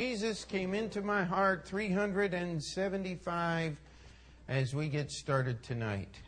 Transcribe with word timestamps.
Jesus 0.00 0.46
came 0.46 0.72
into 0.72 1.02
my 1.02 1.24
heart 1.24 1.66
375 1.66 3.76
as 4.48 4.74
we 4.74 4.88
get 4.88 5.10
started 5.10 5.62
tonight. 5.62 6.18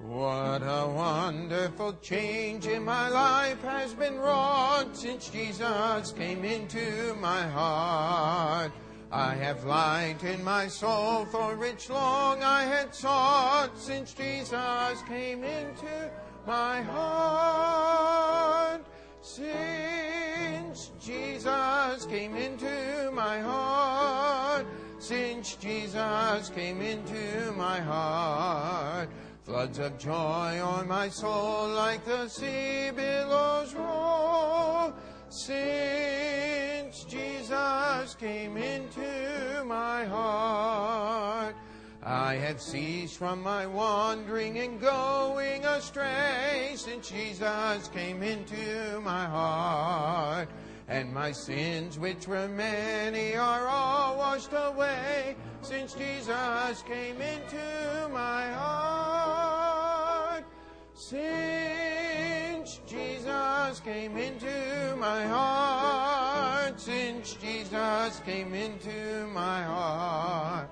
What 0.00 0.58
a 0.58 0.92
wonderful 0.94 1.94
change 2.02 2.66
in 2.66 2.84
my 2.84 3.08
life 3.08 3.62
has 3.62 3.94
been 3.94 4.18
wrought 4.18 4.94
since 4.94 5.30
Jesus 5.30 6.12
came 6.12 6.44
into 6.44 7.14
my 7.14 7.48
heart. 7.48 8.72
I 9.10 9.34
have 9.36 9.64
light 9.64 10.22
in 10.24 10.44
my 10.44 10.68
soul 10.68 11.24
for 11.24 11.56
which 11.56 11.88
long 11.88 12.42
I 12.42 12.64
had 12.64 12.94
sought 12.94 13.78
since 13.78 14.12
Jesus 14.12 15.02
came 15.08 15.42
into 15.42 16.10
my 16.46 16.82
heart. 16.82 18.82
Since 19.20 20.92
Jesus 21.00 22.06
came 22.06 22.36
into 22.36 23.10
my 23.12 23.40
heart, 23.40 24.66
since 24.98 25.56
Jesus 25.56 26.50
came 26.50 26.80
into 26.80 27.52
my 27.56 27.80
heart, 27.80 29.08
floods 29.44 29.78
of 29.78 29.98
joy 29.98 30.60
on 30.60 30.88
my 30.88 31.08
soul 31.08 31.68
like 31.68 32.04
the 32.04 32.28
sea 32.28 32.90
billows 32.94 33.74
roll. 33.74 34.92
Since 35.28 37.04
Jesus 37.04 38.14
came 38.16 38.56
into 38.56 39.64
my 39.64 40.04
heart, 40.04 41.54
I 42.04 42.34
have 42.34 42.60
ceased 42.60 43.16
from 43.16 43.42
my 43.44 43.64
wandering 43.64 44.58
and 44.58 44.80
going 44.80 45.64
astray 45.64 46.72
since 46.74 47.08
Jesus 47.08 47.88
came 47.94 48.24
into 48.24 49.00
my 49.02 49.24
heart. 49.26 50.48
And 50.88 51.14
my 51.14 51.30
sins, 51.30 52.00
which 52.00 52.26
were 52.26 52.48
many, 52.48 53.36
are 53.36 53.68
all 53.68 54.16
washed 54.18 54.52
away 54.52 55.36
since 55.60 55.94
Jesus 55.94 56.82
came 56.88 57.20
into 57.20 58.08
my 58.12 58.50
heart. 58.50 60.44
Since 60.94 62.80
Jesus 62.84 63.80
came 63.80 64.16
into 64.16 64.96
my 64.96 65.24
heart, 65.24 66.80
since 66.80 67.34
Jesus 67.34 68.20
came 68.26 68.54
into 68.54 69.28
my 69.32 69.62
heart. 69.62 70.68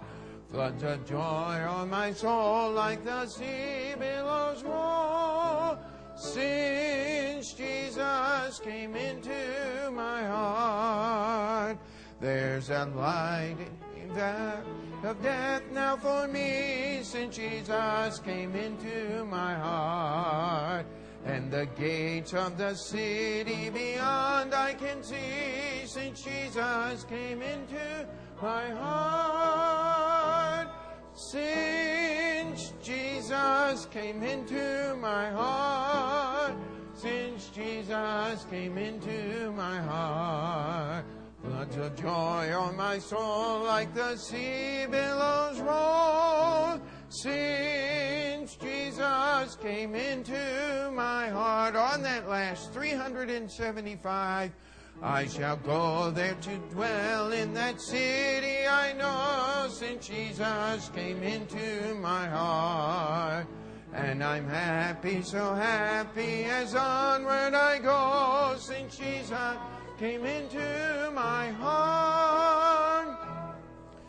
Floods 0.53 0.83
of 0.83 1.07
joy 1.07 1.19
on 1.19 1.91
my 1.91 2.13
soul 2.13 2.73
like 2.73 3.05
the 3.05 3.27
sea 3.27 3.95
billows 3.99 4.65
roll. 4.65 5.79
Since 6.17 7.53
Jesus 7.53 8.59
came 8.59 8.97
into 8.97 9.91
my 9.93 10.25
heart, 10.25 11.79
there's 12.21 12.69
a 12.71 12.87
light 12.97 13.57
that 14.15 14.65
of 15.05 15.23
death 15.23 15.63
now 15.73 15.97
for 15.97 16.29
me 16.29 17.01
since 17.03 17.37
Jesus 17.37 18.19
came 18.19 18.55
into 18.55 19.25
my 19.27 19.55
heart. 19.55 20.85
And 21.25 21.51
the 21.51 21.67
gates 21.79 22.35
of 22.35 22.59
the 22.59 22.75
city 22.75 23.71
beyond 23.71 24.55
I 24.55 24.75
can 24.75 25.03
see 25.03 25.87
since 25.87 26.23
Jesus 26.23 27.05
came 27.05 27.41
into 27.41 28.07
my 28.43 28.71
heart. 28.71 30.69
Since 31.15 32.73
Jesus 32.83 33.87
came 33.91 34.23
into 34.23 34.97
my 35.01 35.31
heart, 35.31 36.55
since 36.95 37.49
Jesus 37.49 38.47
came 38.51 38.79
into 38.79 39.53
my 39.53 39.81
heart, 39.81 41.05
floods 41.43 41.77
of 41.77 41.95
joy 41.97 42.53
on 42.55 42.77
my 42.77 42.99
soul 42.99 43.65
like 43.65 43.95
the 43.95 44.17
sea 44.17 44.87
billows 44.91 45.61
roll. 45.61 46.81
Since 47.11 48.57
Jesus 48.57 49.57
came 49.57 49.95
into 49.95 50.91
my 50.95 51.29
heart 51.29 51.77
on 51.77 52.03
that 52.03 52.29
last 52.29 52.73
375 52.73 54.53
I 55.03 55.27
shall 55.27 55.57
go 55.57 56.11
there 56.11 56.35
to 56.35 56.57
dwell 56.75 57.33
in 57.33 57.55
that 57.55 57.81
city 57.81 58.67
I 58.69 58.93
know 58.93 59.69
since 59.71 60.09
Jesus 60.09 60.91
came 60.95 61.23
into 61.23 61.95
my 61.95 62.27
heart. 62.27 63.47
And 63.95 64.23
I'm 64.23 64.47
happy, 64.47 65.23
so 65.23 65.55
happy 65.55 66.45
as 66.45 66.75
onward 66.75 67.55
I 67.55 67.79
go 67.79 68.57
since 68.59 68.99
Jesus 68.99 69.57
came 69.99 70.27
into 70.27 71.11
my 71.15 71.49
heart. 71.49 73.19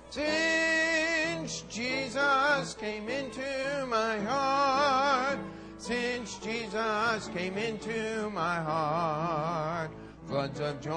Since 0.10 1.62
Jesus 1.70 2.74
came 2.74 3.08
into 3.08 3.86
my 3.88 4.20
heart, 4.20 5.40
since 5.78 6.38
Jesus 6.40 7.30
came 7.30 7.58
into 7.58 8.30
my 8.32 8.56
heart. 8.56 9.92
Floods 10.32 10.62
of 10.62 10.80
joy 10.80 10.94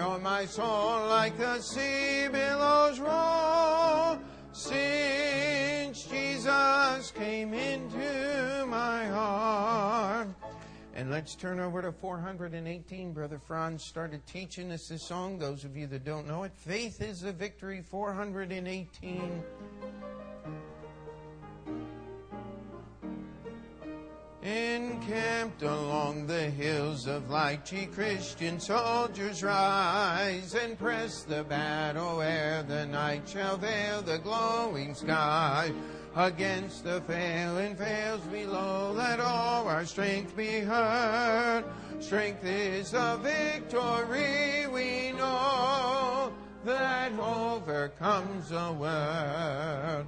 on 0.00 0.22
my 0.22 0.46
soul 0.46 1.08
like 1.08 1.36
the 1.36 1.60
sea 1.60 2.26
billows 2.32 2.98
roll. 2.98 4.18
Since 4.52 6.04
Jesus 6.04 7.10
came 7.10 7.52
into 7.52 8.64
my 8.66 9.04
heart. 9.08 10.28
And 10.94 11.10
let's 11.10 11.34
turn 11.34 11.60
over 11.60 11.82
to 11.82 11.92
418. 11.92 13.12
Brother 13.12 13.38
Franz 13.38 13.84
started 13.84 14.24
teaching 14.26 14.72
us 14.72 14.88
this 14.88 15.02
song. 15.02 15.38
Those 15.38 15.64
of 15.64 15.76
you 15.76 15.86
that 15.88 16.06
don't 16.06 16.26
know 16.26 16.44
it, 16.44 16.52
Faith 16.56 17.02
is 17.02 17.20
the 17.20 17.32
Victory, 17.32 17.82
418. 17.82 19.42
Encamped 24.48 25.60
along 25.60 26.26
the 26.26 26.48
hills 26.48 27.06
of 27.06 27.24
ye 27.70 27.84
Christian 27.84 28.58
soldiers, 28.58 29.42
rise 29.42 30.54
and 30.54 30.78
press 30.78 31.22
the 31.22 31.44
battle 31.44 32.22
ere 32.22 32.62
the 32.62 32.86
night 32.86 33.28
shall 33.28 33.58
veil 33.58 34.00
the 34.00 34.16
glowing 34.16 34.94
sky. 34.94 35.70
Against 36.16 36.84
the 36.84 37.02
failing 37.02 37.76
veils 37.76 38.22
below, 38.32 38.92
let 38.92 39.20
all 39.20 39.68
our 39.68 39.84
strength 39.84 40.34
be 40.34 40.60
heard. 40.60 41.64
Strength 42.00 42.46
is 42.46 42.92
the 42.92 43.20
victory 43.22 44.66
we 44.72 45.12
know 45.12 46.32
that 46.64 47.12
overcomes 47.20 48.48
the 48.48 48.72
world. 48.72 50.06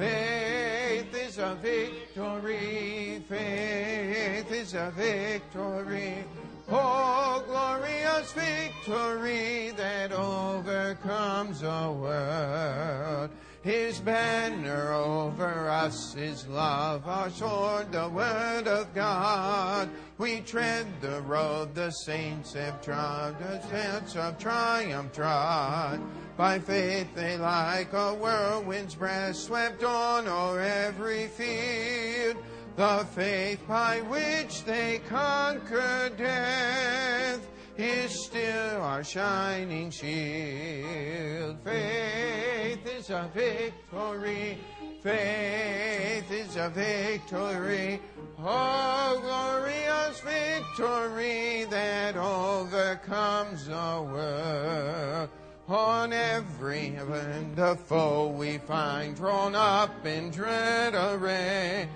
Faith 0.00 1.14
is 1.14 1.36
a 1.36 1.54
victory, 1.56 3.22
faith 3.28 4.50
is 4.50 4.72
a 4.72 4.90
victory. 4.96 6.24
Oh, 6.70 7.44
glorious 7.46 8.32
victory 8.32 9.72
that 9.76 10.12
overcomes 10.12 11.60
the 11.60 11.92
world. 12.00 13.28
His 13.62 14.00
banner 14.00 14.92
over 14.94 15.68
us 15.68 16.16
is 16.16 16.46
love, 16.46 17.06
our 17.06 17.28
sword, 17.28 17.92
the 17.92 18.08
word 18.08 18.66
of 18.66 18.94
God. 18.94 19.90
We 20.16 20.40
tread 20.40 20.86
the 21.02 21.20
road 21.20 21.74
the 21.74 21.90
saints 21.90 22.54
have 22.54 22.80
trod, 22.80 23.38
the 23.38 23.60
steps 23.60 24.16
of 24.16 24.38
triumph 24.38 25.12
trod. 25.12 26.00
By 26.38 26.58
faith 26.58 27.14
they 27.14 27.36
like 27.36 27.92
a 27.92 28.14
whirlwind's 28.14 28.94
breath 28.94 29.36
swept 29.36 29.84
on 29.84 30.26
o'er 30.26 30.60
every 30.60 31.26
field. 31.26 32.42
The 32.76 33.06
faith 33.14 33.60
by 33.68 34.00
which 34.00 34.64
they 34.64 35.02
conquer 35.06 36.10
death 36.16 37.46
is 37.76 38.24
still 38.24 38.80
our 38.80 39.04
shining 39.04 39.90
shield. 39.90 41.58
Faith 41.62 42.59
is 43.00 43.08
a 43.08 43.30
victory. 43.34 44.58
Faith 45.02 46.30
is 46.30 46.56
a 46.56 46.68
victory. 46.68 47.98
Oh, 48.38 49.18
glorious 49.22 50.20
victory 50.20 51.64
that 51.70 52.16
overcomes 52.16 53.66
the 53.66 54.06
world. 54.12 55.30
On 55.68 56.12
every 56.12 56.90
hand 56.90 57.56
the 57.56 57.76
foe 57.76 58.28
we 58.28 58.58
find 58.58 59.16
drawn 59.16 59.54
up 59.54 60.04
in 60.04 60.30
dread 60.30 60.94
array. 60.94 61.88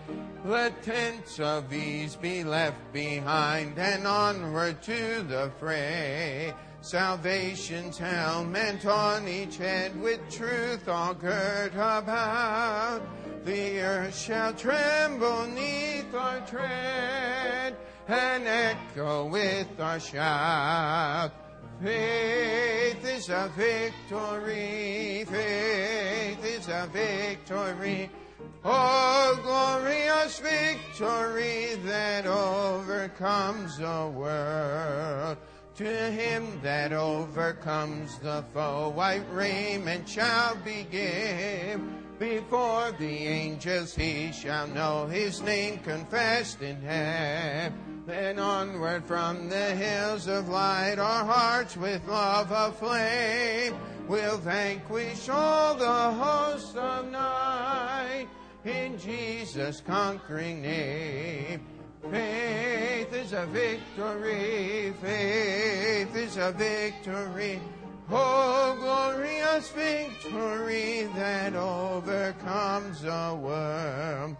Let 0.46 0.82
tents 0.82 1.38
of 1.38 1.70
ease 1.70 2.16
be 2.16 2.44
left 2.44 2.92
behind 2.94 3.78
and 3.78 4.06
onward 4.06 4.82
to 4.84 5.22
the 5.28 5.50
fray. 5.58 6.54
Salvation's 6.84 7.96
helmet 7.96 8.84
on 8.84 9.26
each 9.26 9.56
head 9.56 9.98
with 10.02 10.20
truth 10.30 10.86
all 10.86 11.14
girt 11.14 11.72
about. 11.72 13.00
The 13.46 13.80
earth 13.80 14.14
shall 14.14 14.52
tremble 14.52 15.46
neath 15.46 16.14
our 16.14 16.40
tread 16.42 17.74
and 18.06 18.46
echo 18.46 19.26
with 19.28 19.80
our 19.80 19.98
shout. 19.98 21.32
Faith 21.82 23.02
is 23.02 23.30
a 23.30 23.50
victory, 23.56 25.24
faith 25.24 26.44
is 26.44 26.68
a 26.68 26.86
victory. 26.92 28.10
Oh, 28.62 29.40
glorious 29.42 30.38
victory 30.38 31.76
that 31.86 32.26
overcomes 32.26 33.78
the 33.78 34.12
world. 34.14 35.38
To 35.76 35.84
him 35.84 36.60
that 36.62 36.92
overcomes 36.92 38.18
the 38.20 38.44
foe, 38.54 38.90
white 38.90 39.24
raiment 39.32 40.08
shall 40.08 40.54
be 40.64 40.86
given. 40.88 41.98
Before 42.16 42.92
the 42.92 43.26
angels 43.26 43.92
he 43.92 44.30
shall 44.30 44.68
know 44.68 45.06
his 45.06 45.42
name 45.42 45.78
confessed 45.78 46.62
in 46.62 46.80
heaven. 46.80 48.04
Then 48.06 48.38
onward 48.38 49.04
from 49.04 49.48
the 49.48 49.74
hills 49.74 50.28
of 50.28 50.48
light, 50.48 51.00
our 51.00 51.24
hearts 51.24 51.76
with 51.76 52.06
love 52.06 52.52
aflame 52.52 53.74
will 54.06 54.38
vanquish 54.38 55.28
all 55.28 55.74
the 55.74 55.84
hosts 55.84 56.76
of 56.76 57.10
night 57.10 58.28
in 58.64 58.96
Jesus' 58.96 59.80
conquering 59.80 60.62
name. 60.62 61.73
Faith 62.10 63.12
is 63.12 63.32
a 63.32 63.46
victory, 63.46 64.92
faith 65.00 66.14
is 66.16 66.36
a 66.36 66.52
victory. 66.52 67.60
Oh, 68.10 68.76
glorious 68.78 69.70
victory 69.70 71.08
that 71.16 71.54
overcomes 71.54 73.00
the 73.02 73.38
world. 73.40 74.36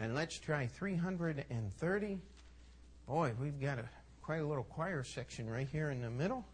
And 0.00 0.14
let's 0.14 0.38
try 0.38 0.66
330. 0.66 2.18
Boy, 3.06 3.32
we've 3.40 3.60
got 3.60 3.78
a 3.78 3.84
quite 4.22 4.40
a 4.40 4.46
little 4.46 4.64
choir 4.64 5.02
section 5.04 5.48
right 5.48 5.66
here 5.66 5.90
in 5.90 6.02
the 6.02 6.10
middle. 6.10 6.44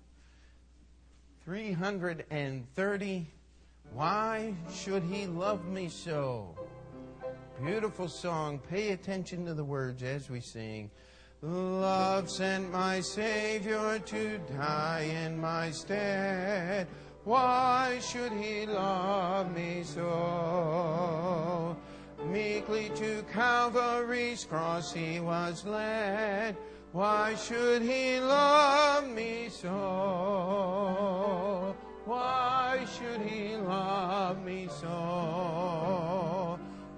330. 1.44 3.26
Why 3.93 4.55
should 4.73 5.02
he 5.02 5.26
love 5.26 5.67
me 5.67 5.88
so? 5.88 6.56
Beautiful 7.62 8.09
song. 8.09 8.59
Pay 8.59 8.91
attention 8.91 9.47
to 9.47 9.55
the 9.55 9.62
words 9.62 10.03
as 10.03 10.29
we 10.29 10.41
sing. 10.41 10.91
Love 11.41 12.29
sent 12.29 12.73
my 12.73 13.01
Savior 13.01 14.01
to 14.01 14.39
die 14.59 15.09
in 15.25 15.41
my 15.41 15.71
stead. 15.71 16.89
Why 17.23 18.01
should 18.01 18.33
he 18.33 18.67
love 18.67 19.55
me 19.55 19.85
so? 19.85 21.77
Meekly 22.27 22.91
to 22.97 23.23
Calvary's 23.33 24.45
cross 24.45 24.93
he 24.93 25.21
was 25.21 25.65
led. 25.65 26.56
Why 26.91 27.37
should 27.37 27.83
he 27.83 28.19
love 28.21 29.09
me 29.09 29.49
so? 29.49 29.71
Why 32.05 32.85
should 32.99 33.21
he 33.23 33.56
love 33.56 34.45
me 34.45 34.69
so? 34.81 36.04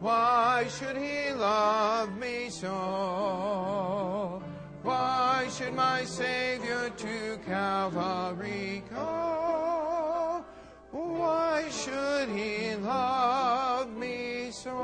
Why 0.01 0.67
should 0.69 0.97
he 0.97 1.33
love 1.33 2.17
me 2.19 2.51
so? 2.51 4.43
Why 4.83 5.49
should 5.51 5.73
my 5.75 6.05
Savior 6.05 6.91
to 6.91 7.39
Calvary 7.47 8.83
go? 8.91 10.45
Why 10.91 11.65
should 11.71 12.29
he 12.29 12.75
love 12.77 13.97
me 13.97 14.51
so? 14.51 14.75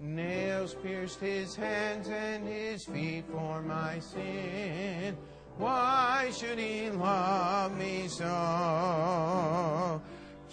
Nails 0.00 0.74
pierced 0.82 1.20
his 1.20 1.54
hands 1.54 2.08
and 2.08 2.44
his 2.46 2.84
feet 2.84 3.24
for 3.30 3.62
my 3.62 4.00
sin. 4.00 5.16
Why 5.56 6.30
should 6.34 6.58
he 6.58 6.90
love 6.90 7.76
me 7.78 8.08
so? 8.08 10.00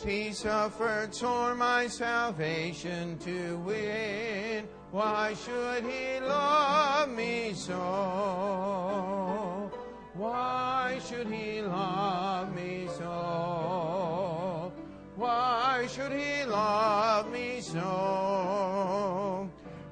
He 0.05 0.31
suffered 0.31 1.13
for 1.15 1.55
my 1.55 1.88
salvation 1.88 3.17
to 3.19 3.57
win. 3.57 4.67
Why 4.91 5.33
should 5.33 5.83
he 5.83 6.19
love 6.21 7.09
me 7.09 7.53
so? 7.53 7.73
Why 10.13 10.99
should 11.07 11.27
he 11.27 11.61
love 11.61 12.55
me 12.55 12.88
so? 12.97 14.71
Why 15.15 15.88
should 15.89 16.11
he 16.11 16.45
love 16.45 17.31
me 17.31 17.59
so? 17.61 19.49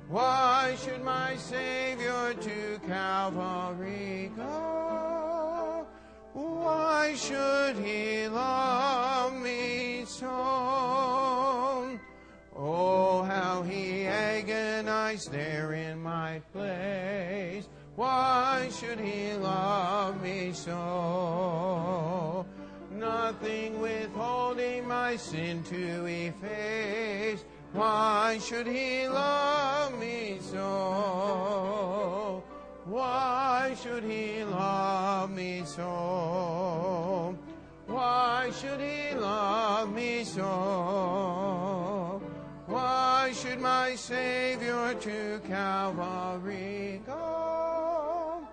Why 0.08 0.76
should 0.84 1.04
my 1.04 1.36
Savior 1.36 2.36
to 2.40 2.80
Calvary 2.88 4.32
go? 4.38 5.86
Why 6.34 7.16
should 7.16 7.78
he 7.78 8.28
love 8.28 9.34
me 9.34 9.45
so? 10.20 12.00
Oh, 12.56 13.24
how 13.24 13.64
he 13.64 14.06
agonized 14.06 15.32
there 15.32 15.74
in 15.74 16.02
my 16.02 16.42
place. 16.54 17.68
Why 17.98 18.70
should 18.80 19.00
he 19.00 19.34
love 19.34 20.24
me 20.24 20.54
so? 20.54 22.46
Nothing 22.92 23.82
withholding 23.82 24.88
my 24.88 25.18
sin 25.18 25.64
to 25.64 26.06
efface. 26.06 27.44
Why 27.74 28.40
should 28.42 28.68
he 28.68 29.10
love 29.10 30.00
me 30.00 30.38
so? 30.40 32.42
Why 32.86 33.76
should 33.84 34.04
he 34.04 34.46
love 34.46 35.30
me 35.32 35.64
so? 35.66 37.36
Why 37.88 38.52
should 38.60 38.80
he 38.80 38.95
love 40.34 42.22
me 42.22 42.22
so? 42.22 42.22
Why 42.68 43.32
should 43.34 43.60
my 43.60 43.96
Savior 43.96 44.96
to 44.96 45.40
Calvary 45.48 47.02
go? 47.06 48.48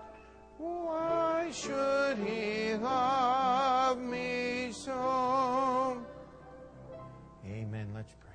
Why 0.59 1.51
should 1.53 2.19
he 2.19 2.75
love 2.75 3.99
me 3.99 4.71
so? 4.73 6.03
Amen. 7.47 7.89
Let's 7.95 8.13
pray. 8.21 8.31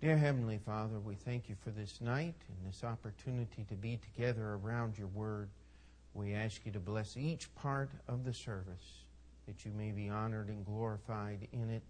Dear 0.00 0.16
Heavenly 0.16 0.58
Father, 0.64 0.98
we 0.98 1.14
thank 1.14 1.48
you 1.48 1.56
for 1.62 1.70
this 1.70 2.00
night 2.00 2.34
and 2.48 2.66
this 2.66 2.84
opportunity 2.84 3.64
to 3.68 3.74
be 3.74 3.98
together 3.98 4.58
around 4.62 4.96
your 4.96 5.08
word. 5.08 5.50
We 6.14 6.34
ask 6.34 6.64
you 6.64 6.72
to 6.72 6.80
bless 6.80 7.16
each 7.16 7.54
part 7.54 7.90
of 8.08 8.24
the 8.24 8.32
service, 8.32 9.04
that 9.46 9.64
you 9.64 9.70
may 9.72 9.92
be 9.92 10.08
honored 10.08 10.48
and 10.48 10.64
glorified 10.64 11.46
in 11.52 11.70
it. 11.70 11.82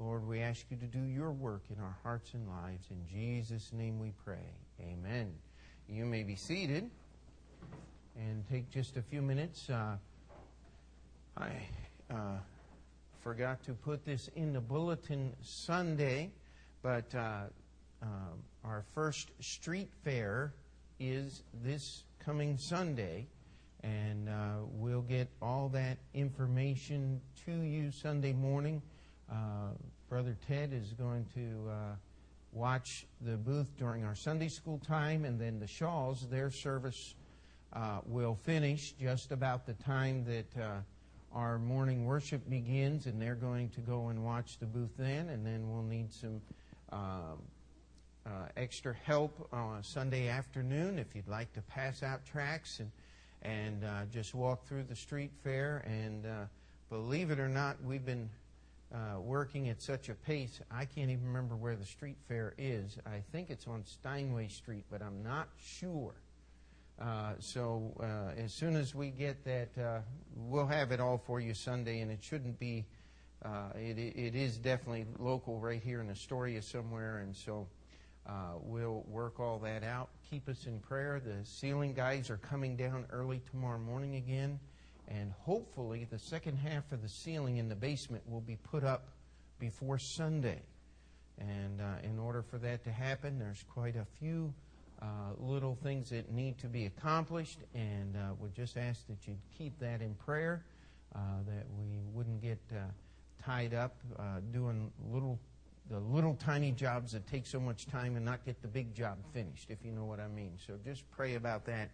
Lord, 0.00 0.28
we 0.28 0.38
ask 0.38 0.64
you 0.70 0.76
to 0.76 0.86
do 0.86 1.02
your 1.02 1.32
work 1.32 1.62
in 1.74 1.82
our 1.82 1.96
hearts 2.04 2.32
and 2.34 2.46
lives. 2.48 2.86
In 2.90 3.04
Jesus' 3.04 3.72
name 3.72 3.98
we 3.98 4.12
pray. 4.24 4.54
Amen. 4.80 5.32
You 5.88 6.04
may 6.04 6.22
be 6.22 6.36
seated 6.36 6.88
and 8.16 8.48
take 8.48 8.70
just 8.70 8.96
a 8.96 9.02
few 9.02 9.20
minutes. 9.20 9.68
Uh, 9.68 9.96
I 11.36 11.50
uh, 12.12 12.36
forgot 13.22 13.64
to 13.64 13.72
put 13.72 14.04
this 14.04 14.30
in 14.36 14.52
the 14.52 14.60
bulletin 14.60 15.34
Sunday, 15.42 16.30
but 16.80 17.12
uh, 17.16 17.46
um, 18.00 18.44
our 18.64 18.84
first 18.94 19.32
street 19.40 19.90
fair 20.04 20.52
is 21.00 21.42
this 21.64 22.04
coming 22.24 22.56
Sunday, 22.56 23.26
and 23.82 24.28
uh, 24.28 24.58
we'll 24.74 25.02
get 25.02 25.26
all 25.42 25.68
that 25.70 25.98
information 26.14 27.20
to 27.46 27.52
you 27.62 27.90
Sunday 27.90 28.32
morning. 28.32 28.80
Uh, 29.30 29.70
Brother 30.08 30.36
Ted 30.46 30.72
is 30.72 30.94
going 30.94 31.26
to 31.34 31.70
uh, 31.70 31.74
watch 32.52 33.06
the 33.20 33.36
booth 33.36 33.76
during 33.78 34.04
our 34.04 34.14
Sunday 34.14 34.48
school 34.48 34.78
time, 34.78 35.24
and 35.24 35.38
then 35.38 35.60
the 35.60 35.66
Shaws, 35.66 36.26
their 36.30 36.50
service 36.50 37.14
uh, 37.74 38.00
will 38.06 38.34
finish 38.34 38.92
just 38.92 39.32
about 39.32 39.66
the 39.66 39.74
time 39.74 40.24
that 40.24 40.62
uh, 40.62 40.76
our 41.34 41.58
morning 41.58 42.06
worship 42.06 42.48
begins, 42.48 43.06
and 43.06 43.20
they're 43.20 43.34
going 43.34 43.68
to 43.70 43.80
go 43.80 44.08
and 44.08 44.24
watch 44.24 44.58
the 44.58 44.66
booth 44.66 44.96
then, 44.96 45.28
and 45.28 45.44
then 45.44 45.70
we'll 45.70 45.82
need 45.82 46.10
some 46.10 46.40
um, 46.90 47.42
uh, 48.24 48.30
extra 48.56 48.94
help 49.04 49.46
on 49.52 49.82
Sunday 49.82 50.28
afternoon 50.28 50.98
if 50.98 51.14
you'd 51.14 51.28
like 51.28 51.52
to 51.52 51.60
pass 51.62 52.02
out 52.02 52.24
tracts 52.24 52.80
and 52.80 52.90
and 53.42 53.84
just 54.10 54.34
walk 54.34 54.66
through 54.66 54.82
the 54.82 54.96
street 54.96 55.30
fair. 55.44 55.84
And 55.86 56.26
believe 56.90 57.30
it 57.30 57.38
or 57.38 57.48
not, 57.48 57.76
we've 57.84 58.04
been 58.04 58.28
uh, 58.94 59.20
working 59.20 59.68
at 59.68 59.82
such 59.82 60.08
a 60.08 60.14
pace, 60.14 60.60
I 60.70 60.86
can't 60.86 61.10
even 61.10 61.26
remember 61.26 61.56
where 61.56 61.76
the 61.76 61.84
street 61.84 62.16
fair 62.26 62.54
is. 62.56 62.96
I 63.06 63.22
think 63.32 63.50
it's 63.50 63.66
on 63.66 63.84
Steinway 63.84 64.48
Street, 64.48 64.84
but 64.90 65.02
I'm 65.02 65.22
not 65.22 65.48
sure. 65.62 66.14
Uh, 67.00 67.34
so 67.38 67.92
uh, 68.00 68.40
as 68.40 68.52
soon 68.52 68.74
as 68.74 68.94
we 68.94 69.10
get 69.10 69.44
that, 69.44 69.68
uh, 69.78 70.00
we'll 70.34 70.66
have 70.66 70.90
it 70.90 71.00
all 71.00 71.18
for 71.18 71.38
you 71.38 71.54
Sunday, 71.54 72.00
and 72.00 72.10
it 72.10 72.22
shouldn't 72.22 72.58
be. 72.58 72.86
Uh, 73.44 73.68
it, 73.76 73.98
it 73.98 74.34
is 74.34 74.56
definitely 74.56 75.06
local 75.18 75.60
right 75.60 75.80
here 75.80 76.00
in 76.00 76.10
Astoria 76.10 76.60
somewhere, 76.60 77.18
and 77.18 77.36
so 77.36 77.68
we'll 78.62 79.04
work 79.06 79.38
all 79.38 79.58
that 79.60 79.84
out. 79.84 80.08
Keep 80.28 80.48
us 80.48 80.66
in 80.66 80.80
prayer. 80.80 81.20
The 81.24 81.44
ceiling 81.44 81.94
guys 81.94 82.30
are 82.30 82.36
coming 82.38 82.76
down 82.76 83.06
early 83.10 83.40
tomorrow 83.50 83.78
morning 83.78 84.16
again, 84.16 84.58
and 85.08 85.32
hopefully 85.40 86.06
the 86.10 86.18
second 86.18 86.56
half 86.56 86.92
of 86.92 87.02
the 87.02 87.08
ceiling 87.08 87.56
in 87.56 87.68
the 87.68 87.74
basement 87.74 88.22
will 88.28 88.40
be 88.40 88.56
put 88.56 88.84
up 88.84 89.08
before 89.58 89.98
Sunday. 89.98 90.60
And 91.38 91.80
uh, 91.80 91.84
in 92.02 92.18
order 92.18 92.42
for 92.42 92.58
that 92.58 92.84
to 92.84 92.90
happen, 92.90 93.38
there's 93.38 93.64
quite 93.72 93.96
a 93.96 94.04
few 94.18 94.52
uh, 95.00 95.06
little 95.38 95.78
things 95.82 96.10
that 96.10 96.32
need 96.32 96.58
to 96.58 96.66
be 96.66 96.86
accomplished, 96.86 97.58
and 97.74 98.16
uh, 98.16 98.34
we 98.40 98.48
just 98.50 98.76
ask 98.76 99.06
that 99.06 99.28
you 99.28 99.36
keep 99.56 99.78
that 99.78 100.02
in 100.02 100.14
prayer, 100.14 100.64
uh, 101.14 101.18
that 101.46 101.64
we 101.78 102.00
wouldn't 102.12 102.42
get 102.42 102.58
uh, 102.72 102.80
tied 103.42 103.72
up 103.72 103.94
uh, 104.18 104.40
doing 104.52 104.90
little 105.10 105.38
the 105.90 105.98
little 106.00 106.34
tiny 106.34 106.70
jobs 106.70 107.12
that 107.12 107.26
take 107.26 107.46
so 107.46 107.58
much 107.58 107.86
time 107.86 108.16
and 108.16 108.22
not 108.22 108.44
get 108.44 108.60
the 108.60 108.68
big 108.68 108.94
job 108.94 109.16
finished, 109.32 109.70
if 109.70 109.78
you 109.82 109.90
know 109.90 110.04
what 110.04 110.20
I 110.20 110.28
mean. 110.28 110.52
So 110.66 110.74
just 110.84 111.10
pray 111.10 111.36
about 111.36 111.64
that 111.64 111.88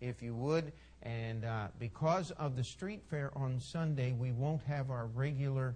if 0.00 0.22
you 0.22 0.34
would. 0.34 0.72
And 1.02 1.44
uh, 1.44 1.68
because 1.78 2.30
of 2.32 2.56
the 2.56 2.64
street 2.64 3.02
fair 3.08 3.30
on 3.34 3.58
Sunday, 3.58 4.12
we 4.12 4.32
won't 4.32 4.62
have 4.64 4.90
our 4.90 5.06
regular 5.06 5.74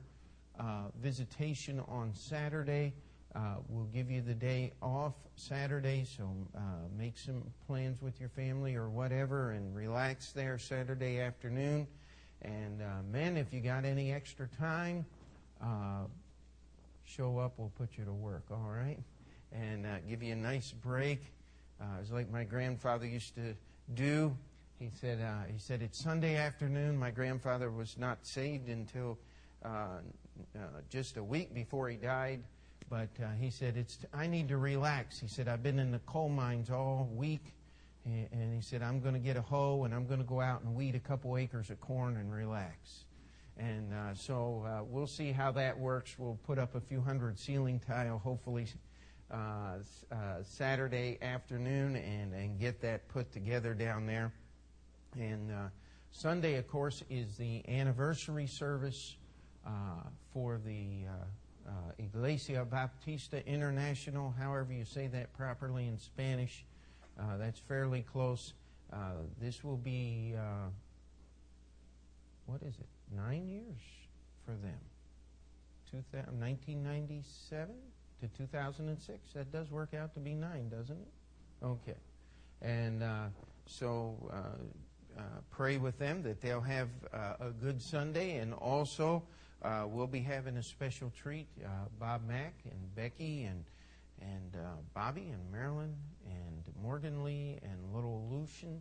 uh, 0.61 0.89
visitation 1.01 1.81
on 1.89 2.13
Saturday. 2.15 2.93
Uh, 3.35 3.57
we'll 3.69 3.87
give 3.87 4.11
you 4.11 4.21
the 4.21 4.35
day 4.35 4.73
off 4.83 5.15
Saturday, 5.35 6.05
so 6.05 6.31
uh, 6.57 6.61
make 6.97 7.17
some 7.19 7.43
plans 7.67 8.01
with 8.03 8.21
your 8.21 8.29
family 8.29 8.77
or 8.77 8.89
whatever 8.89 9.53
and 9.53 9.75
relax 9.75 10.31
there 10.33 10.59
Saturday 10.59 11.21
afternoon. 11.21 11.87
And 12.43 12.83
uh, 12.83 13.03
men, 13.11 13.37
if 13.37 13.53
you 13.53 13.61
got 13.61 13.85
any 13.85 14.13
extra 14.13 14.47
time, 14.47 15.07
uh, 15.63 16.05
show 17.05 17.39
up, 17.39 17.55
we'll 17.57 17.73
put 17.79 17.97
you 17.97 18.05
to 18.05 18.13
work, 18.13 18.45
all 18.51 18.71
right? 18.71 18.99
And 19.53 19.87
give 20.09 20.23
you 20.23 20.35
a 20.35 20.37
nice 20.37 20.73
break. 20.73 21.23
It's 22.01 22.11
like 22.11 22.31
my 22.31 22.45
grandfather 22.45 23.07
used 23.07 23.35
to 23.37 23.55
do. 23.95 24.37
He 24.79 24.91
said, 25.01 25.21
uh, 25.21 25.45
he 25.51 25.59
said, 25.59 25.83
it's 25.83 26.03
Sunday 26.03 26.37
afternoon. 26.37 26.97
My 26.97 27.11
grandfather 27.11 27.71
was 27.71 27.97
not 27.97 28.27
saved 28.27 28.69
until 28.69 29.19
uh, 29.65 29.99
uh, 30.57 30.59
just 30.91 31.17
a 31.17 31.23
week 31.23 31.55
before 31.55 31.89
he 31.89 31.97
died. 31.97 32.43
But 32.91 33.09
uh, 33.23 33.29
he 33.41 33.51
said, 33.51 33.77
it's, 33.77 33.99
I 34.13 34.27
need 34.27 34.49
to 34.49 34.59
relax. 34.59 35.19
He 35.19 35.29
said, 35.29 35.49
I've 35.49 35.63
been 35.63 35.79
in 35.79 35.91
the 35.91 36.01
coal 36.01 36.29
mines 36.29 36.71
all 36.71 37.09
week. 37.15 37.55
And 38.05 38.55
he 38.55 38.61
said, 38.61 38.83
I'm 38.83 39.01
going 39.01 39.15
to 39.15 39.21
get 39.21 39.39
a 39.39 39.43
hoe 39.43 39.85
and 39.85 39.95
I'm 39.95 40.07
going 40.07 40.21
to 40.21 40.27
go 40.27 40.41
out 40.41 40.63
and 40.63 40.75
weed 40.75 40.95
a 40.95 41.01
couple 41.01 41.39
acres 41.39 41.71
of 41.71 41.81
corn 41.81 42.19
and 42.19 42.35
relax. 42.35 43.07
And 43.57 43.95
uh, 43.95 44.15
so 44.15 44.65
uh, 44.67 44.85
we'll 44.85 45.07
see 45.07 45.33
how 45.33 45.53
that 45.53 45.79
works. 45.79 46.19
We'll 46.19 46.39
put 46.45 46.59
up 46.59 46.75
a 46.75 46.81
few 46.81 47.01
hundred 47.01 47.39
ceiling 47.39 47.81
tile, 47.81 48.19
hopefully 48.19 48.67
uh, 49.31 49.77
uh, 50.13 50.17
Saturday 50.43 51.17
afternoon, 51.23 51.97
and, 51.97 52.35
and 52.35 52.61
get 52.61 52.83
that 52.83 53.09
put 53.09 53.33
together 53.33 53.73
down 53.73 54.07
there. 54.07 54.33
And 55.19 55.51
uh, 55.51 55.69
Sunday, 56.11 56.57
of 56.57 56.69
course, 56.69 57.03
is 57.11 57.37
the 57.37 57.63
anniversary 57.69 58.47
service 58.47 59.17
uh, 59.67 59.71
for 60.33 60.61
the 60.65 61.05
Iglesia 61.99 62.65
Baptista 62.65 63.47
International, 63.47 64.35
however 64.39 64.73
you 64.73 64.85
say 64.85 65.07
that 65.09 65.33
properly 65.33 65.87
in 65.87 65.99
Spanish. 65.99 66.65
that's 67.39 67.59
fairly 67.59 68.03
close. 68.03 68.55
this 69.41 69.65
will 69.65 69.77
be, 69.77 70.35
what 72.47 72.63
is 72.63 72.75
it? 72.79 72.87
nine 73.15 73.49
years 73.49 73.83
for 74.45 74.53
them. 74.53 74.81
1997 75.93 77.75
to 78.21 78.29
2006. 78.37 79.33
That 79.35 79.53
does 79.53 79.71
work 79.71 79.95
out 79.95 80.13
to 80.15 80.21
be 80.21 80.35
nine, 80.35 80.69
doesn't 80.69 80.97
it? 80.97 81.65
Okay. 81.65 81.97
And 82.61 83.03
uh, 83.03 83.27
so 83.67 84.17
uh, 84.33 84.37
uh, 84.37 84.41
pray 85.51 85.77
with 85.77 85.99
them 85.99 86.23
that 86.23 86.41
they'll 86.41 86.61
have 86.61 86.89
uh, 87.13 87.35
a 87.41 87.51
good 87.51 87.81
Sunday. 87.81 88.37
And 88.37 88.55
also, 88.55 89.23
uh, 89.63 89.85
we'll 89.87 90.07
be 90.07 90.21
having 90.21 90.57
a 90.57 90.63
special 90.63 91.13
treat. 91.17 91.47
Uh, 91.65 91.69
Bob 91.99 92.27
Mack 92.27 92.55
and 92.65 92.95
Becky 92.95 93.45
and 93.45 93.65
and 94.21 94.57
Bobby 94.95 95.29
and 95.33 95.53
Marilyn 95.53 95.95
and 96.25 96.63
Morgan 96.83 97.25
Lee 97.25 97.59
and 97.63 97.95
little 97.95 98.27
Lucian. 98.31 98.81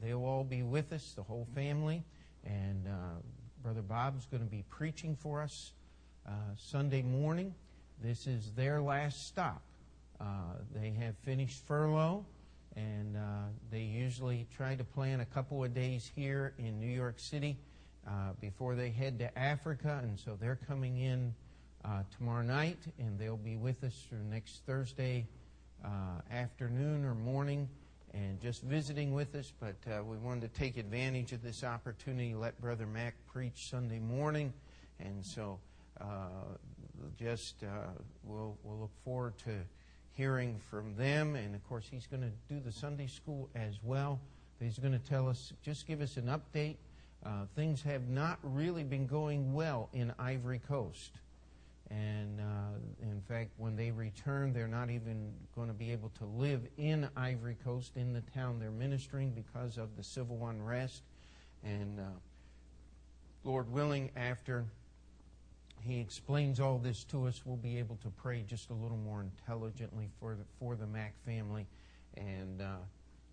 they'll 0.00 0.24
all 0.24 0.44
be 0.44 0.62
with 0.62 0.92
us, 0.92 1.12
the 1.14 1.22
whole 1.22 1.46
family. 1.54 2.02
And 2.46 2.88
Brother 3.62 3.82
Bob's 3.82 4.26
going 4.26 4.42
to 4.42 4.48
be 4.48 4.64
preaching 4.70 5.14
for 5.14 5.40
us 5.40 5.72
uh, 6.26 6.30
Sunday 6.56 7.02
morning. 7.02 7.54
This 8.02 8.26
is 8.26 8.50
their 8.56 8.80
last 8.80 9.28
stop. 9.28 9.62
Uh, 10.20 10.24
they 10.74 10.90
have 10.90 11.16
finished 11.18 11.64
furlough, 11.66 12.24
and 12.76 13.16
uh, 13.16 13.20
they 13.70 13.80
usually 13.80 14.46
try 14.56 14.74
to 14.74 14.84
plan 14.84 15.20
a 15.20 15.26
couple 15.26 15.62
of 15.62 15.74
days 15.74 16.10
here 16.14 16.54
in 16.58 16.80
New 16.80 16.86
York 16.86 17.18
City 17.18 17.56
uh, 18.06 18.32
before 18.40 18.74
they 18.74 18.90
head 18.90 19.18
to 19.18 19.38
Africa, 19.38 20.00
and 20.02 20.18
so 20.18 20.36
they're 20.40 20.58
coming 20.68 20.98
in 20.98 21.34
uh, 21.84 22.02
tomorrow 22.16 22.42
night, 22.42 22.78
and 22.98 23.18
they'll 23.18 23.36
be 23.36 23.56
with 23.56 23.82
us 23.84 24.06
through 24.08 24.24
next 24.30 24.62
Thursday 24.66 25.26
afternoon 26.30 27.04
or 27.04 27.14
morning 27.14 27.68
and 28.14 28.40
just 28.40 28.62
visiting 28.62 29.14
with 29.14 29.34
us, 29.34 29.52
but 29.58 29.76
uh, 29.90 30.02
we 30.04 30.16
wanted 30.18 30.52
to 30.52 30.60
take 30.60 30.76
advantage 30.76 31.32
of 31.32 31.42
this 31.42 31.64
opportunity, 31.64 32.34
let 32.34 32.60
Brother 32.60 32.86
Mack 32.86 33.14
preach 33.26 33.70
Sunday 33.70 33.98
morning, 33.98 34.52
and 35.00 35.24
so 35.24 35.58
uh, 36.00 36.04
just 37.18 37.62
uh, 37.62 37.88
we'll, 38.24 38.56
we'll 38.62 38.80
look 38.80 38.90
forward 39.04 39.38
to 39.38 39.52
hearing 40.14 40.58
from 40.70 40.94
them, 40.96 41.36
and 41.36 41.54
of 41.54 41.68
course 41.68 41.86
he's 41.90 42.06
going 42.06 42.22
to 42.22 42.54
do 42.54 42.60
the 42.60 42.72
Sunday 42.72 43.06
school 43.06 43.48
as 43.54 43.74
well. 43.82 44.20
He's 44.60 44.78
going 44.78 44.92
to 44.92 44.98
tell 44.98 45.28
us, 45.28 45.52
just 45.64 45.86
give 45.86 46.00
us 46.00 46.16
an 46.16 46.26
update. 46.26 46.76
Uh, 47.24 47.46
things 47.56 47.82
have 47.82 48.08
not 48.08 48.38
really 48.42 48.82
been 48.82 49.06
going 49.06 49.52
well 49.52 49.88
in 49.92 50.12
Ivory 50.18 50.60
Coast. 50.68 51.12
And 51.90 52.40
uh, 52.40 52.78
in 53.02 53.20
fact, 53.28 53.50
when 53.58 53.76
they 53.76 53.90
return, 53.90 54.52
they're 54.52 54.66
not 54.66 54.88
even 54.88 55.32
going 55.54 55.68
to 55.68 55.74
be 55.74 55.92
able 55.92 56.10
to 56.18 56.24
live 56.24 56.62
in 56.78 57.08
Ivory 57.16 57.56
Coast, 57.64 57.92
in 57.96 58.12
the 58.12 58.22
town 58.34 58.58
they're 58.58 58.70
ministering, 58.70 59.30
because 59.30 59.78
of 59.78 59.96
the 59.96 60.02
civil 60.02 60.46
unrest. 60.46 61.02
And 61.64 62.00
uh, 62.00 62.04
Lord 63.44 63.70
willing, 63.70 64.10
after 64.16 64.64
he 65.84 66.00
explains 66.00 66.60
all 66.60 66.78
this 66.78 67.04
to 67.04 67.26
us, 67.26 67.42
we'll 67.44 67.56
be 67.56 67.78
able 67.78 67.96
to 68.02 68.10
pray 68.10 68.44
just 68.46 68.70
a 68.70 68.74
little 68.74 68.96
more 68.96 69.22
intelligently 69.22 70.08
for 70.20 70.34
the, 70.34 70.44
for 70.58 70.76
the 70.76 70.86
Mack 70.86 71.14
family. 71.24 71.66
And 72.16 72.60
uh, 72.60 72.76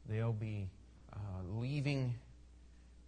they'll 0.07 0.33
be 0.33 0.67
uh, 1.13 1.17
leaving 1.59 2.15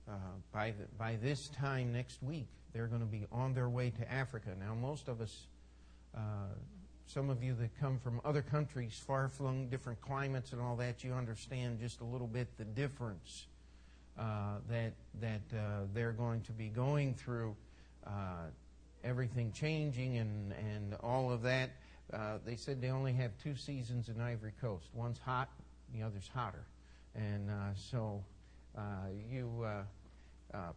uh, 0.07 0.13
by, 0.51 0.71
the, 0.71 0.85
by 0.97 1.17
this 1.21 1.47
time 1.49 1.93
next 1.93 2.21
week 2.21 2.47
they're 2.73 2.87
going 2.87 3.01
to 3.01 3.07
be 3.07 3.25
on 3.31 3.53
their 3.53 3.69
way 3.69 3.89
to 3.89 4.11
Africa. 4.11 4.49
Now, 4.59 4.73
most 4.75 5.07
of 5.07 5.21
us, 5.21 5.47
uh, 6.15 6.19
some 7.07 7.29
of 7.29 7.43
you 7.43 7.53
that 7.55 7.77
come 7.79 7.99
from 7.99 8.21
other 8.23 8.41
countries, 8.41 9.01
far 9.05 9.27
flung, 9.27 9.67
different 9.67 9.99
climates 10.01 10.53
and 10.53 10.61
all 10.61 10.75
that, 10.77 11.03
you 11.03 11.13
understand 11.13 11.79
just 11.79 11.99
a 12.01 12.05
little 12.05 12.27
bit 12.27 12.47
the 12.57 12.63
difference 12.63 13.47
uh, 14.17 14.55
that, 14.69 14.93
that 15.19 15.41
uh, 15.53 15.81
they're 15.93 16.13
going 16.13 16.41
to 16.41 16.51
be 16.51 16.67
going 16.67 17.13
through. 17.13 17.55
Uh, 18.05 18.47
everything 19.03 19.51
changing 19.51 20.17
and, 20.17 20.53
and 20.53 20.95
all 21.01 21.31
of 21.31 21.41
that. 21.43 21.71
Uh, 22.13 22.37
they 22.45 22.55
said 22.55 22.81
they 22.81 22.89
only 22.89 23.13
have 23.13 23.31
two 23.41 23.55
seasons 23.55 24.09
in 24.09 24.19
Ivory 24.19 24.53
Coast. 24.59 24.89
One's 24.93 25.19
hot, 25.19 25.49
the 25.93 26.03
other's 26.03 26.29
hotter. 26.33 26.65
And 27.15 27.49
uh, 27.49 27.73
so 27.75 28.23
you 29.29 29.65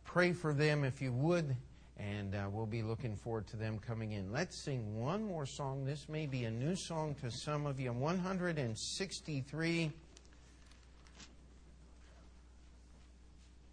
pray 0.04 0.32
for 0.32 0.52
them 0.52 0.84
if 0.84 1.00
you 1.00 1.12
would 1.12 1.56
and 1.96 2.34
uh, 2.34 2.48
we'll 2.50 2.66
be 2.66 2.82
looking 2.82 3.14
forward 3.16 3.46
to 3.48 3.56
them 3.56 3.78
coming 3.78 4.12
in. 4.12 4.30
Let's 4.32 4.64
sing 4.64 5.00
one 5.00 5.24
more 5.24 5.46
song. 5.46 5.84
This 5.84 6.08
may 6.08 6.26
be 6.26 6.44
a 6.44 6.50
new 6.50 6.74
song 6.74 7.14
to 7.22 7.30
some 7.30 7.66
of 7.66 7.78
you. 7.78 7.92
163. 7.92 9.92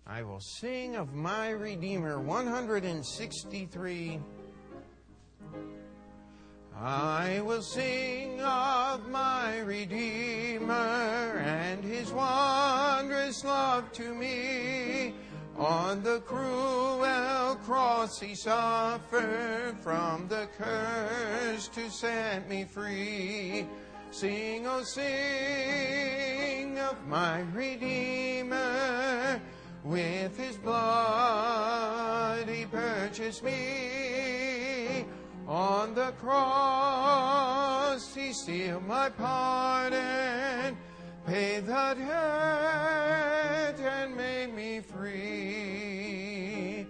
I 0.05 0.22
will 0.24 0.39
sing 0.39 0.96
of 0.96 1.13
my 1.13 1.50
Redeemer. 1.50 2.20
163. 2.20 4.20
I 6.78 7.42
will 7.42 7.62
sing 7.62 8.42
of 8.42 9.08
my 9.10 9.60
Redeemer 9.60 11.42
and 11.44 11.84
his 11.84 12.12
wondrous 12.12 13.44
love 13.44 13.92
to 13.94 14.13
me. 14.16 15.13
On 15.58 16.01
the 16.01 16.22
cruel 16.22 16.92
cross 17.63 18.20
he 18.20 18.36
suffered 18.36 19.78
from 19.80 20.28
the 20.28 20.48
curse 20.58 21.68
to 21.70 21.90
set 21.90 22.50
me 22.50 22.66
free. 22.66 23.68
Sing, 24.12 24.68
oh, 24.68 24.84
sing 24.84 26.78
of 26.80 27.08
my 27.08 27.42
Redeemer. 27.54 29.42
With 29.84 30.38
his 30.38 30.58
blood 30.58 32.48
he 32.50 32.66
purchased 32.66 33.44
me. 33.44 34.41
On 35.48 35.96
the 35.96 36.14
cross 36.20 38.14
he 38.14 38.32
sealed 38.32 38.86
my 38.86 39.10
pardon, 39.10 40.78
paid 41.26 41.66
the 41.66 41.96
debt 41.98 43.80
and 43.80 44.16
made 44.16 44.54
me 44.54 44.80
free. 44.80 46.86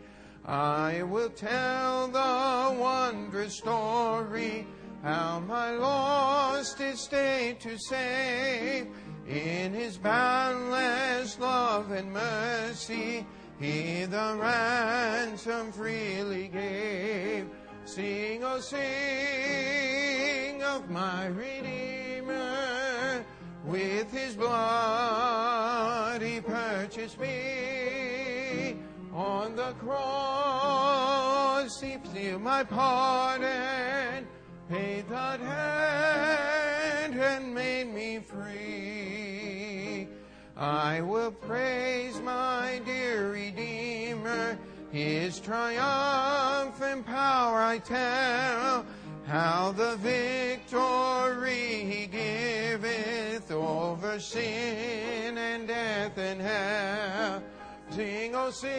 I 0.46 1.04
will 1.04 1.30
tell 1.30 2.08
the 2.08 2.80
wondrous 2.80 3.56
story, 3.56 4.68
how 5.02 5.40
my 5.40 5.72
lost 5.72 6.82
estate 6.82 7.62
to 7.62 7.78
save. 7.78 8.88
In 9.28 9.74
his 9.74 9.98
boundless 9.98 11.40
love 11.40 11.92
and 11.92 12.12
mercy, 12.12 13.26
he 13.60 14.06
the 14.06 14.38
ransom 14.40 15.72
freely 15.72 16.50
gave. 16.50 17.50
Sing, 17.94 18.42
oh, 18.46 18.62
sing 18.62 20.64
of 20.64 20.90
my 20.90 21.28
Redeemer. 21.28 23.26
With 23.66 24.10
his 24.14 24.34
blood 24.34 26.22
he 26.22 26.40
purchased 26.40 27.20
me. 27.20 28.78
On 29.14 29.58
the 29.58 29.74
cross 29.74 31.82
he 31.82 31.98
sealed 32.14 32.44
my 32.44 32.64
pardon, 32.64 34.26
paid 34.70 35.10
the 35.10 35.38
debt 35.42 37.12
and 37.12 37.54
made 37.54 37.94
me 37.94 38.20
free. 38.20 40.08
I 40.56 41.02
will 41.02 41.32
praise 41.32 42.22
my 42.22 42.80
dear 42.86 43.34
Redeemer, 43.34 44.58
his 44.92 45.40
triumphant 45.40 47.06
power 47.06 47.60
I 47.60 47.80
tell, 47.80 48.86
how 49.26 49.72
the 49.72 49.96
victory 49.98 51.86
he 51.86 52.08
giveth 52.08 53.50
over 53.52 54.20
sin 54.20 55.38
and 55.38 55.68
death 55.68 56.18
and 56.18 56.42
hell. 56.42 57.44
Sing, 57.92 58.36
oh, 58.36 58.52
sing 58.52 58.72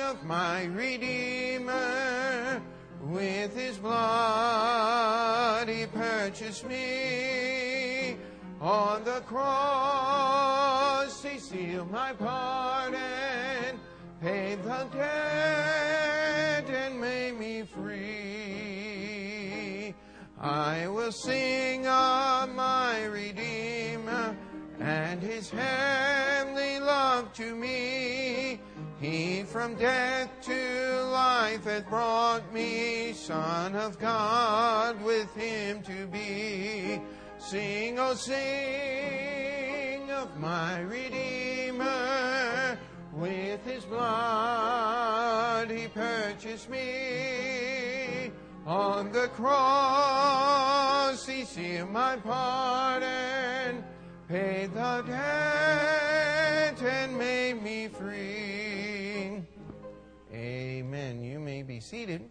of 0.00 0.22
my 0.24 0.64
Redeemer. 0.64 2.60
With 3.02 3.54
his 3.54 3.78
blood 3.78 5.68
he 5.68 5.86
purchased 5.86 6.66
me. 6.66 8.16
On 8.60 9.04
the 9.04 9.20
cross 9.26 11.22
he 11.22 11.38
sealed 11.38 11.90
my 11.90 12.12
pardon, 12.14 13.63
paid 14.24 14.62
the 14.62 14.88
debt 14.90 16.64
and 16.70 16.98
made 16.98 17.38
me 17.38 17.62
free. 17.62 17.94
I 20.40 20.88
will 20.88 21.12
sing 21.12 21.86
of 21.86 22.54
my 22.54 23.04
Redeemer 23.04 24.34
and 24.80 25.22
his 25.22 25.50
heavenly 25.50 26.80
love 26.80 27.34
to 27.34 27.54
me. 27.54 28.60
He 28.98 29.42
from 29.42 29.74
death 29.74 30.30
to 30.44 31.02
life 31.12 31.64
hath 31.64 31.86
brought 31.90 32.50
me, 32.50 33.12
Son 33.12 33.76
of 33.76 33.98
God, 33.98 35.02
with 35.02 35.34
him 35.34 35.82
to 35.82 36.06
be. 36.06 36.98
Sing, 37.36 37.98
oh, 37.98 38.14
sing 38.14 40.10
of 40.10 40.40
my 40.40 40.80
Redeemer. 40.80 41.43
With 43.24 43.64
his 43.64 43.84
blood 43.86 45.70
he 45.70 45.88
purchased 45.88 46.68
me. 46.68 48.30
On 48.66 49.10
the 49.12 49.28
cross 49.28 51.26
he 51.26 51.46
sealed 51.46 51.88
my 51.90 52.16
pardon, 52.16 53.82
paid 54.28 54.74
the 54.74 55.04
debt 55.06 56.82
and 56.82 57.16
made 57.16 57.62
me 57.62 57.88
free. 57.88 59.42
Amen. 60.30 61.24
You 61.24 61.40
may 61.40 61.62
be 61.62 61.80
seated. 61.80 62.28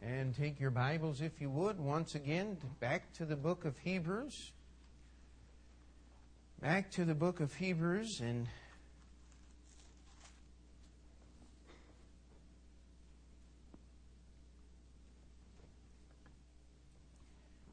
And 0.00 0.32
take 0.36 0.60
your 0.60 0.70
Bibles, 0.70 1.22
if 1.22 1.40
you 1.40 1.50
would, 1.50 1.80
once 1.80 2.14
again 2.14 2.56
back 2.78 3.12
to 3.14 3.24
the 3.24 3.34
book 3.34 3.64
of 3.64 3.76
Hebrews. 3.78 4.52
Back 6.62 6.92
to 6.92 7.04
the 7.04 7.14
book 7.16 7.40
of 7.40 7.52
Hebrews 7.56 8.20
and 8.20 8.46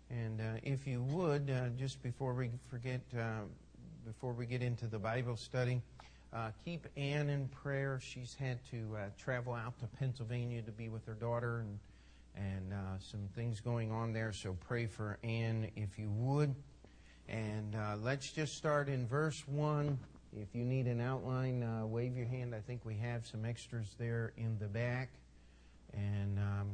And 0.09 0.41
uh, 0.41 0.43
if 0.63 0.87
you 0.87 1.03
would, 1.03 1.51
uh, 1.51 1.69
just 1.77 2.01
before 2.01 2.33
we 2.33 2.49
forget, 2.71 3.01
uh, 3.15 3.41
before 4.07 4.33
we 4.33 4.47
get 4.47 4.63
into 4.63 4.87
the 4.87 4.97
Bible 4.97 5.37
study, 5.37 5.83
uh, 6.33 6.49
keep 6.65 6.87
Ann 6.97 7.29
in 7.29 7.47
prayer. 7.47 7.99
She's 8.01 8.33
had 8.33 8.57
to 8.71 8.97
uh, 8.97 8.99
travel 9.19 9.53
out 9.53 9.77
to 9.81 9.87
Pennsylvania 9.99 10.63
to 10.63 10.71
be 10.71 10.89
with 10.89 11.05
her 11.05 11.13
daughter, 11.13 11.59
and 11.59 11.79
and 12.35 12.73
uh, 12.73 12.97
some 12.99 13.29
things 13.35 13.59
going 13.59 13.91
on 13.91 14.13
there. 14.13 14.33
So 14.33 14.57
pray 14.67 14.87
for 14.87 15.19
Ann 15.23 15.69
if 15.75 15.99
you 15.99 16.09
would. 16.09 16.55
And 17.29 17.75
let's 18.03 18.31
just 18.31 18.55
start 18.55 18.89
in 18.89 19.07
verse 19.07 19.47
one. 19.47 19.99
If 20.35 20.55
you 20.55 20.65
need 20.65 20.87
an 20.87 20.99
outline, 20.99 21.63
wave 21.91 22.17
your 22.17 22.25
hand. 22.25 22.55
I 22.55 22.59
think 22.59 22.81
we 22.83 22.95
have 22.95 23.25
some 23.27 23.45
extras 23.45 23.95
there 23.99 24.33
in 24.35 24.57
the 24.59 24.67
back. 24.67 25.09
And 25.93 26.39
um, 26.39 26.71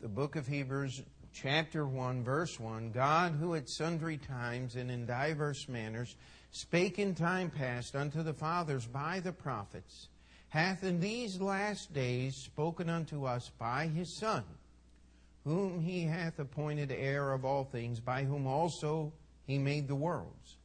the 0.00 0.08
book 0.08 0.36
of 0.36 0.46
Hebrews, 0.46 1.02
chapter 1.32 1.86
1, 1.86 2.22
verse 2.22 2.60
1 2.60 2.92
God, 2.92 3.32
who 3.32 3.54
at 3.56 3.68
sundry 3.68 4.16
times 4.16 4.76
and 4.76 4.90
in 4.90 5.06
diverse 5.06 5.68
manners 5.68 6.14
spake 6.52 6.98
in 6.98 7.14
time 7.14 7.50
past 7.50 7.96
unto 7.96 8.22
the 8.22 8.32
fathers 8.32 8.86
by 8.86 9.20
the 9.20 9.32
prophets, 9.32 10.08
hath 10.50 10.84
in 10.84 11.00
these 11.00 11.40
last 11.40 11.92
days 11.92 12.36
spoken 12.36 12.88
unto 12.88 13.24
us 13.24 13.50
by 13.58 13.86
his 13.86 14.16
Son, 14.16 14.44
whom 15.50 15.80
he 15.80 16.04
hath 16.04 16.38
appointed 16.38 16.92
heir 16.92 17.32
of 17.32 17.44
all 17.44 17.64
things, 17.64 17.98
by 17.98 18.22
whom 18.22 18.46
also 18.46 19.12
he 19.48 19.58
made 19.58 19.88
the 19.88 19.94
worlds, 19.96 20.58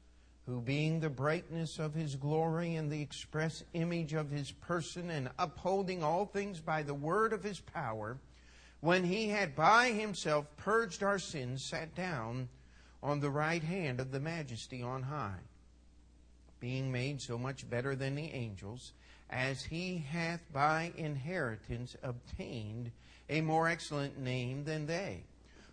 who 0.46 0.62
being 0.62 1.00
the 1.00 1.10
brightness 1.10 1.80
of 1.80 1.96
his 1.96 2.16
glory 2.16 2.76
and 2.76 2.92
the 2.92 3.02
express 3.02 3.64
image 3.74 4.14
of 4.14 4.30
his 4.30 4.52
person, 4.52 5.10
and 5.10 5.28
upholding 5.40 6.04
all 6.04 6.28
things 6.28 6.60
by 6.60 6.84
the 6.84 6.94
word 6.94 7.34
of 7.34 7.42
his 7.42 7.60
power, 7.60 8.20
when 8.80 9.04
he 9.04 9.30
had 9.30 9.56
by 9.56 9.90
himself 9.90 10.46
purged 10.56 11.02
our 11.02 11.18
sins, 11.18 11.64
sat 11.64 11.96
down 11.96 12.48
on 13.02 13.20
the 13.20 13.32
right 13.32 13.64
hand 13.64 14.00
of 14.00 14.12
the 14.12 14.20
majesty 14.20 14.84
on 14.84 15.02
high, 15.02 15.42
being 16.60 16.92
made 16.92 17.20
so 17.20 17.40
much 17.40 17.68
better 17.68 17.96
than 17.96 18.14
the 18.14 18.32
angels, 18.32 18.94
as 19.32 19.64
he 19.64 19.98
hath 19.98 20.44
by 20.54 20.92
inheritance 20.96 21.96
obtained 22.04 22.92
a 23.30 23.42
more 23.42 23.68
excellent 23.68 24.20
name 24.20 24.64
than 24.64 24.86
they. 24.86 25.24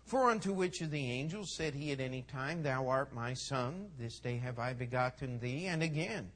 For 0.05 0.29
unto 0.29 0.51
which 0.51 0.81
of 0.81 0.91
the 0.91 1.11
angels 1.11 1.51
said 1.51 1.73
he 1.73 1.91
at 1.91 1.99
any 1.99 2.23
time, 2.23 2.63
Thou 2.63 2.87
art 2.87 3.13
my 3.13 3.33
son, 3.33 3.89
this 3.97 4.19
day 4.19 4.37
have 4.37 4.59
I 4.59 4.73
begotten 4.73 5.39
thee? 5.39 5.65
And 5.67 5.81
again, 5.81 6.31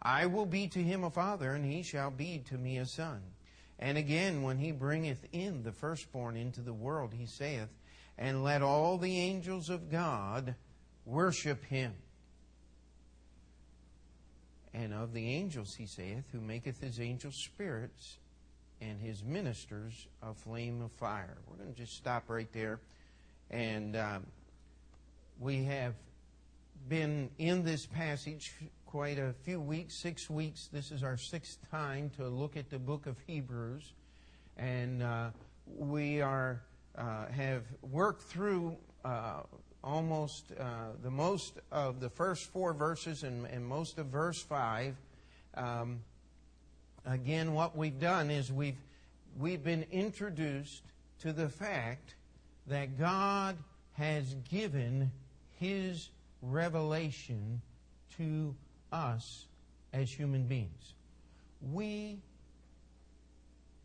I 0.00 0.26
will 0.26 0.46
be 0.46 0.66
to 0.68 0.82
him 0.82 1.04
a 1.04 1.10
father, 1.10 1.52
and 1.52 1.64
he 1.64 1.82
shall 1.82 2.10
be 2.10 2.42
to 2.48 2.58
me 2.58 2.78
a 2.78 2.86
son. 2.86 3.22
And 3.78 3.96
again, 3.96 4.42
when 4.42 4.58
he 4.58 4.72
bringeth 4.72 5.24
in 5.32 5.62
the 5.62 5.72
firstborn 5.72 6.36
into 6.36 6.60
the 6.60 6.72
world, 6.72 7.14
he 7.14 7.26
saith, 7.26 7.68
And 8.18 8.42
let 8.42 8.62
all 8.62 8.98
the 8.98 9.18
angels 9.18 9.70
of 9.70 9.90
God 9.90 10.56
worship 11.04 11.64
him. 11.64 11.94
And 14.74 14.92
of 14.92 15.12
the 15.12 15.28
angels, 15.28 15.74
he 15.74 15.86
saith, 15.86 16.24
Who 16.32 16.40
maketh 16.40 16.80
his 16.80 16.98
angels 16.98 17.36
spirits 17.36 18.18
and 18.82 19.00
his 19.00 19.22
ministers 19.22 20.06
a 20.22 20.34
flame 20.34 20.82
of 20.82 20.90
fire. 20.92 21.36
We're 21.48 21.56
going 21.56 21.72
to 21.72 21.80
just 21.80 21.96
stop 21.96 22.24
right 22.28 22.52
there. 22.52 22.80
And 23.50 23.96
um, 23.96 24.26
we 25.38 25.64
have 25.64 25.94
been 26.88 27.30
in 27.38 27.64
this 27.64 27.86
passage 27.86 28.52
quite 28.86 29.18
a 29.18 29.34
few 29.44 29.60
weeks, 29.60 29.94
six 29.94 30.28
weeks. 30.28 30.68
This 30.72 30.90
is 30.90 31.02
our 31.02 31.16
sixth 31.16 31.58
time 31.70 32.10
to 32.16 32.28
look 32.28 32.56
at 32.56 32.70
the 32.70 32.78
book 32.78 33.06
of 33.06 33.16
Hebrews. 33.26 33.92
And 34.56 35.02
uh, 35.02 35.30
we 35.66 36.20
are 36.20 36.62
uh, 36.96 37.26
have 37.28 37.62
worked 37.90 38.22
through 38.22 38.76
uh, 39.04 39.40
almost 39.82 40.52
uh, 40.58 40.64
the 41.02 41.10
most 41.10 41.54
of 41.70 42.00
the 42.00 42.10
first 42.10 42.52
four 42.52 42.74
verses 42.74 43.22
and, 43.22 43.46
and 43.46 43.64
most 43.64 43.98
of 43.98 44.06
verse 44.06 44.42
five. 44.42 44.96
Um, 45.54 46.00
again, 47.06 47.54
what 47.54 47.76
we've 47.76 47.98
done 47.98 48.30
is 48.30 48.52
we've 48.52 48.76
we've 49.38 49.64
been 49.64 49.86
introduced 49.90 50.82
to 51.20 51.32
the 51.32 51.48
fact 51.48 52.14
that 52.66 52.98
God 52.98 53.56
has 53.94 54.34
given 54.50 55.10
His 55.58 56.10
revelation 56.42 57.60
to 58.16 58.54
us 58.92 59.46
as 59.92 60.10
human 60.10 60.44
beings. 60.44 60.94
We 61.72 62.18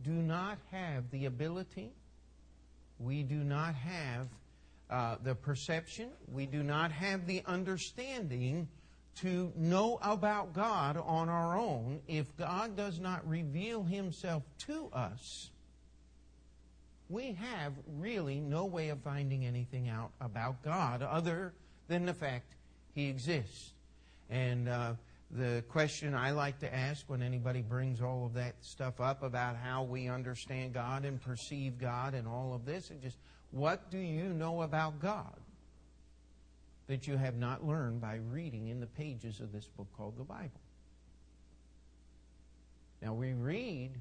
do 0.04 0.12
not 0.12 0.58
have 0.72 1.10
the 1.12 1.26
ability, 1.26 1.92
we 3.00 3.24
do 3.24 3.36
not 3.36 3.76
have 3.76 4.28
uh, 4.90 5.16
the 5.24 5.36
perception, 5.36 6.10
we 6.32 6.46
do 6.46 6.64
not 6.64 6.92
have 6.92 7.28
the 7.28 7.44
understanding 7.46 8.68
to 9.22 9.52
know 9.56 10.00
about 10.02 10.54
God 10.54 10.98
on 10.98 11.30
our 11.30 11.58
own 11.58 12.02
if 12.08 12.36
God 12.38 12.76
does 12.76 13.00
not 13.00 13.28
reveal 13.28 13.84
Himself 13.84 14.44
to 14.68 14.90
us. 14.94 15.50
We 17.10 17.34
have 17.34 17.74
really 17.98 18.40
no 18.40 18.66
way 18.66 18.90
of 18.90 19.00
finding 19.02 19.46
anything 19.46 19.90
out 19.90 20.12
about 20.20 20.62
God 20.62 21.02
other 21.02 21.54
than 21.88 22.06
the 22.06 22.14
fact 22.14 22.54
He 22.94 23.08
exists. 23.08 23.74
And 24.30 24.68
uh, 24.68 24.94
the 25.32 25.64
question 25.70 26.14
I 26.14 26.32
like 26.32 26.60
to 26.60 26.74
ask 26.74 27.06
when 27.08 27.22
anybody 27.22 27.62
brings 27.62 28.02
all 28.02 28.26
of 28.26 28.34
that 28.36 28.56
stuff 28.62 29.00
up 29.00 29.24
about 29.24 29.56
how 29.56 29.84
we 29.84 30.10
understand 30.10 30.74
God 30.74 31.06
and 31.06 31.22
perceive 31.22 31.78
God 31.80 32.14
and 32.14 32.28
all 32.28 32.54
of 32.54 32.66
this 32.66 32.92
is 32.92 33.02
just, 33.02 33.18
what 33.52 33.90
do 33.90 33.98
you 33.98 34.26
know 34.26 34.62
about 34.62 35.00
God 35.00 35.40
that 36.88 37.08
you 37.08 37.18
have 37.18 37.36
not 37.36 37.66
learned 37.66 38.02
by 38.02 38.20
reading 38.32 38.68
in 38.68 38.80
the 38.80 38.88
pages 38.88 39.40
of 39.40 39.52
this 39.52 39.68
book 39.68 39.88
called 39.96 40.18
the 40.18 40.24
Bible? 40.24 40.62
Now 43.02 43.14
we 43.14 43.34
read 43.34 43.92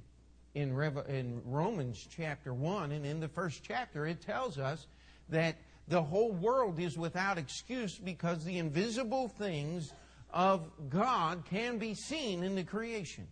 in, 0.54 0.70
in 1.08 1.42
Romans 1.44 2.06
chapter 2.10 2.54
1, 2.54 2.92
and 2.92 3.04
in 3.04 3.20
the 3.20 3.28
first 3.28 3.62
chapter, 3.62 4.06
it 4.06 4.22
tells 4.22 4.58
us 4.58 4.86
that 5.28 5.56
the 5.88 6.02
whole 6.02 6.32
world 6.32 6.80
is 6.80 6.96
without 6.96 7.38
excuse 7.38 7.98
because 7.98 8.44
the 8.44 8.58
invisible 8.58 9.28
things 9.28 9.92
of 10.30 10.68
God 10.88 11.44
can 11.48 11.78
be 11.78 11.94
seen 11.94 12.42
in 12.42 12.54
the 12.54 12.64
creation. 12.64 13.26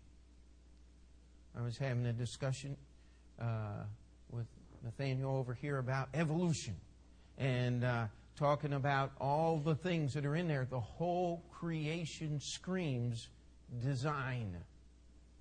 I 1.59 1.63
was 1.63 1.79
having 1.79 2.07
a 2.07 2.13
discussion 2.13 2.77
uh, 3.41 3.85
with 4.31 4.47
Nathaniel 4.83 5.37
over 5.37 5.55
here 5.55 5.79
about 5.79 6.09
evolution 6.15 6.77
and 7.39 7.85
uh, 7.85 8.07
talking 8.37 8.73
about 8.73 9.13
all 9.21 9.59
the 9.59 9.75
things 9.75 10.15
that 10.15 10.25
are 10.27 10.37
in 10.37 10.49
there. 10.49 10.67
The 10.69 10.81
whole 10.81 11.43
creation 11.53 12.41
screams 12.41 13.29
design. 13.83 14.57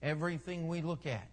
Everything 0.01 0.67
we 0.67 0.82
look 0.82 1.06
at, 1.06 1.29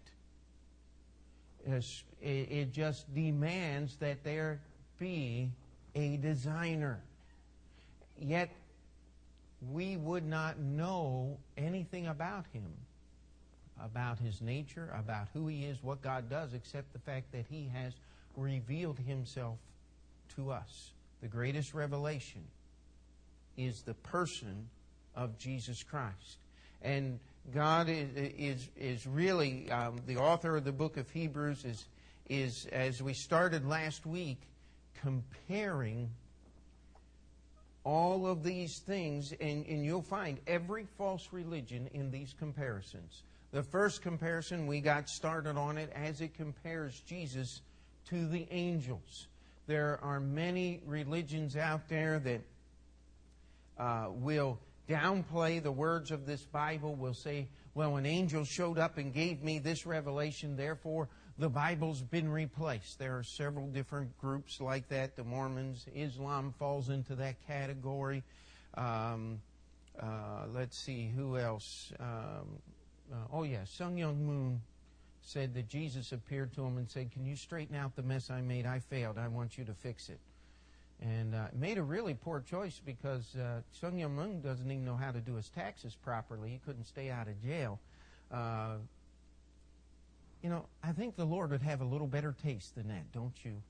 it 2.22 2.72
just 2.72 3.12
demands 3.14 3.96
that 3.96 4.24
there 4.24 4.60
be 4.98 5.50
a 5.94 6.16
designer. 6.18 7.00
Yet 8.18 8.50
we 9.70 9.96
would 9.96 10.24
not 10.26 10.58
know 10.58 11.36
anything 11.56 12.06
about 12.06 12.46
him, 12.52 12.72
about 13.82 14.18
his 14.18 14.40
nature, 14.40 14.94
about 14.96 15.28
who 15.34 15.48
he 15.48 15.64
is, 15.64 15.82
what 15.82 16.00
God 16.00 16.30
does, 16.30 16.54
except 16.54 16.92
the 16.92 16.98
fact 17.00 17.32
that 17.32 17.44
he 17.50 17.70
has 17.74 17.92
revealed 18.36 18.98
himself 18.98 19.58
to 20.36 20.50
us. 20.50 20.92
The 21.20 21.28
greatest 21.28 21.74
revelation 21.74 22.42
is 23.56 23.82
the 23.82 23.94
person 23.94 24.68
of 25.14 25.38
Jesus 25.38 25.82
Christ. 25.82 26.38
And 26.82 27.20
God 27.52 27.88
is, 27.88 28.08
is, 28.14 28.68
is 28.76 29.06
really, 29.06 29.70
um, 29.70 30.00
the 30.06 30.16
author 30.16 30.56
of 30.56 30.64
the 30.64 30.72
book 30.72 30.96
of 30.96 31.10
Hebrews 31.10 31.64
is, 31.64 31.86
is, 32.28 32.66
as 32.72 33.02
we 33.02 33.12
started 33.12 33.66
last 33.66 34.06
week, 34.06 34.40
comparing 35.02 36.10
all 37.84 38.26
of 38.26 38.42
these 38.42 38.80
things, 38.86 39.32
and, 39.40 39.66
and 39.66 39.84
you'll 39.84 40.02
find 40.02 40.38
every 40.46 40.86
false 40.96 41.28
religion 41.32 41.88
in 41.92 42.10
these 42.10 42.34
comparisons. 42.38 43.22
The 43.52 43.62
first 43.62 44.02
comparison, 44.02 44.66
we 44.66 44.80
got 44.80 45.08
started 45.08 45.56
on 45.56 45.76
it 45.76 45.90
as 45.94 46.20
it 46.20 46.34
compares 46.34 47.00
Jesus 47.00 47.62
to 48.08 48.26
the 48.26 48.46
angels. 48.50 49.26
There 49.70 50.00
are 50.02 50.18
many 50.18 50.80
religions 50.84 51.54
out 51.54 51.88
there 51.88 52.18
that 52.18 52.40
uh, 53.78 54.08
will 54.10 54.58
downplay 54.88 55.62
the 55.62 55.70
words 55.70 56.10
of 56.10 56.26
this 56.26 56.42
Bible, 56.42 56.96
will 56.96 57.14
say, 57.14 57.46
well, 57.72 57.94
an 57.94 58.04
angel 58.04 58.44
showed 58.44 58.78
up 58.78 58.98
and 58.98 59.14
gave 59.14 59.44
me 59.44 59.60
this 59.60 59.86
revelation, 59.86 60.56
therefore 60.56 61.08
the 61.38 61.48
Bible's 61.48 62.02
been 62.02 62.28
replaced. 62.28 62.98
There 62.98 63.16
are 63.16 63.22
several 63.22 63.68
different 63.68 64.18
groups 64.18 64.60
like 64.60 64.88
that. 64.88 65.14
The 65.14 65.22
Mormons, 65.22 65.86
Islam 65.94 66.52
falls 66.58 66.88
into 66.88 67.14
that 67.14 67.36
category. 67.46 68.24
Um, 68.74 69.40
uh, 70.02 70.46
let's 70.52 70.76
see, 70.76 71.12
who 71.14 71.38
else? 71.38 71.92
Um, 72.00 72.58
uh, 73.12 73.16
oh, 73.32 73.44
yeah, 73.44 73.62
Sun 73.66 73.94
Myung 73.94 74.18
Moon 74.18 74.62
said 75.22 75.54
that 75.54 75.68
Jesus 75.68 76.12
appeared 76.12 76.52
to 76.54 76.64
him 76.64 76.78
and 76.78 76.90
said, 76.90 77.10
Can 77.12 77.26
you 77.26 77.36
straighten 77.36 77.76
out 77.76 77.96
the 77.96 78.02
mess 78.02 78.30
I 78.30 78.40
made? 78.40 78.66
I 78.66 78.80
failed. 78.80 79.18
I 79.18 79.28
want 79.28 79.58
you 79.58 79.64
to 79.64 79.74
fix 79.74 80.08
it. 80.08 80.18
And 81.02 81.34
uh, 81.34 81.46
made 81.54 81.78
a 81.78 81.82
really 81.82 82.14
poor 82.14 82.40
choice 82.40 82.80
because 82.84 83.34
uh, 83.36 83.60
Sun 83.72 83.92
Myung 83.92 84.10
Moon 84.10 84.40
doesn't 84.42 84.70
even 84.70 84.84
know 84.84 84.96
how 84.96 85.10
to 85.10 85.20
do 85.20 85.34
his 85.34 85.48
taxes 85.48 85.94
properly. 85.94 86.50
He 86.50 86.60
couldn't 86.64 86.86
stay 86.86 87.10
out 87.10 87.26
of 87.26 87.42
jail. 87.42 87.78
Uh, 88.30 88.76
you 90.42 90.50
know, 90.50 90.66
I 90.82 90.92
think 90.92 91.16
the 91.16 91.24
Lord 91.24 91.50
would 91.50 91.62
have 91.62 91.80
a 91.80 91.84
little 91.84 92.06
better 92.06 92.34
taste 92.42 92.74
than 92.74 92.88
that, 92.88 93.12
don't 93.12 93.34
you? 93.44 93.62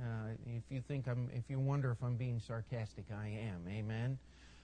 Uh, 0.00 0.30
if 0.46 0.62
you 0.70 0.80
think 0.86 1.08
I'm, 1.08 1.28
if 1.34 1.44
you 1.48 1.58
wonder 1.58 1.90
if 1.90 2.02
I'm 2.02 2.16
being 2.16 2.40
sarcastic, 2.46 3.04
I 3.12 3.28
am. 3.28 3.66
Amen. 3.68 4.18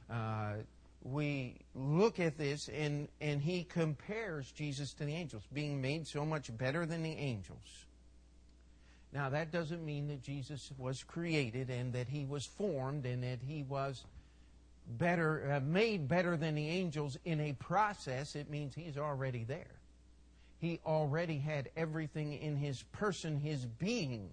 Uh, 0.08 0.62
we 1.04 1.56
look 1.74 2.18
at 2.18 2.38
this 2.38 2.68
and 2.68 3.08
and 3.20 3.40
he 3.40 3.64
compares 3.64 4.50
Jesus 4.52 4.92
to 4.94 5.04
the 5.04 5.14
angels, 5.14 5.42
being 5.52 5.80
made 5.80 6.06
so 6.06 6.24
much 6.24 6.56
better 6.56 6.86
than 6.86 7.02
the 7.02 7.12
angels. 7.12 7.86
Now 9.12 9.28
that 9.28 9.52
doesn't 9.52 9.84
mean 9.84 10.08
that 10.08 10.22
Jesus 10.22 10.72
was 10.76 11.04
created 11.04 11.70
and 11.70 11.92
that 11.92 12.08
he 12.08 12.24
was 12.24 12.44
formed 12.44 13.06
and 13.06 13.22
that 13.22 13.38
he 13.46 13.62
was 13.62 14.04
better, 14.98 15.52
uh, 15.52 15.60
made 15.60 16.08
better 16.08 16.36
than 16.36 16.56
the 16.56 16.68
angels 16.68 17.16
in 17.24 17.40
a 17.40 17.52
process. 17.52 18.34
It 18.34 18.50
means 18.50 18.74
he's 18.74 18.98
already 18.98 19.44
there 19.44 19.74
he 20.64 20.80
already 20.86 21.38
had 21.38 21.68
everything 21.76 22.32
in 22.32 22.56
his 22.56 22.82
person, 22.84 23.38
his 23.38 23.66
being 23.66 24.30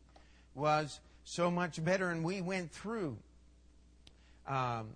was 0.55 0.99
so 1.25 1.51
much 1.51 1.83
better. 1.83 2.09
And 2.09 2.23
we 2.23 2.39
went 2.41 2.71
through 2.71 3.17
um, 4.47 4.87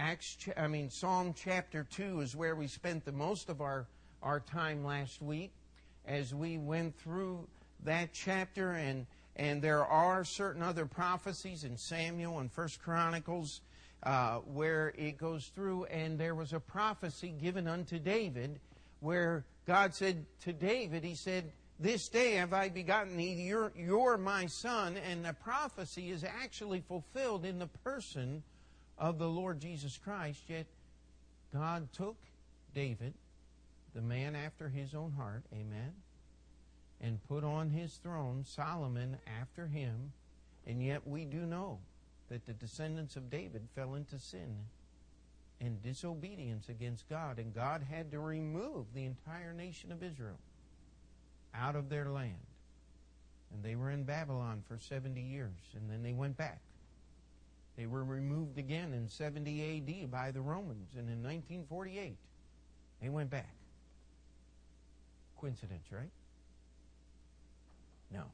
Acts. 0.00 0.38
I 0.56 0.66
mean, 0.66 0.88
Psalm 0.88 1.34
chapter 1.36 1.84
two 1.84 2.20
is 2.20 2.34
where 2.34 2.56
we 2.56 2.66
spent 2.68 3.04
the 3.04 3.12
most 3.12 3.50
of 3.50 3.60
our 3.60 3.86
our 4.22 4.40
time 4.40 4.82
last 4.82 5.20
week, 5.20 5.52
as 6.06 6.34
we 6.34 6.56
went 6.56 6.98
through 6.98 7.46
that 7.84 8.14
chapter. 8.14 8.72
And 8.72 9.06
and 9.36 9.60
there 9.60 9.84
are 9.84 10.24
certain 10.24 10.62
other 10.62 10.86
prophecies 10.86 11.64
in 11.64 11.76
Samuel 11.76 12.38
and 12.38 12.50
First 12.50 12.82
Chronicles. 12.82 13.60
Uh, 14.02 14.36
where 14.38 14.94
it 14.96 15.18
goes 15.18 15.48
through, 15.54 15.84
and 15.84 16.18
there 16.18 16.34
was 16.34 16.54
a 16.54 16.60
prophecy 16.60 17.34
given 17.38 17.68
unto 17.68 17.98
David 17.98 18.58
where 19.00 19.44
God 19.66 19.94
said 19.94 20.24
to 20.44 20.54
David, 20.54 21.04
He 21.04 21.14
said, 21.14 21.52
This 21.78 22.08
day 22.08 22.36
have 22.36 22.54
I 22.54 22.70
begotten 22.70 23.18
thee, 23.18 23.34
you're, 23.34 23.72
you're 23.76 24.16
my 24.16 24.46
son. 24.46 24.96
And 24.96 25.22
the 25.22 25.34
prophecy 25.34 26.08
is 26.08 26.24
actually 26.24 26.80
fulfilled 26.80 27.44
in 27.44 27.58
the 27.58 27.66
person 27.66 28.42
of 29.00 29.18
the 29.18 29.28
Lord 29.28 29.58
Jesus 29.60 29.98
Christ. 29.98 30.42
Yet 30.46 30.66
God 31.52 31.88
took 31.92 32.16
David, 32.74 33.14
the 33.94 34.02
man 34.02 34.36
after 34.36 34.68
his 34.68 34.94
own 34.94 35.12
heart, 35.12 35.42
amen, 35.52 35.94
and 37.00 37.26
put 37.26 37.42
on 37.42 37.70
his 37.70 37.94
throne 37.94 38.44
Solomon 38.46 39.16
after 39.40 39.66
him. 39.66 40.12
And 40.66 40.84
yet 40.84 41.08
we 41.08 41.24
do 41.24 41.38
know 41.38 41.78
that 42.28 42.46
the 42.46 42.52
descendants 42.52 43.16
of 43.16 43.30
David 43.30 43.62
fell 43.74 43.94
into 43.94 44.18
sin 44.18 44.54
and 45.60 45.82
disobedience 45.82 46.68
against 46.68 47.08
God, 47.08 47.38
and 47.38 47.54
God 47.54 47.82
had 47.90 48.10
to 48.12 48.20
remove 48.20 48.86
the 48.94 49.04
entire 49.04 49.52
nation 49.52 49.90
of 49.90 50.02
Israel 50.02 50.38
out 51.54 51.74
of 51.74 51.88
their 51.88 52.08
land. 52.08 52.46
And 53.52 53.64
they 53.64 53.74
were 53.74 53.90
in 53.90 54.04
Babylon 54.04 54.62
for 54.68 54.78
70 54.78 55.20
years, 55.20 55.50
and 55.74 55.90
then 55.90 56.02
they 56.02 56.12
went 56.12 56.36
back. 56.36 56.60
They 57.80 57.86
were 57.86 58.04
removed 58.04 58.58
again 58.58 58.92
in 58.92 59.08
70 59.08 59.78
AD 59.78 60.10
by 60.10 60.32
the 60.32 60.42
Romans, 60.42 60.90
and 60.98 61.08
in 61.08 61.22
1948, 61.22 62.14
they 63.00 63.08
went 63.08 63.30
back. 63.30 63.54
Coincidence, 65.40 65.86
right? 65.90 66.10
No. 68.12 68.24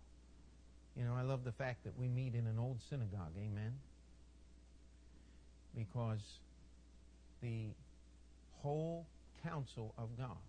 You 0.97 1.05
know, 1.05 1.15
I 1.15 1.23
love 1.23 1.45
the 1.45 1.53
fact 1.53 1.85
that 1.85 1.97
we 1.97 2.09
meet 2.09 2.35
in 2.35 2.49
an 2.49 2.59
old 2.59 2.79
synagogue, 2.91 3.35
amen? 3.39 3.75
Because 5.77 6.41
the 7.41 7.67
whole 8.63 9.07
counsel 9.45 9.95
of 9.97 10.09
God. 10.19 10.43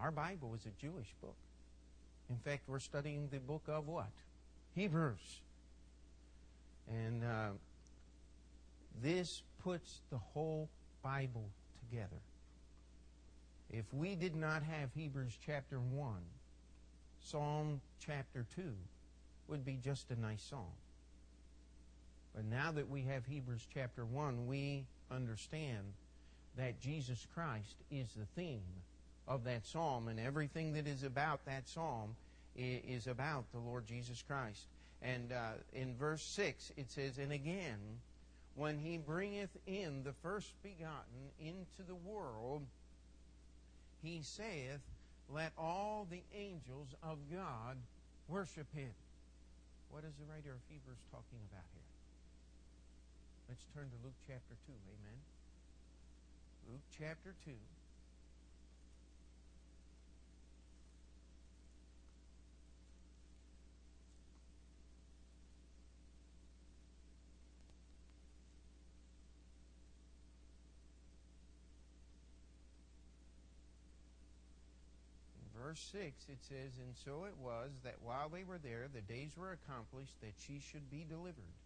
Our 0.00 0.10
Bible 0.10 0.54
is 0.54 0.64
a 0.64 0.70
Jewish 0.80 1.12
book. 1.20 1.36
In 2.30 2.38
fact, 2.38 2.62
we're 2.66 2.78
studying 2.78 3.28
the 3.30 3.40
book 3.40 3.64
of 3.68 3.88
what? 3.88 4.08
Hebrews. 4.74 5.42
And 6.88 7.24
uh, 7.24 7.50
this 9.02 9.42
puts 9.62 10.00
the 10.10 10.18
whole 10.18 10.68
Bible 11.02 11.48
together. 11.78 12.20
If 13.70 13.84
we 13.92 14.14
did 14.14 14.36
not 14.36 14.62
have 14.62 14.90
Hebrews 14.94 15.38
chapter 15.44 15.78
1, 15.78 16.14
Psalm 17.20 17.80
chapter 18.04 18.44
2 18.56 18.62
would 19.48 19.64
be 19.64 19.78
just 19.82 20.10
a 20.10 20.20
nice 20.20 20.42
song. 20.42 20.72
But 22.34 22.44
now 22.44 22.72
that 22.72 22.88
we 22.88 23.02
have 23.02 23.24
Hebrews 23.26 23.66
chapter 23.72 24.04
1, 24.04 24.46
we 24.46 24.84
understand 25.10 25.92
that 26.56 26.80
Jesus 26.80 27.26
Christ 27.34 27.76
is 27.90 28.08
the 28.14 28.26
theme 28.40 28.62
of 29.28 29.44
that 29.44 29.66
psalm, 29.66 30.08
and 30.08 30.18
everything 30.18 30.72
that 30.74 30.86
is 30.86 31.02
about 31.02 31.44
that 31.46 31.68
psalm 31.68 32.16
is 32.56 33.06
about 33.06 33.44
the 33.52 33.58
Lord 33.58 33.86
Jesus 33.86 34.22
Christ. 34.26 34.66
And 35.02 35.32
uh, 35.32 35.58
in 35.72 35.96
verse 35.96 36.22
6, 36.22 36.72
it 36.76 36.90
says, 36.90 37.18
And 37.18 37.32
again, 37.32 37.78
when 38.54 38.78
he 38.78 38.98
bringeth 38.98 39.50
in 39.66 40.04
the 40.04 40.12
first 40.22 40.52
begotten 40.62 41.32
into 41.40 41.82
the 41.86 41.94
world, 41.94 42.62
he 44.02 44.20
saith, 44.22 44.80
Let 45.28 45.52
all 45.58 46.06
the 46.10 46.22
angels 46.34 46.88
of 47.02 47.18
God 47.32 47.76
worship 48.28 48.66
him. 48.74 48.92
What 49.90 50.04
is 50.04 50.14
the 50.20 50.26
writer 50.30 50.52
of 50.52 50.62
Hebrews 50.70 51.02
talking 51.10 51.42
about 51.50 51.66
here? 51.74 51.90
Let's 53.48 53.66
turn 53.74 53.90
to 53.90 53.98
Luke 54.04 54.16
chapter 54.26 54.54
2. 54.66 54.72
Amen. 54.72 55.18
Luke 56.70 56.86
chapter 56.96 57.34
2. 57.44 57.52
Verse 75.72 75.88
6, 75.92 76.26
it 76.28 76.36
says, 76.42 76.72
And 76.84 76.94
so 77.02 77.24
it 77.24 77.34
was 77.42 77.70
that 77.82 77.96
while 78.04 78.28
they 78.28 78.44
were 78.44 78.58
there, 78.58 78.88
the 78.92 79.00
days 79.00 79.30
were 79.38 79.56
accomplished 79.56 80.20
that 80.20 80.34
she 80.36 80.60
should 80.60 80.90
be 80.90 81.06
delivered. 81.08 81.56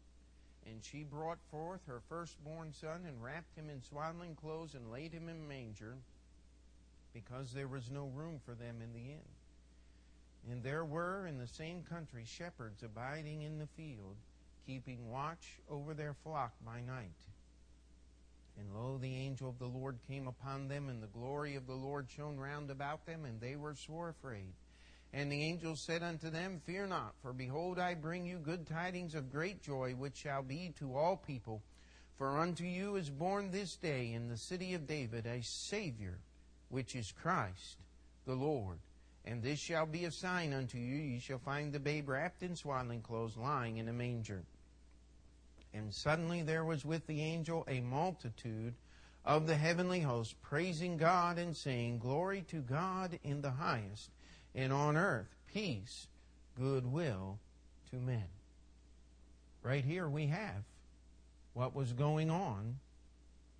And 0.64 0.78
she 0.80 1.02
brought 1.02 1.38
forth 1.50 1.80
her 1.88 2.00
firstborn 2.08 2.72
son, 2.72 3.00
and 3.04 3.20
wrapped 3.20 3.56
him 3.56 3.68
in 3.68 3.82
swaddling 3.82 4.36
clothes, 4.36 4.74
and 4.74 4.92
laid 4.92 5.12
him 5.12 5.28
in 5.28 5.36
a 5.36 5.48
manger, 5.48 5.94
because 7.14 7.50
there 7.52 7.66
was 7.66 7.90
no 7.90 8.06
room 8.14 8.38
for 8.44 8.54
them 8.54 8.76
in 8.80 8.92
the 8.92 9.10
inn. 9.10 10.52
And 10.52 10.62
there 10.62 10.84
were 10.84 11.26
in 11.26 11.38
the 11.38 11.48
same 11.48 11.82
country 11.82 12.22
shepherds 12.24 12.84
abiding 12.84 13.42
in 13.42 13.58
the 13.58 13.66
field, 13.76 14.14
keeping 14.66 15.10
watch 15.10 15.58
over 15.68 15.94
their 15.94 16.14
flock 16.22 16.52
by 16.64 16.80
night. 16.80 17.10
And 18.58 18.74
lo, 18.74 18.98
the 18.98 19.14
angel 19.14 19.50
of 19.50 19.58
the 19.58 19.66
Lord 19.66 19.98
came 20.08 20.26
upon 20.26 20.68
them, 20.68 20.88
and 20.88 21.02
the 21.02 21.08
glory 21.08 21.56
of 21.56 21.66
the 21.66 21.74
Lord 21.74 22.08
shone 22.08 22.38
round 22.38 22.70
about 22.70 23.04
them, 23.04 23.24
and 23.24 23.40
they 23.40 23.56
were 23.56 23.74
sore 23.74 24.08
afraid. 24.08 24.52
And 25.12 25.30
the 25.30 25.44
angel 25.44 25.76
said 25.76 26.02
unto 26.02 26.30
them, 26.30 26.60
Fear 26.64 26.88
not, 26.88 27.14
for 27.22 27.32
behold, 27.32 27.78
I 27.78 27.94
bring 27.94 28.24
you 28.24 28.38
good 28.38 28.66
tidings 28.66 29.14
of 29.14 29.32
great 29.32 29.62
joy, 29.62 29.92
which 29.92 30.16
shall 30.16 30.42
be 30.42 30.74
to 30.78 30.96
all 30.96 31.16
people. 31.16 31.62
For 32.16 32.38
unto 32.38 32.64
you 32.64 32.96
is 32.96 33.10
born 33.10 33.50
this 33.50 33.76
day 33.76 34.12
in 34.12 34.28
the 34.28 34.38
city 34.38 34.74
of 34.74 34.86
David 34.86 35.26
a 35.26 35.42
Savior, 35.42 36.18
which 36.70 36.94
is 36.94 37.12
Christ 37.12 37.76
the 38.26 38.34
Lord. 38.34 38.78
And 39.24 39.42
this 39.42 39.58
shall 39.58 39.86
be 39.86 40.04
a 40.04 40.10
sign 40.10 40.52
unto 40.52 40.78
you, 40.78 40.96
ye 40.96 41.18
shall 41.18 41.38
find 41.38 41.72
the 41.72 41.80
babe 41.80 42.08
wrapped 42.08 42.42
in 42.42 42.56
swaddling 42.56 43.02
clothes, 43.02 43.36
lying 43.36 43.78
in 43.78 43.88
a 43.88 43.92
manger. 43.92 44.44
And 45.76 45.92
suddenly 45.92 46.42
there 46.42 46.64
was 46.64 46.86
with 46.86 47.06
the 47.06 47.20
angel 47.20 47.64
a 47.68 47.80
multitude 47.80 48.74
of 49.26 49.46
the 49.46 49.56
heavenly 49.56 50.00
host, 50.00 50.40
praising 50.40 50.96
God 50.96 51.36
and 51.36 51.54
saying, 51.54 51.98
Glory 51.98 52.46
to 52.48 52.60
God 52.62 53.18
in 53.22 53.42
the 53.42 53.50
highest, 53.50 54.10
and 54.54 54.72
on 54.72 54.96
earth 54.96 55.28
peace, 55.52 56.06
goodwill 56.58 57.38
to 57.90 57.96
men. 57.96 58.24
Right 59.62 59.84
here 59.84 60.08
we 60.08 60.28
have 60.28 60.64
what 61.52 61.74
was 61.74 61.92
going 61.92 62.30
on 62.30 62.78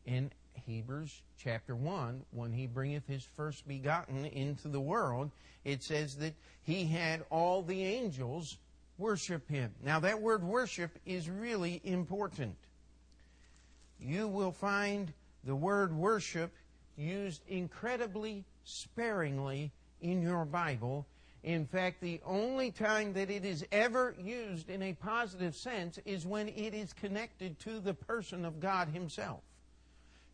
in 0.07 0.31
Hebrews 0.67 1.23
chapter 1.39 1.77
1 1.77 2.25
when 2.31 2.53
he 2.53 2.67
bringeth 2.67 3.07
his 3.07 3.29
first 3.37 3.69
begotten 3.69 4.25
into 4.25 4.69
the 4.69 4.81
world. 4.81 5.31
It 5.65 5.83
says 5.83 6.17
that 6.17 6.35
he 6.63 6.87
had 6.87 7.25
all 7.29 7.63
the 7.63 7.85
angels 7.85 8.57
worship 8.99 9.49
him. 9.49 9.73
Now, 9.85 10.01
that 10.01 10.21
word 10.21 10.43
worship 10.43 10.91
is 11.05 11.29
really 11.29 11.81
important. 11.85 12.57
You 14.01 14.29
will 14.29 14.53
find 14.53 15.13
the 15.45 15.57
word 15.57 15.95
worship 15.95 16.53
used 16.97 17.43
incredibly 17.49 18.45
sparingly 18.65 19.71
in 20.01 20.23
your 20.23 20.45
Bible. 20.45 21.07
In 21.45 21.67
fact, 21.67 22.01
the 22.01 22.21
only 22.27 22.71
time 22.71 23.13
that 23.13 23.31
it 23.31 23.45
is 23.45 23.65
ever 23.71 24.15
used 24.21 24.69
in 24.69 24.83
a 24.83 24.95
positive 24.95 25.55
sense 25.55 25.99
is 26.05 26.27
when 26.27 26.49
it 26.49 26.75
is 26.75 26.93
connected 26.93 27.59
to 27.61 27.79
the 27.79 27.95
person 27.95 28.45
of 28.45 28.61
God 28.61 28.89
Himself. 28.89 29.41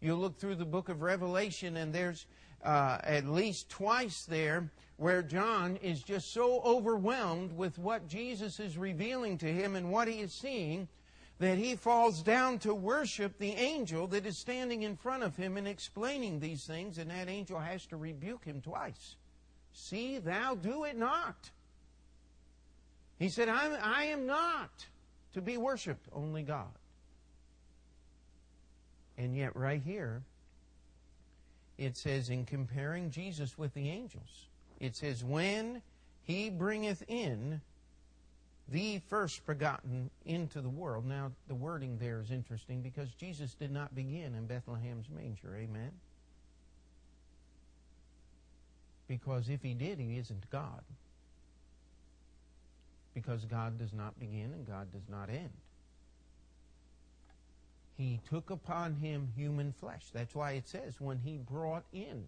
You 0.01 0.17
look 0.17 0.39
through 0.39 0.57
the 0.57 0.65
book 0.65 0.89
of 0.89 1.03
Revelation, 1.03 1.77
and 1.77 1.93
there's 1.93 2.27
uh, 2.63 2.99
at 3.03 3.27
least 3.27 3.69
twice 3.69 4.25
there 4.25 4.71
where 4.97 5.23
John 5.23 5.77
is 5.83 6.03
just 6.03 6.33
so 6.33 6.61
overwhelmed 6.61 7.53
with 7.57 7.79
what 7.79 8.09
Jesus 8.09 8.61
is 8.61 8.79
revealing 8.79 9.39
to 9.39 9.53
him 9.53 9.75
and 9.75 9.91
what 9.91 10.07
he 10.07 10.21
is 10.21 10.33
seeing 10.33 10.89
that 11.39 11.59
he 11.59 11.75
falls 11.75 12.23
down 12.23 12.61
to 12.61 12.73
worship 12.73 13.37
the 13.39 13.51
angel 13.51 14.07
that 14.07 14.27
is 14.27 14.39
standing 14.39 14.85
in 14.85 14.97
front 14.97 15.25
of 15.25 15.35
him 15.35 15.57
and 15.57 15.67
explaining 15.67 16.39
these 16.39 16.65
things, 16.65 16.99
and 16.99 17.11
that 17.11 17.29
angel 17.29 17.59
has 17.59 17.85
to 17.87 17.97
rebuke 17.97 18.45
him 18.45 18.61
twice. 18.61 19.17
See, 19.73 20.19
thou 20.19 20.55
do 20.55 20.85
it 20.85 20.97
not. 20.97 21.51
He 23.19 23.29
said, 23.29 23.49
I'm, 23.49 23.77
I 23.83 24.05
am 24.05 24.27
not 24.27 24.87
to 25.35 25.41
be 25.41 25.57
worshiped, 25.57 26.07
only 26.13 26.45
God. 26.45 26.71
And 29.19 29.37
yet, 29.37 29.57
right 29.57 29.83
here, 29.83 30.23
it 31.85 31.97
says, 31.97 32.31
in 32.31 32.45
comparing 32.45 33.11
Jesus 33.11 33.59
with 33.59 33.75
the 33.75 33.91
angels, 33.91 34.47
it 34.81 34.95
says, 34.97 35.25
When 35.25 35.83
he 36.25 36.51
bringeth 36.51 37.03
in 37.09 37.61
the 38.69 39.01
first 39.11 39.45
begotten 39.47 40.11
into 40.25 40.61
the 40.61 40.69
world. 40.69 41.07
Now, 41.07 41.33
the 41.49 41.55
wording 41.55 41.99
there 41.99 42.21
is 42.21 42.31
interesting 42.31 42.81
because 42.81 43.11
Jesus 43.15 43.55
did 43.55 43.71
not 43.71 43.95
begin 43.95 44.35
in 44.35 44.47
Bethlehem's 44.47 45.09
manger. 45.11 45.57
Amen? 45.57 45.91
Because 49.09 49.49
if 49.49 49.63
he 49.63 49.75
did, 49.75 49.99
he 49.99 50.17
isn't 50.17 50.49
God. 50.51 50.83
Because 53.15 53.45
God 53.45 53.79
does 53.79 53.93
not 53.93 54.19
begin 54.19 54.53
and 54.55 54.67
God 54.67 54.91
does 54.91 55.09
not 55.11 55.29
end. 55.29 55.51
He 58.03 58.19
took 58.29 58.51
upon 58.51 58.97
him 58.97 59.29
human 59.37 59.73
flesh. 59.79 60.03
That's 60.13 60.35
why 60.35 60.53
it 60.53 60.67
says, 60.67 61.01
when 61.01 61.21
he 61.21 61.39
brought 61.39 61.85
in 61.93 62.27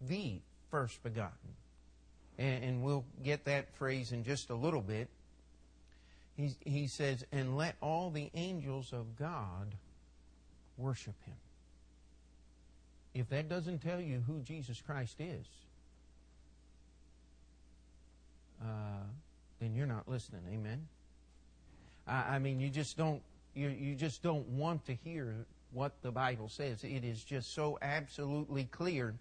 the 0.00 0.40
first 0.72 1.00
begotten. 1.04 1.54
And, 2.36 2.64
and 2.64 2.82
we'll 2.82 3.04
get 3.22 3.44
that 3.44 3.72
phrase 3.76 4.10
in 4.10 4.24
just 4.24 4.50
a 4.50 4.56
little 4.56 4.80
bit. 4.80 5.08
He, 6.36 6.50
he 6.64 6.88
says, 6.88 7.24
and 7.30 7.56
let 7.56 7.76
all 7.80 8.10
the 8.10 8.28
angels 8.34 8.92
of 8.92 9.16
God 9.16 9.76
worship 10.76 11.14
him. 11.24 11.36
If 13.14 13.28
that 13.28 13.48
doesn't 13.48 13.82
tell 13.82 14.00
you 14.00 14.20
who 14.26 14.40
Jesus 14.40 14.82
Christ 14.84 15.20
is, 15.20 15.46
uh, 18.60 19.04
then 19.60 19.76
you're 19.76 19.86
not 19.86 20.08
listening. 20.08 20.42
Amen. 20.52 20.88
I, 22.04 22.34
I 22.34 22.38
mean, 22.40 22.58
you 22.58 22.68
just 22.68 22.96
don't 22.96 23.22
you, 23.58 23.70
you 23.70 23.94
just 23.96 24.22
don't 24.22 24.46
want 24.48 24.86
to 24.86 24.94
hear 24.94 25.34
what 25.72 26.00
the 26.00 26.12
Bible 26.12 26.48
says. 26.48 26.84
It 26.84 27.04
is 27.04 27.24
just 27.24 27.54
so 27.54 27.76
absolutely 27.82 28.64
clear. 28.64 29.14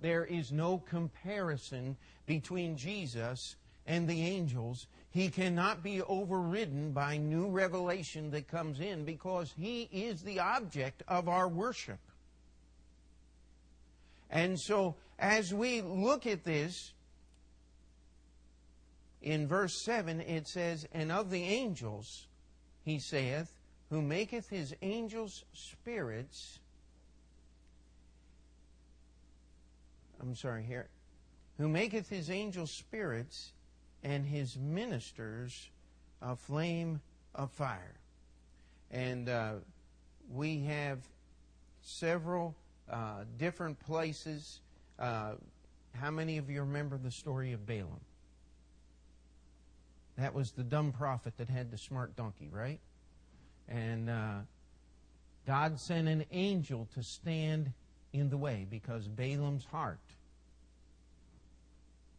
There 0.00 0.24
is 0.24 0.52
no 0.52 0.78
comparison 0.78 1.96
between 2.24 2.76
Jesus 2.76 3.56
and 3.86 4.08
the 4.08 4.22
angels. 4.22 4.86
He 5.10 5.28
cannot 5.28 5.82
be 5.82 6.00
overridden 6.02 6.92
by 6.92 7.16
new 7.16 7.48
revelation 7.48 8.30
that 8.30 8.46
comes 8.46 8.78
in 8.78 9.04
because 9.04 9.52
he 9.58 9.88
is 9.92 10.22
the 10.22 10.38
object 10.38 11.02
of 11.08 11.28
our 11.28 11.48
worship. 11.48 11.98
And 14.30 14.58
so, 14.58 14.94
as 15.18 15.52
we 15.52 15.82
look 15.82 16.28
at 16.28 16.44
this, 16.44 16.92
in 19.20 19.48
verse 19.48 19.82
7, 19.84 20.20
it 20.20 20.46
says, 20.46 20.86
And 20.92 21.10
of 21.10 21.30
the 21.30 21.42
angels, 21.42 22.28
he 22.84 23.00
saith, 23.00 23.59
who 23.90 24.00
maketh 24.00 24.48
his 24.48 24.74
angels 24.82 25.44
spirits. 25.52 26.60
I'm 30.20 30.34
sorry, 30.34 30.62
here. 30.62 30.88
Who 31.58 31.68
maketh 31.68 32.08
his 32.08 32.30
angels 32.30 32.70
spirits 32.70 33.52
and 34.02 34.24
his 34.24 34.56
ministers 34.56 35.70
a 36.22 36.36
flame 36.36 37.00
of 37.34 37.50
fire. 37.50 37.96
And 38.90 39.28
uh, 39.28 39.54
we 40.32 40.62
have 40.64 40.98
several 41.82 42.54
uh, 42.90 43.24
different 43.38 43.78
places 43.80 44.60
uh, 45.00 45.32
how 45.98 46.10
many 46.10 46.36
of 46.38 46.50
you 46.50 46.60
remember 46.60 46.98
the 46.98 47.10
story 47.10 47.52
of 47.52 47.66
Balaam? 47.66 48.00
That 50.18 50.34
was 50.34 50.52
the 50.52 50.62
dumb 50.62 50.92
prophet 50.92 51.38
that 51.38 51.48
had 51.48 51.70
the 51.70 51.78
smart 51.78 52.14
donkey, 52.14 52.50
right? 52.52 52.78
And 53.70 54.10
uh, 54.10 54.38
God 55.46 55.78
sent 55.78 56.08
an 56.08 56.24
angel 56.32 56.88
to 56.94 57.02
stand 57.02 57.72
in 58.12 58.28
the 58.28 58.36
way 58.36 58.66
because 58.68 59.06
Balaam's 59.06 59.64
heart 59.64 60.00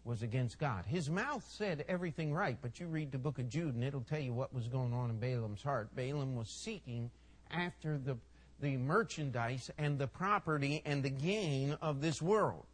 was 0.03 0.23
against 0.23 0.57
God. 0.57 0.85
His 0.87 1.09
mouth 1.09 1.45
said 1.47 1.85
everything 1.87 2.33
right, 2.33 2.57
but 2.61 2.79
you 2.79 2.87
read 2.87 3.11
the 3.11 3.17
book 3.17 3.37
of 3.37 3.49
Jude 3.49 3.75
and 3.75 3.83
it'll 3.83 4.01
tell 4.01 4.19
you 4.19 4.33
what 4.33 4.53
was 4.53 4.67
going 4.67 4.93
on 4.93 5.09
in 5.09 5.19
Balaam's 5.19 5.61
heart. 5.61 5.95
Balaam 5.95 6.35
was 6.35 6.49
seeking 6.49 7.11
after 7.51 7.97
the, 7.97 8.17
the 8.61 8.77
merchandise 8.77 9.69
and 9.77 9.99
the 9.99 10.07
property 10.07 10.81
and 10.85 11.03
the 11.03 11.09
gain 11.09 11.77
of 11.81 12.01
this 12.01 12.21
world. 12.21 12.65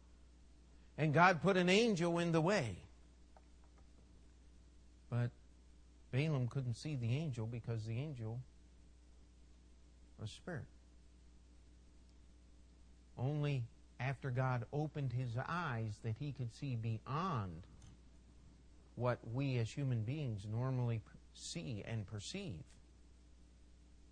And 0.96 1.12
God 1.12 1.42
put 1.42 1.56
an 1.56 1.68
angel 1.68 2.18
in 2.18 2.32
the 2.32 2.40
way. 2.40 2.76
But 5.10 5.30
Balaam 6.12 6.48
couldn't 6.48 6.74
see 6.74 6.96
the 6.96 7.16
angel 7.16 7.46
because 7.46 7.84
the 7.84 7.98
angel 7.98 8.40
was 10.20 10.30
spirit. 10.30 10.64
Only 13.18 13.64
after 14.00 14.30
God 14.30 14.64
opened 14.72 15.12
his 15.12 15.30
eyes 15.48 15.98
that 16.04 16.14
he 16.18 16.32
could 16.32 16.54
see 16.54 16.76
beyond 16.76 17.62
what 18.94 19.18
we 19.32 19.58
as 19.58 19.70
human 19.70 20.02
beings 20.02 20.46
normally 20.50 21.00
see 21.34 21.84
and 21.86 22.06
perceive. 22.06 22.62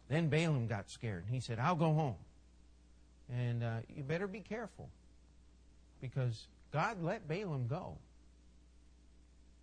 Then 0.08 0.28
Balaam 0.28 0.66
got 0.66 0.90
scared. 0.90 1.24
And 1.24 1.34
he 1.34 1.40
said, 1.40 1.58
I'll 1.58 1.74
go 1.74 1.92
home. 1.92 2.16
And 3.32 3.62
uh, 3.62 3.78
you 3.94 4.02
better 4.02 4.28
be 4.28 4.40
careful 4.40 4.88
because 6.00 6.46
God 6.72 7.02
let 7.02 7.26
Balaam 7.26 7.66
go 7.66 7.96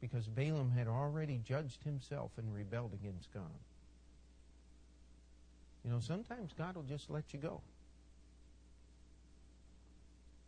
because 0.02 0.28
Balaam 0.28 0.72
had 0.72 0.88
already 0.88 1.40
judged 1.48 1.82
himself 1.86 2.32
and 2.38 2.54
rebelled 2.54 2.92
against 2.94 3.34
God. 3.34 3.44
You 5.84 5.92
know, 5.92 6.00
sometimes 6.00 6.54
God 6.58 6.76
will 6.76 6.84
just 6.84 7.10
let 7.10 7.34
you 7.34 7.40
go. 7.40 7.62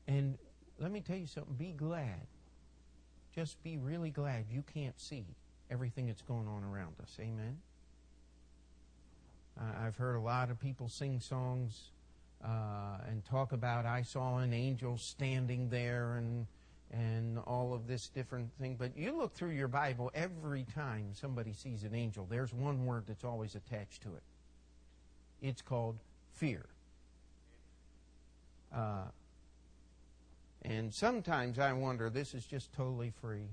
And 0.07 0.37
let 0.79 0.91
me 0.91 1.01
tell 1.01 1.17
you 1.17 1.27
something 1.27 1.53
be 1.55 1.73
glad. 1.75 2.27
Just 3.33 3.61
be 3.63 3.77
really 3.77 4.11
glad 4.11 4.45
you 4.49 4.63
can't 4.73 4.99
see 4.99 5.25
everything 5.69 6.07
that's 6.07 6.21
going 6.21 6.47
on 6.47 6.63
around 6.63 6.93
us. 7.01 7.17
Amen? 7.19 7.57
I've 9.81 9.95
heard 9.97 10.15
a 10.15 10.21
lot 10.21 10.51
of 10.51 10.59
people 10.59 10.89
sing 10.89 11.19
songs 11.19 11.91
uh, 12.43 12.97
and 13.09 13.23
talk 13.25 13.51
about, 13.53 13.85
I 13.85 14.01
saw 14.01 14.37
an 14.37 14.53
angel 14.53 14.97
standing 14.97 15.69
there 15.69 16.15
and 16.17 16.45
and 16.91 17.39
all 17.39 17.73
of 17.73 17.87
this 17.87 18.07
different 18.09 18.49
thing. 18.59 18.75
But 18.77 18.95
you 18.95 19.17
look 19.17 19.33
through 19.33 19.49
your 19.49 19.67
Bible 19.67 20.11
every 20.13 20.65
time 20.75 21.09
somebody 21.13 21.51
sees 21.51 21.83
an 21.83 21.93
angel, 21.93 22.27
there's 22.29 22.53
one 22.53 22.85
word 22.85 23.05
that's 23.07 23.23
always 23.23 23.55
attached 23.55 24.03
to 24.03 24.09
it. 24.09 24.23
It's 25.45 25.61
called 25.61 25.99
fear. 26.33 26.65
Uh, 28.73 29.05
and 30.63 30.91
sometimes 30.91 31.59
I 31.59 31.71
wonder, 31.73 32.09
this 32.09 32.33
is 32.33 32.45
just 32.45 32.73
totally 32.73 33.11
free. 33.21 33.49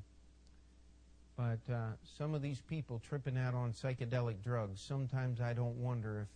But 1.37 1.61
uh, 1.71 1.91
some 2.17 2.33
of 2.33 2.41
these 2.41 2.63
people 2.63 2.99
tripping 3.07 3.37
out 3.37 3.55
on 3.55 3.75
psychedelic 3.75 4.43
drugs, 4.43 4.81
sometimes 4.81 5.43
I 5.43 5.53
don't 5.53 5.77
wonder 5.83 6.23
if 6.23 6.29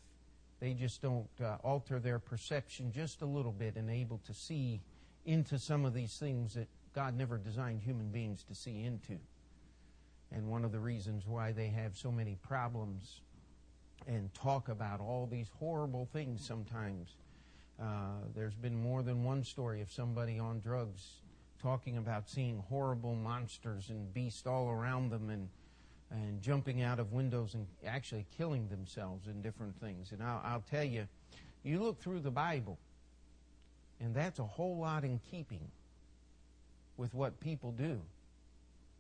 they 0.61 0.75
just 0.75 1.01
don't 1.01 1.27
uh, 1.43 1.57
alter 1.65 1.99
their 2.01 2.19
perception 2.19 2.93
just 2.93 3.23
a 3.23 3.27
little 3.27 3.53
bit 3.53 3.77
and 3.77 3.89
able 3.89 4.21
to 4.27 4.35
see 4.35 4.83
into 5.25 5.59
some 5.59 5.87
of 5.87 5.95
these 5.95 6.19
things 6.19 6.53
that 6.53 6.69
God 6.95 7.17
never 7.17 7.39
designed 7.39 7.81
human 7.81 8.11
beings 8.11 8.45
to 8.45 8.55
see 8.55 8.85
into. 8.85 9.19
And 10.33 10.49
one 10.49 10.67
of 10.67 10.73
the 10.73 10.81
reasons 10.81 11.27
why 11.27 11.53
they 11.53 11.69
have 11.69 11.97
so 11.97 12.13
many 12.13 12.37
problems 12.43 13.23
and 14.07 14.33
talk 14.35 14.69
about 14.69 15.01
all 15.01 15.29
these 15.31 15.51
horrible 15.59 16.09
things 16.13 16.45
sometimes. 16.45 17.17
Uh, 17.81 18.21
there's 18.35 18.55
been 18.55 18.81
more 18.81 19.03
than 19.03 19.25
one 19.25 19.45
story 19.45 19.81
of 19.83 19.91
somebody 19.91 20.39
on 20.39 20.61
drugs 20.61 21.21
talking 21.61 21.97
about 21.97 22.29
seeing 22.29 22.63
horrible 22.69 23.15
monsters 23.15 23.91
and 23.91 24.13
beasts 24.15 24.47
all 24.47 24.69
around 24.69 25.11
them 25.11 25.31
and 25.31 25.49
and 26.11 26.41
jumping 26.41 26.83
out 26.83 27.01
of 27.01 27.13
windows 27.13 27.55
and 27.55 27.67
actually 27.85 28.27
killing 28.37 28.69
themselves 28.69 29.27
in 29.27 29.43
different 29.43 29.79
things. 29.81 30.13
And 30.13 30.23
I'll, 30.23 30.41
I'll 30.45 30.65
tell 30.71 30.85
you, 30.85 31.09
you 31.65 31.83
look 31.83 32.01
through 32.01 32.21
the 32.21 32.31
Bible, 32.31 32.79
and 34.01 34.15
that's 34.15 34.39
a 34.39 34.45
whole 34.45 34.79
lot 34.79 35.05
in 35.05 35.21
keeping 35.31 35.69
with 36.97 37.13
what 37.13 37.41
people 37.41 37.73
do. 37.73 38.01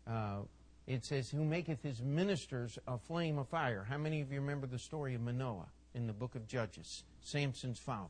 Uh, 0.06 0.38
it 0.86 1.04
says, 1.04 1.30
Who 1.30 1.44
maketh 1.44 1.82
his 1.82 2.00
ministers 2.00 2.78
a 2.86 2.98
flame 2.98 3.38
of 3.38 3.48
fire. 3.48 3.84
How 3.88 3.98
many 3.98 4.20
of 4.20 4.32
you 4.32 4.40
remember 4.40 4.66
the 4.66 4.78
story 4.78 5.14
of 5.14 5.20
Manoah 5.20 5.68
in 5.94 6.06
the 6.06 6.12
book 6.12 6.34
of 6.34 6.46
Judges, 6.46 7.02
Samson's 7.20 7.78
father? 7.78 8.08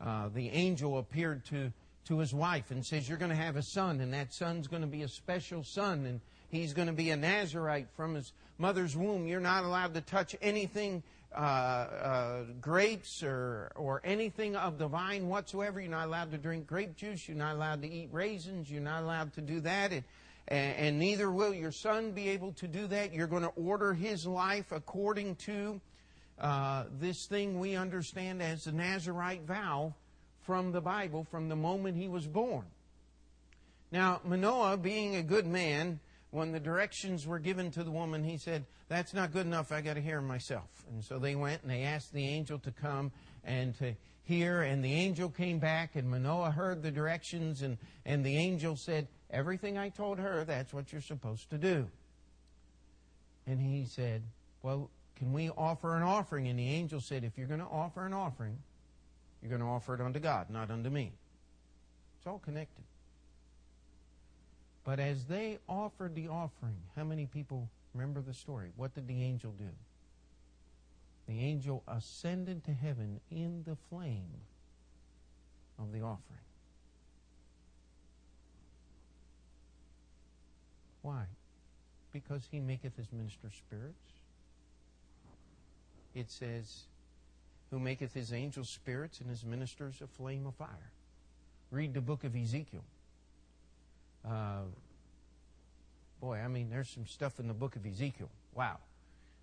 Uh, 0.00 0.28
the 0.34 0.50
angel 0.50 0.98
appeared 0.98 1.44
to, 1.46 1.72
to 2.06 2.18
his 2.18 2.34
wife 2.34 2.70
and 2.70 2.84
says, 2.84 3.08
You're 3.08 3.18
going 3.18 3.30
to 3.30 3.36
have 3.36 3.56
a 3.56 3.62
son, 3.62 4.00
and 4.00 4.12
that 4.12 4.34
son's 4.34 4.66
going 4.66 4.82
to 4.82 4.88
be 4.88 5.02
a 5.02 5.08
special 5.08 5.62
son, 5.62 6.04
and 6.04 6.20
he's 6.50 6.72
going 6.72 6.88
to 6.88 6.94
be 6.94 7.10
a 7.10 7.16
Nazarite 7.16 7.88
from 7.96 8.14
his 8.14 8.32
mother's 8.58 8.96
womb. 8.96 9.26
You're 9.26 9.40
not 9.40 9.64
allowed 9.64 9.94
to 9.94 10.00
touch 10.00 10.34
anything 10.42 11.02
uh, 11.34 11.38
uh, 11.38 12.42
grapes 12.60 13.22
or, 13.22 13.70
or 13.74 14.00
anything 14.04 14.56
of 14.56 14.78
the 14.78 14.88
vine 14.88 15.28
whatsoever. 15.28 15.80
You're 15.80 15.90
not 15.90 16.06
allowed 16.06 16.30
to 16.32 16.38
drink 16.38 16.66
grape 16.66 16.96
juice. 16.96 17.28
You're 17.28 17.36
not 17.36 17.56
allowed 17.56 17.82
to 17.82 17.90
eat 17.90 18.08
raisins. 18.10 18.70
You're 18.70 18.80
not 18.80 19.02
allowed 19.02 19.34
to 19.34 19.40
do 19.40 19.60
that. 19.60 19.92
And 20.48 20.98
neither 20.98 21.30
will 21.30 21.52
your 21.52 21.72
son 21.72 22.12
be 22.12 22.28
able 22.28 22.52
to 22.52 22.68
do 22.68 22.86
that. 22.86 23.12
You're 23.12 23.26
going 23.26 23.42
to 23.42 23.52
order 23.56 23.94
his 23.94 24.26
life 24.26 24.70
according 24.70 25.36
to 25.46 25.80
uh, 26.38 26.84
this 27.00 27.26
thing 27.26 27.58
we 27.58 27.74
understand 27.74 28.42
as 28.42 28.64
the 28.64 28.72
Nazarite 28.72 29.42
vow 29.42 29.94
from 30.42 30.70
the 30.70 30.80
Bible 30.80 31.26
from 31.30 31.48
the 31.48 31.56
moment 31.56 31.96
he 31.96 32.08
was 32.08 32.26
born. 32.26 32.64
Now, 33.90 34.20
Manoah, 34.24 34.76
being 34.76 35.16
a 35.16 35.22
good 35.22 35.46
man, 35.46 36.00
when 36.30 36.52
the 36.52 36.60
directions 36.60 37.26
were 37.26 37.38
given 37.38 37.70
to 37.72 37.82
the 37.82 37.90
woman, 37.90 38.22
he 38.22 38.36
said, 38.36 38.64
That's 38.88 39.14
not 39.14 39.32
good 39.32 39.46
enough. 39.46 39.72
I 39.72 39.80
got 39.80 39.94
to 39.94 40.00
hear 40.00 40.20
myself. 40.20 40.68
And 40.90 41.02
so 41.02 41.18
they 41.18 41.34
went 41.34 41.62
and 41.62 41.70
they 41.70 41.82
asked 41.82 42.12
the 42.12 42.26
angel 42.26 42.58
to 42.60 42.70
come 42.70 43.10
and 43.44 43.76
to 43.78 43.94
hear. 44.26 44.62
And 44.62 44.84
the 44.84 44.92
angel 44.92 45.30
came 45.30 45.58
back, 45.58 45.96
and 45.96 46.10
Manoah 46.10 46.50
heard 46.50 46.82
the 46.82 46.90
directions. 46.90 47.62
And, 47.62 47.78
and 48.04 48.24
the 48.24 48.36
angel 48.36 48.76
said, 48.76 49.08
Everything 49.30 49.76
I 49.76 49.88
told 49.88 50.18
her, 50.18 50.44
that's 50.44 50.72
what 50.72 50.92
you're 50.92 51.00
supposed 51.00 51.50
to 51.50 51.58
do. 51.58 51.88
And 53.46 53.60
he 53.60 53.84
said, 53.84 54.22
Well, 54.62 54.90
can 55.16 55.32
we 55.32 55.50
offer 55.50 55.96
an 55.96 56.02
offering? 56.02 56.46
And 56.48 56.58
the 56.58 56.68
angel 56.68 57.00
said, 57.00 57.24
If 57.24 57.38
you're 57.38 57.46
going 57.46 57.60
to 57.60 57.66
offer 57.66 58.04
an 58.04 58.12
offering, 58.12 58.58
you're 59.40 59.50
going 59.50 59.62
to 59.62 59.68
offer 59.68 59.94
it 59.94 60.00
unto 60.00 60.20
God, 60.20 60.50
not 60.50 60.70
unto 60.70 60.90
me. 60.90 61.12
It's 62.18 62.26
all 62.26 62.38
connected. 62.38 62.84
But 64.84 65.00
as 65.00 65.24
they 65.24 65.58
offered 65.68 66.14
the 66.14 66.28
offering, 66.28 66.76
how 66.94 67.04
many 67.04 67.26
people 67.26 67.68
remember 67.92 68.20
the 68.20 68.34
story? 68.34 68.70
What 68.76 68.94
did 68.94 69.08
the 69.08 69.22
angel 69.22 69.52
do? 69.58 69.68
The 71.28 71.40
angel 71.40 71.82
ascended 71.88 72.64
to 72.64 72.72
heaven 72.72 73.20
in 73.30 73.64
the 73.66 73.76
flame 73.90 74.42
of 75.78 75.92
the 75.92 76.00
offering. 76.00 76.40
Why? 81.02 81.24
Because 82.12 82.42
he 82.50 82.60
maketh 82.60 82.96
his 82.96 83.12
minister 83.12 83.48
spirits. 83.50 83.98
It 86.14 86.30
says, 86.30 86.84
who 87.70 87.78
maketh 87.78 88.14
his 88.14 88.32
angels 88.32 88.68
spirits 88.68 89.20
and 89.20 89.28
his 89.28 89.44
ministers 89.44 90.00
a 90.00 90.06
flame 90.06 90.46
of 90.46 90.54
fire. 90.54 90.90
Read 91.70 91.94
the 91.94 92.00
book 92.00 92.24
of 92.24 92.34
Ezekiel. 92.36 92.84
Uh, 94.24 94.62
boy, 96.20 96.38
I 96.38 96.48
mean, 96.48 96.70
there's 96.70 96.88
some 96.88 97.06
stuff 97.06 97.38
in 97.38 97.48
the 97.48 97.54
book 97.54 97.76
of 97.76 97.84
Ezekiel. 97.84 98.30
Wow. 98.54 98.78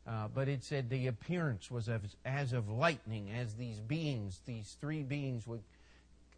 Uh, 0.05 0.27
but 0.33 0.49
it 0.49 0.63
said 0.63 0.89
the 0.89 1.07
appearance 1.07 1.71
was 1.71 1.87
as, 1.87 2.01
as 2.25 2.51
of 2.51 2.69
lightning, 2.69 3.31
as 3.31 3.53
these 3.55 3.79
beings, 3.79 4.41
these 4.45 4.75
three 4.81 5.01
beings 5.01 5.47
would, 5.47 5.61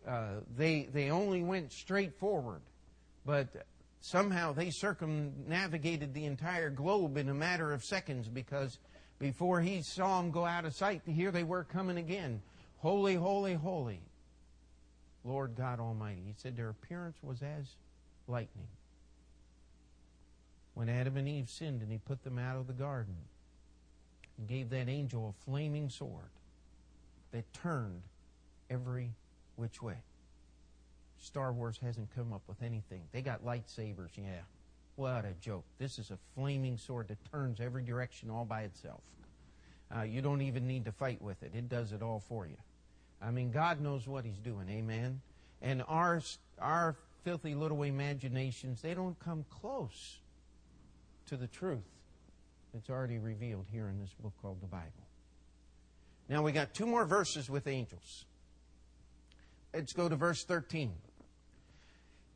uh, 0.07 0.35
they, 0.55 0.87
they 0.93 1.09
only 1.09 1.41
went 1.41 1.71
straight 1.71 2.13
forward, 2.19 2.61
but 3.25 3.47
somehow 4.01 4.53
they 4.53 4.69
circumnavigated 4.69 6.13
the 6.13 6.25
entire 6.25 6.69
globe 6.69 7.17
in 7.17 7.27
a 7.29 7.33
matter 7.33 7.73
of 7.73 7.83
seconds 7.83 8.27
because 8.27 8.77
before 9.17 9.61
he 9.61 9.81
saw 9.81 10.21
them 10.21 10.29
go 10.29 10.45
out 10.45 10.65
of 10.65 10.75
sight, 10.75 11.01
here 11.07 11.31
they 11.31 11.43
were 11.43 11.63
coming 11.63 11.97
again. 11.97 12.41
Holy, 12.77 13.15
holy, 13.15 13.55
holy, 13.55 13.99
Lord 15.23 15.55
God 15.55 15.79
Almighty. 15.79 16.21
He 16.23 16.35
said 16.37 16.55
their 16.55 16.69
appearance 16.69 17.17
was 17.23 17.41
as 17.41 17.65
lightning. 18.27 18.67
When 20.75 20.87
Adam 20.87 21.17
and 21.17 21.27
Eve 21.27 21.49
sinned 21.49 21.81
and 21.81 21.91
he 21.91 21.97
put 21.97 22.23
them 22.23 22.37
out 22.37 22.57
of 22.57 22.67
the 22.67 22.73
garden, 22.73 23.15
he 24.37 24.43
gave 24.43 24.69
that 24.69 24.89
angel 24.89 25.35
a 25.37 25.49
flaming 25.49 25.89
sword 25.89 26.29
that 27.31 27.51
turned 27.53 28.01
every 28.69 29.11
which 29.55 29.81
way. 29.81 29.97
Star 31.19 31.51
Wars 31.51 31.79
hasn't 31.81 32.13
come 32.15 32.33
up 32.33 32.41
with 32.47 32.61
anything. 32.61 33.01
They 33.11 33.21
got 33.21 33.45
lightsabers, 33.45 34.09
yeah. 34.17 34.41
What 34.95 35.25
a 35.25 35.33
joke. 35.41 35.65
This 35.77 35.99
is 35.99 36.11
a 36.11 36.17
flaming 36.35 36.77
sword 36.77 37.07
that 37.09 37.17
turns 37.31 37.59
every 37.59 37.83
direction 37.83 38.29
all 38.29 38.45
by 38.45 38.61
itself. 38.61 39.01
Uh, 39.95 40.03
you 40.03 40.21
don't 40.21 40.41
even 40.41 40.67
need 40.67 40.85
to 40.85 40.91
fight 40.91 41.21
with 41.21 41.41
it, 41.43 41.51
it 41.55 41.69
does 41.69 41.91
it 41.91 42.01
all 42.01 42.19
for 42.27 42.45
you. 42.45 42.57
I 43.21 43.31
mean, 43.31 43.51
God 43.51 43.81
knows 43.81 44.07
what 44.07 44.25
He's 44.25 44.37
doing, 44.37 44.69
amen? 44.69 45.21
And 45.61 45.83
our, 45.87 46.21
our 46.59 46.95
filthy 47.23 47.55
little 47.55 47.83
imaginations, 47.83 48.81
they 48.81 48.93
don't 48.93 49.17
come 49.19 49.45
close 49.49 50.19
to 51.27 51.37
the 51.37 51.47
truth 51.47 51.94
that's 52.75 52.89
already 52.89 53.17
revealed 53.17 53.65
here 53.71 53.87
in 53.87 54.01
this 54.01 54.13
book 54.21 54.33
called 54.41 54.59
the 54.61 54.67
Bible. 54.67 54.91
Now 56.27 56.43
we 56.43 56.51
got 56.51 56.73
two 56.73 56.85
more 56.85 57.05
verses 57.05 57.49
with 57.49 57.67
angels. 57.67 58.25
Let's 59.73 59.93
go 59.93 60.09
to 60.09 60.15
verse 60.17 60.43
13 60.43 60.91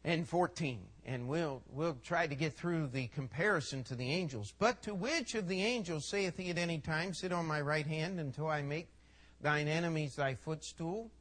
and 0.06 0.26
14 0.26 0.80
and 1.06 1.28
we'll 1.28 1.62
we'll 1.74 1.98
try 2.06 2.26
to 2.26 2.36
get 2.36 2.54
through 2.54 2.88
the 2.88 3.08
comparison 3.08 3.84
to 3.84 3.96
the 3.96 4.10
angels 4.10 4.54
but 4.58 4.82
to 4.82 4.96
which 4.96 5.36
of 5.36 5.50
the 5.50 5.62
angels 5.62 6.06
saith 6.06 6.38
he 6.38 6.50
at 6.50 6.58
any 6.58 6.78
time 6.78 7.14
sit 7.14 7.34
on 7.34 7.46
my 7.46 7.60
right 7.60 7.86
hand 7.86 8.18
until 8.18 8.48
i 8.48 8.62
make 8.62 8.88
thine 9.42 9.68
enemies 9.68 10.16
thy 10.16 10.34
footstool 10.34 11.12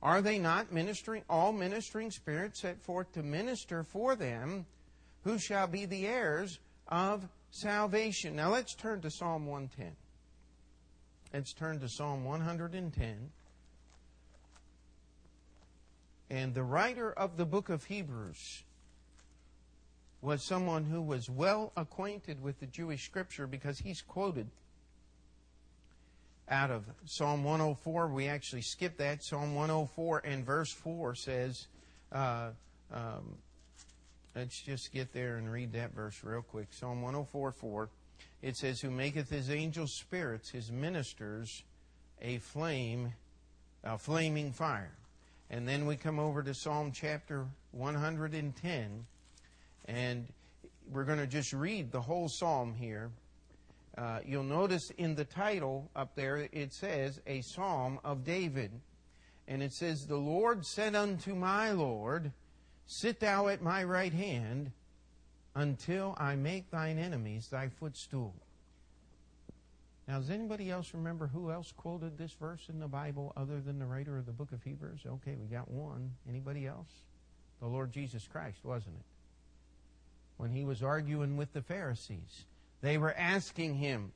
are 0.00 0.22
they 0.22 0.38
not 0.38 0.72
ministering 0.72 1.24
all 1.28 1.52
ministering 1.52 2.08
spirits 2.08 2.60
set 2.60 2.80
forth 2.80 3.10
to 3.12 3.22
minister 3.24 3.82
for 3.82 4.14
them 4.14 4.64
who 5.24 5.36
shall 5.36 5.66
be 5.66 5.84
the 5.84 6.06
heirs 6.06 6.60
of 6.86 7.28
salvation 7.50 8.36
now 8.36 8.50
let's 8.50 8.74
turn 8.74 9.00
to 9.00 9.10
psalm 9.10 9.46
110 9.46 9.96
let's 11.32 11.52
turn 11.52 11.80
to 11.80 11.88
psalm 11.88 12.24
110 12.24 13.30
and 16.30 16.54
the 16.54 16.62
writer 16.62 17.10
of 17.10 17.36
the 17.36 17.46
book 17.46 17.68
of 17.68 17.84
Hebrews 17.84 18.64
was 20.20 20.42
someone 20.42 20.84
who 20.84 21.00
was 21.00 21.30
well 21.30 21.72
acquainted 21.76 22.42
with 22.42 22.60
the 22.60 22.66
Jewish 22.66 23.04
scripture 23.04 23.46
because 23.46 23.78
he's 23.78 24.02
quoted 24.02 24.48
out 26.50 26.70
of 26.70 26.84
Psalm 27.06 27.44
104. 27.44 28.08
We 28.08 28.26
actually 28.26 28.62
skipped 28.62 28.98
that. 28.98 29.22
Psalm 29.22 29.54
104 29.54 30.22
and 30.24 30.44
verse 30.44 30.72
4 30.72 31.14
says, 31.14 31.66
uh, 32.10 32.50
um, 32.92 33.36
let's 34.38 34.62
just 34.62 34.92
get 34.92 35.12
there 35.12 35.36
and 35.36 35.50
read 35.50 35.72
that 35.72 35.92
verse 35.92 36.20
real 36.22 36.42
quick. 36.42 36.68
Psalm 36.70 37.02
104 37.02 37.50
4. 37.50 37.88
It 38.40 38.56
says, 38.56 38.80
Who 38.80 38.88
maketh 38.88 39.28
his 39.28 39.50
angels 39.50 39.96
spirits, 39.96 40.50
his 40.50 40.70
ministers, 40.70 41.64
a 42.22 42.38
flame, 42.38 43.14
a 43.82 43.98
flaming 43.98 44.52
fire. 44.52 44.96
And 45.50 45.66
then 45.66 45.86
we 45.86 45.96
come 45.96 46.20
over 46.20 46.44
to 46.44 46.54
Psalm 46.54 46.92
chapter 46.92 47.46
110, 47.72 49.06
and 49.86 50.28
we're 50.92 51.04
going 51.04 51.18
to 51.18 51.26
just 51.26 51.52
read 51.52 51.90
the 51.90 52.00
whole 52.00 52.28
psalm 52.28 52.74
here. 52.74 53.10
Uh, 53.96 54.20
you'll 54.24 54.44
notice 54.44 54.90
in 54.98 55.16
the 55.16 55.24
title 55.24 55.90
up 55.96 56.14
there 56.14 56.48
it 56.52 56.72
says, 56.72 57.20
A 57.26 57.40
Psalm 57.40 57.98
of 58.04 58.22
David. 58.22 58.70
And 59.48 59.64
it 59.64 59.72
says, 59.72 60.06
The 60.06 60.16
Lord 60.16 60.64
said 60.64 60.94
unto 60.94 61.34
my 61.34 61.72
Lord, 61.72 62.30
Sit 62.90 63.20
thou 63.20 63.48
at 63.48 63.60
my 63.60 63.84
right 63.84 64.14
hand 64.14 64.72
until 65.54 66.16
I 66.18 66.36
make 66.36 66.70
thine 66.70 66.98
enemies 66.98 67.48
thy 67.48 67.68
footstool. 67.68 68.34
Now, 70.08 70.20
does 70.20 70.30
anybody 70.30 70.70
else 70.70 70.94
remember 70.94 71.26
who 71.26 71.50
else 71.50 71.70
quoted 71.70 72.16
this 72.16 72.32
verse 72.32 72.62
in 72.70 72.80
the 72.80 72.88
Bible 72.88 73.34
other 73.36 73.60
than 73.60 73.78
the 73.78 73.84
writer 73.84 74.16
of 74.16 74.24
the 74.24 74.32
book 74.32 74.52
of 74.52 74.62
Hebrews? 74.62 75.00
Okay, 75.06 75.36
we 75.38 75.48
got 75.48 75.70
one. 75.70 76.14
Anybody 76.26 76.66
else? 76.66 76.88
The 77.60 77.66
Lord 77.66 77.92
Jesus 77.92 78.26
Christ, 78.26 78.64
wasn't 78.64 78.96
it? 78.96 79.04
When 80.38 80.50
he 80.50 80.64
was 80.64 80.82
arguing 80.82 81.36
with 81.36 81.52
the 81.52 81.60
Pharisees, 81.60 82.46
they 82.80 82.96
were 82.96 83.12
asking 83.12 83.74
him, 83.74 84.12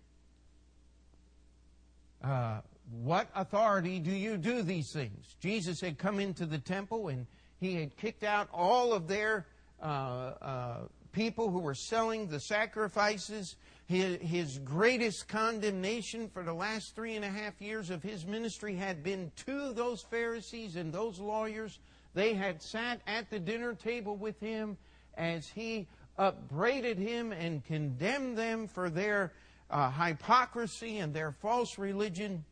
uh, 2.24 2.62
What 3.02 3.28
authority 3.34 3.98
do 3.98 4.12
you 4.12 4.38
do 4.38 4.62
these 4.62 4.90
things? 4.94 5.36
Jesus 5.40 5.82
had 5.82 5.98
come 5.98 6.18
into 6.18 6.46
the 6.46 6.58
temple 6.58 7.08
and 7.08 7.26
he 7.62 7.76
had 7.76 7.96
kicked 7.96 8.24
out 8.24 8.48
all 8.52 8.92
of 8.92 9.08
their 9.08 9.46
uh, 9.82 9.84
uh, 9.86 10.76
people 11.12 11.50
who 11.50 11.60
were 11.60 11.74
selling 11.74 12.26
the 12.26 12.40
sacrifices 12.40 13.56
his, 13.86 14.18
his 14.20 14.58
greatest 14.58 15.28
condemnation 15.28 16.28
for 16.28 16.42
the 16.42 16.52
last 16.52 16.94
three 16.94 17.14
and 17.14 17.24
a 17.24 17.28
half 17.28 17.60
years 17.60 17.90
of 17.90 18.02
his 18.02 18.26
ministry 18.26 18.74
had 18.74 19.02
been 19.02 19.30
to 19.44 19.72
those 19.72 20.02
Pharisees 20.02 20.76
and 20.76 20.92
those 20.92 21.18
lawyers. 21.18 21.78
They 22.14 22.34
had 22.34 22.62
sat 22.62 23.00
at 23.06 23.28
the 23.30 23.38
dinner 23.38 23.74
table 23.74 24.16
with 24.16 24.38
him 24.40 24.76
as 25.16 25.48
he 25.48 25.88
upbraided 26.18 26.98
him 26.98 27.32
and 27.32 27.64
condemned 27.64 28.36
them 28.36 28.66
for 28.66 28.88
their 28.88 29.32
uh, 29.70 29.90
hypocrisy 29.90 30.98
and 30.98 31.12
their 31.12 31.32
false 31.32 31.78
religion. 31.78 32.44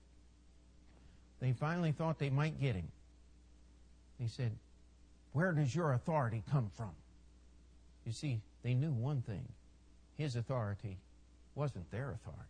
They 1.40 1.52
finally 1.52 1.92
thought 1.92 2.18
they 2.18 2.30
might 2.30 2.60
get 2.60 2.74
him. 2.74 2.88
He 4.18 4.28
said, 4.28 4.52
Where 5.32 5.52
does 5.52 5.74
your 5.74 5.92
authority 5.92 6.42
come 6.50 6.70
from? 6.76 6.90
You 8.04 8.12
see, 8.12 8.40
they 8.62 8.74
knew 8.74 8.92
one 8.92 9.22
thing 9.22 9.46
his 10.16 10.36
authority 10.36 10.98
wasn't 11.54 11.90
their 11.90 12.10
authority. 12.10 12.44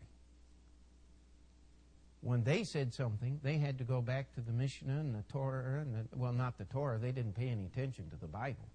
When 2.22 2.44
they 2.44 2.64
said 2.64 2.92
something, 2.92 3.40
they 3.42 3.56
had 3.56 3.78
to 3.78 3.84
go 3.84 4.02
back 4.02 4.34
to 4.34 4.40
the 4.40 4.52
Mishnah 4.52 4.92
and 4.92 5.14
the 5.14 5.24
Torah, 5.32 5.80
and 5.80 5.94
the, 5.94 6.18
well, 6.18 6.32
not 6.32 6.58
the 6.58 6.64
Torah. 6.64 6.98
They 6.98 7.12
didn't 7.12 7.34
pay 7.34 7.48
any 7.48 7.64
attention 7.64 8.10
to 8.10 8.16
the 8.16 8.26
Bible. 8.26 8.68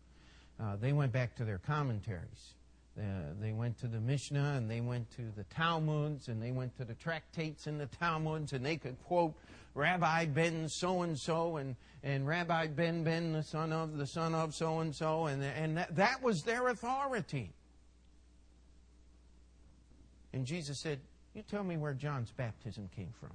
Uh, 0.59 0.77
they 0.77 0.93
went 0.93 1.11
back 1.11 1.35
to 1.35 1.45
their 1.45 1.59
commentaries. 1.59 2.53
Uh, 2.97 3.01
they 3.41 3.51
went 3.51 3.77
to 3.79 3.87
the 3.87 3.99
Mishnah 3.99 4.53
and 4.55 4.71
they 4.71 4.79
went 4.79 5.11
to 5.17 5.23
the 5.35 5.43
Talmuds 5.53 6.29
and 6.29 6.41
they 6.41 6.51
went 6.51 6.77
to 6.77 6.85
the 6.85 6.93
tractates 6.93 7.67
in 7.67 7.77
the 7.77 7.87
Talmuds 7.87 8.53
and 8.53 8.65
they 8.65 8.77
could 8.77 8.95
quote 9.03 9.33
Rabbi 9.75 10.25
Ben 10.25 10.67
so 10.69 11.03
and 11.03 11.19
so 11.19 11.57
and 11.57 11.75
and 12.01 12.25
Rabbi 12.25 12.67
Ben 12.67 13.03
Ben 13.03 13.33
the 13.33 13.43
son 13.43 13.71
of 13.71 13.97
the 13.97 14.07
son 14.07 14.33
of 14.33 14.55
so 14.55 14.79
and 14.79 14.95
so 14.95 15.27
and 15.27 15.43
and 15.43 15.77
that, 15.77 15.95
that 15.95 16.23
was 16.23 16.41
their 16.41 16.69
authority. 16.69 17.51
And 20.33 20.45
Jesus 20.45 20.79
said, 20.81 20.99
You 21.33 21.43
tell 21.43 21.63
me 21.63 21.77
where 21.77 21.93
John's 21.93 22.31
baptism 22.31 22.89
came 22.95 23.13
from. 23.19 23.31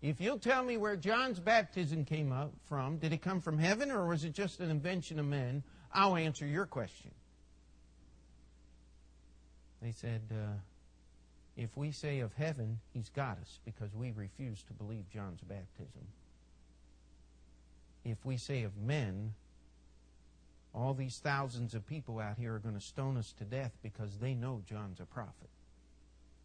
If 0.00 0.20
you'll 0.20 0.38
tell 0.38 0.62
me 0.62 0.76
where 0.76 0.96
John's 0.96 1.38
baptism 1.38 2.04
came 2.04 2.30
up 2.30 2.52
from, 2.66 2.98
did 2.98 3.12
it 3.12 3.22
come 3.22 3.40
from 3.40 3.58
heaven 3.58 3.90
or 3.90 4.06
was 4.06 4.24
it 4.24 4.34
just 4.34 4.60
an 4.60 4.70
invention 4.70 5.18
of 5.18 5.26
men? 5.26 5.62
I'll 5.92 6.16
answer 6.16 6.46
your 6.46 6.66
question. 6.66 7.10
They 9.80 9.92
said, 9.92 10.22
uh, 10.30 10.58
if 11.56 11.76
we 11.76 11.92
say 11.92 12.20
of 12.20 12.32
heaven, 12.34 12.78
he's 12.92 13.10
got 13.10 13.38
us 13.38 13.60
because 13.64 13.94
we 13.94 14.10
refuse 14.10 14.62
to 14.64 14.72
believe 14.72 15.08
John's 15.12 15.40
baptism. 15.40 16.06
If 18.04 18.24
we 18.24 18.36
say 18.36 18.64
of 18.64 18.76
men, 18.76 19.34
all 20.74 20.94
these 20.94 21.18
thousands 21.18 21.74
of 21.74 21.86
people 21.86 22.18
out 22.18 22.36
here 22.38 22.54
are 22.54 22.58
going 22.58 22.74
to 22.74 22.80
stone 22.80 23.16
us 23.16 23.32
to 23.38 23.44
death 23.44 23.72
because 23.82 24.18
they 24.18 24.34
know 24.34 24.62
John's 24.68 24.98
a 24.98 25.04
prophet. 25.04 25.48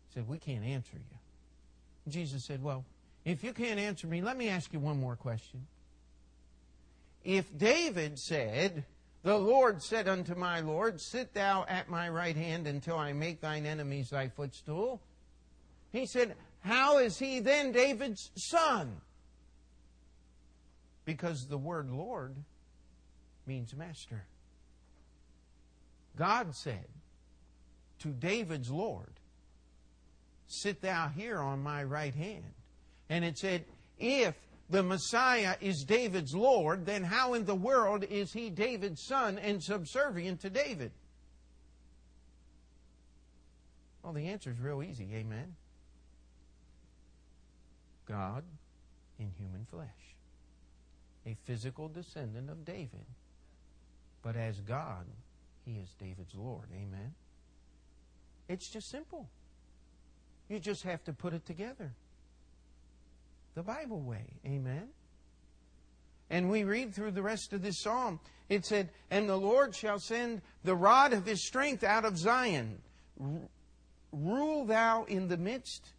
He 0.08 0.14
said, 0.14 0.28
We 0.28 0.38
can't 0.38 0.64
answer 0.64 0.94
you. 0.94 2.12
Jesus 2.12 2.44
said, 2.44 2.64
Well, 2.64 2.86
if 3.26 3.44
you 3.44 3.52
can't 3.52 3.80
answer 3.80 4.06
me, 4.06 4.22
let 4.22 4.38
me 4.38 4.50
ask 4.50 4.72
you 4.72 4.80
one 4.80 5.00
more 5.00 5.16
question. 5.16 5.66
If 7.24 7.46
David 7.58 8.18
said, 8.20 8.86
The 9.24 9.38
Lord 9.38 9.84
said 9.84 10.08
unto 10.08 10.34
my 10.36 10.62
Lord, 10.62 11.02
Sit 11.02 11.34
thou 11.34 11.66
at 11.68 11.90
my 11.90 12.08
right 12.10 12.36
hand 12.36 12.68
until 12.68 12.98
I 12.98 13.12
make 13.14 13.42
thine 13.42 13.66
enemies 13.66 14.12
thy 14.12 14.30
footstool, 14.30 15.02
he 15.92 16.06
said, 16.06 16.36
How 16.62 17.00
is 17.00 17.20
he 17.20 17.40
then 17.40 17.72
David's 17.72 18.32
son? 18.36 19.02
Because 21.04 21.48
the 21.48 21.58
word 21.58 21.90
Lord 21.90 22.36
means 23.46 23.76
master. 23.76 24.26
God 26.16 26.56
said 26.56 26.86
to 28.00 28.10
David's 28.10 28.70
Lord, 28.70 29.20
Sit 30.48 30.82
thou 30.82 31.10
here 31.10 31.40
on 31.40 31.62
my 31.62 31.84
right 31.84 32.16
hand. 32.16 32.54
And 33.10 33.26
it 33.26 33.38
said, 33.38 33.66
If 33.98 34.36
the 34.70 34.84
Messiah 34.84 35.56
is 35.62 35.84
David's 35.84 36.34
Lord, 36.34 36.86
then 36.86 37.04
how 37.04 37.34
in 37.34 37.46
the 37.46 37.56
world 37.56 38.04
is 38.04 38.32
he 38.32 38.50
David's 38.50 39.04
son 39.06 39.40
and 39.40 39.62
subservient 39.64 40.42
to 40.42 40.50
David? 40.50 40.92
Well, 44.04 44.14
the 44.14 44.28
answer 44.28 44.52
is 44.52 44.60
real 44.60 44.82
easy. 44.84 45.10
Amen. 45.14 45.56
God 48.08 48.44
in 49.20 49.32
human 49.38 49.66
flesh, 49.70 49.88
a 51.26 51.36
physical 51.46 51.88
descendant 51.88 52.50
of 52.50 52.66
David 52.66 53.06
but 54.22 54.36
as 54.36 54.60
God, 54.62 55.06
He 55.66 55.74
is 55.74 55.90
David's 56.00 56.36
Lord. 56.36 56.68
Amen. 56.74 57.14
It's 58.48 58.70
just 58.70 58.90
simple. 58.90 59.30
You 60.50 60.60
just 60.60 60.84
have 60.84 61.04
to 61.06 61.14
put 61.14 61.34
it 61.34 61.46
together. 61.46 61.94
The 63.60 63.64
Bible 63.64 64.00
way. 64.00 64.24
Amen. 64.46 64.88
And 66.30 66.50
we 66.50 66.64
read 66.64 66.96
through 66.96 67.12
the 67.12 67.22
rest 67.22 67.52
of 67.52 67.62
this 67.62 67.82
psalm. 67.82 68.22
It 68.48 68.66
said, 68.66 68.88
And 69.12 69.28
the 69.28 69.36
Lord 69.36 69.76
shall 69.76 70.00
send 70.00 70.42
the 70.64 70.78
rod 70.78 71.12
of 71.12 71.26
his 71.26 71.46
strength 71.46 71.84
out 71.84 72.06
of 72.06 72.18
Zion. 72.18 72.82
Rule 74.14 74.64
thou 74.64 75.04
in 75.10 75.28
the 75.28 75.36
midst 75.36 75.90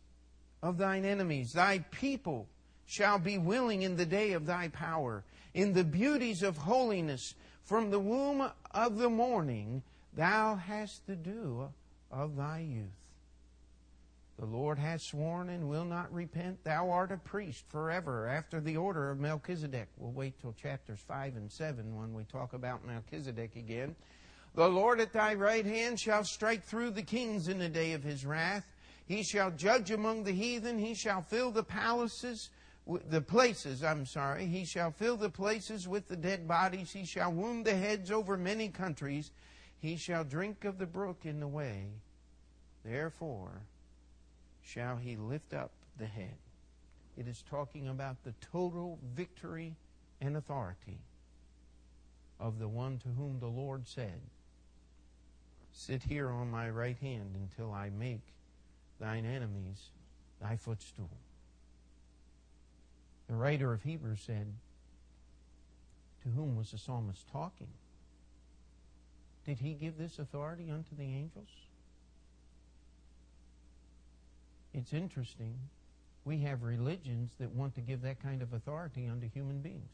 of 0.63 0.79
thine 0.79 1.05
enemies. 1.05 1.53
Thy 1.53 1.81
people 1.91 2.49
shall 2.87 3.19
be 3.19 3.37
willing 3.37 3.83
in 3.83 3.95
the 3.95 4.07
day 4.07 4.33
of 4.33 4.47
thy 4.47 4.69
power. 4.69 5.23
In 5.53 5.75
the 5.75 5.85
beauties 5.85 6.43
of 6.43 6.57
holiness, 6.57 7.35
from 7.65 7.91
the 7.91 8.01
womb 8.01 8.51
of 8.71 8.97
the 8.97 9.11
morning, 9.11 9.83
thou 10.15 10.55
hast 10.55 11.07
the 11.07 11.15
dew 11.15 11.69
of 12.11 12.37
thy 12.37 12.61
youth. 12.61 13.00
The 14.41 14.47
Lord 14.47 14.79
hath 14.79 15.03
sworn 15.03 15.51
and 15.51 15.69
will 15.69 15.85
not 15.85 16.11
repent. 16.11 16.65
Thou 16.65 16.89
art 16.89 17.13
a 17.13 17.19
priest 17.19 17.67
forever 17.69 18.27
after 18.27 18.59
the 18.59 18.79
order 18.79 19.11
of 19.11 19.21
Melchizedek. 19.21 19.89
We'll 19.99 20.13
wait 20.13 20.41
till 20.41 20.55
chapters 20.55 20.99
5 21.07 21.37
and 21.37 21.53
7 21.53 21.95
when 21.95 22.15
we 22.15 22.25
talk 22.25 22.55
about 22.55 22.87
Melchizedek 22.87 23.57
again. 23.57 23.95
The 24.55 24.67
Lord 24.67 24.99
at 24.99 25.13
thy 25.13 25.35
right 25.35 25.67
hand 25.67 26.01
shall 26.01 26.25
strike 26.25 26.65
through 26.65 26.93
the 26.93 27.03
kings 27.03 27.49
in 27.49 27.59
the 27.59 27.69
day 27.69 27.93
of 27.93 28.03
his 28.03 28.25
wrath. 28.25 28.65
He 29.05 29.23
shall 29.23 29.51
judge 29.51 29.91
among 29.91 30.25
the 30.25 30.33
heathen. 30.33 30.79
He 30.79 30.95
shall 30.95 31.21
fill 31.21 31.51
the 31.51 31.63
palaces, 31.63 32.49
the 33.11 33.21
places, 33.21 33.85
I'm 33.85 34.07
sorry. 34.07 34.47
He 34.47 34.65
shall 34.65 34.91
fill 34.91 35.19
the 35.19 35.29
places 35.29 35.87
with 35.87 36.09
the 36.09 36.17
dead 36.17 36.49
bodies. 36.49 36.93
He 36.93 37.05
shall 37.05 37.31
wound 37.31 37.67
the 37.67 37.77
heads 37.77 38.11
over 38.11 38.39
many 38.39 38.69
countries. 38.69 39.33
He 39.79 39.97
shall 39.97 40.25
drink 40.25 40.65
of 40.65 40.79
the 40.79 40.87
brook 40.87 41.27
in 41.27 41.41
the 41.41 41.49
way. 41.49 41.89
Therefore, 42.83 43.61
shall 44.73 44.97
he 44.97 45.17
lift 45.17 45.53
up 45.53 45.73
the 45.99 46.07
head. 46.07 46.37
It 47.17 47.27
is 47.27 47.43
talking 47.51 47.89
about 47.89 48.23
the 48.23 48.35
total 48.53 48.99
victory 49.15 49.75
and 50.21 50.37
authority 50.37 50.99
of 52.39 52.59
the 52.59 52.69
one 52.69 52.99
to 52.99 53.09
whom 53.09 53.41
the 53.41 53.47
Lord 53.47 53.87
said, 53.87 54.21
Sit 55.73 56.03
here 56.03 56.31
on 56.31 56.51
my 56.51 56.71
right 56.71 56.97
hand 56.99 57.35
until 57.35 57.73
I 57.73 57.91
make 57.91 58.23
thine 58.99 59.25
enemies 59.25 59.91
thy 60.41 60.57
footstool. 60.57 61.11
The 63.29 63.35
writer 63.35 63.73
of 63.73 63.83
Hebrews 63.83 64.21
said, 64.25 64.53
To 66.23 66.29
whom 66.31 66.57
was 66.57 66.71
the 66.71 66.79
psalmist 66.79 67.31
talking? 67.31 67.69
Did 69.47 69.59
he 69.59 69.75
give 69.75 69.99
this 69.99 70.19
authority 70.19 70.71
unto 70.71 70.97
the 70.97 71.05
angels? 71.05 71.49
It's 74.73 74.93
interesting. 74.93 75.55
We 76.25 76.39
have 76.43 76.63
religions 76.63 77.33
that 77.41 77.51
want 77.51 77.75
to 77.75 77.81
give 77.81 78.03
that 78.03 78.23
kind 78.23 78.43
of 78.43 78.53
authority 78.53 79.09
unto 79.09 79.29
human 79.29 79.61
beings. 79.61 79.89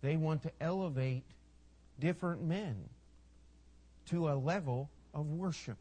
They 0.00 0.16
want 0.16 0.42
to 0.42 0.50
elevate 0.60 1.24
different 1.98 2.42
men 2.42 2.76
to 4.10 4.28
a 4.28 4.34
level 4.34 4.90
of 5.14 5.26
worship. 5.30 5.78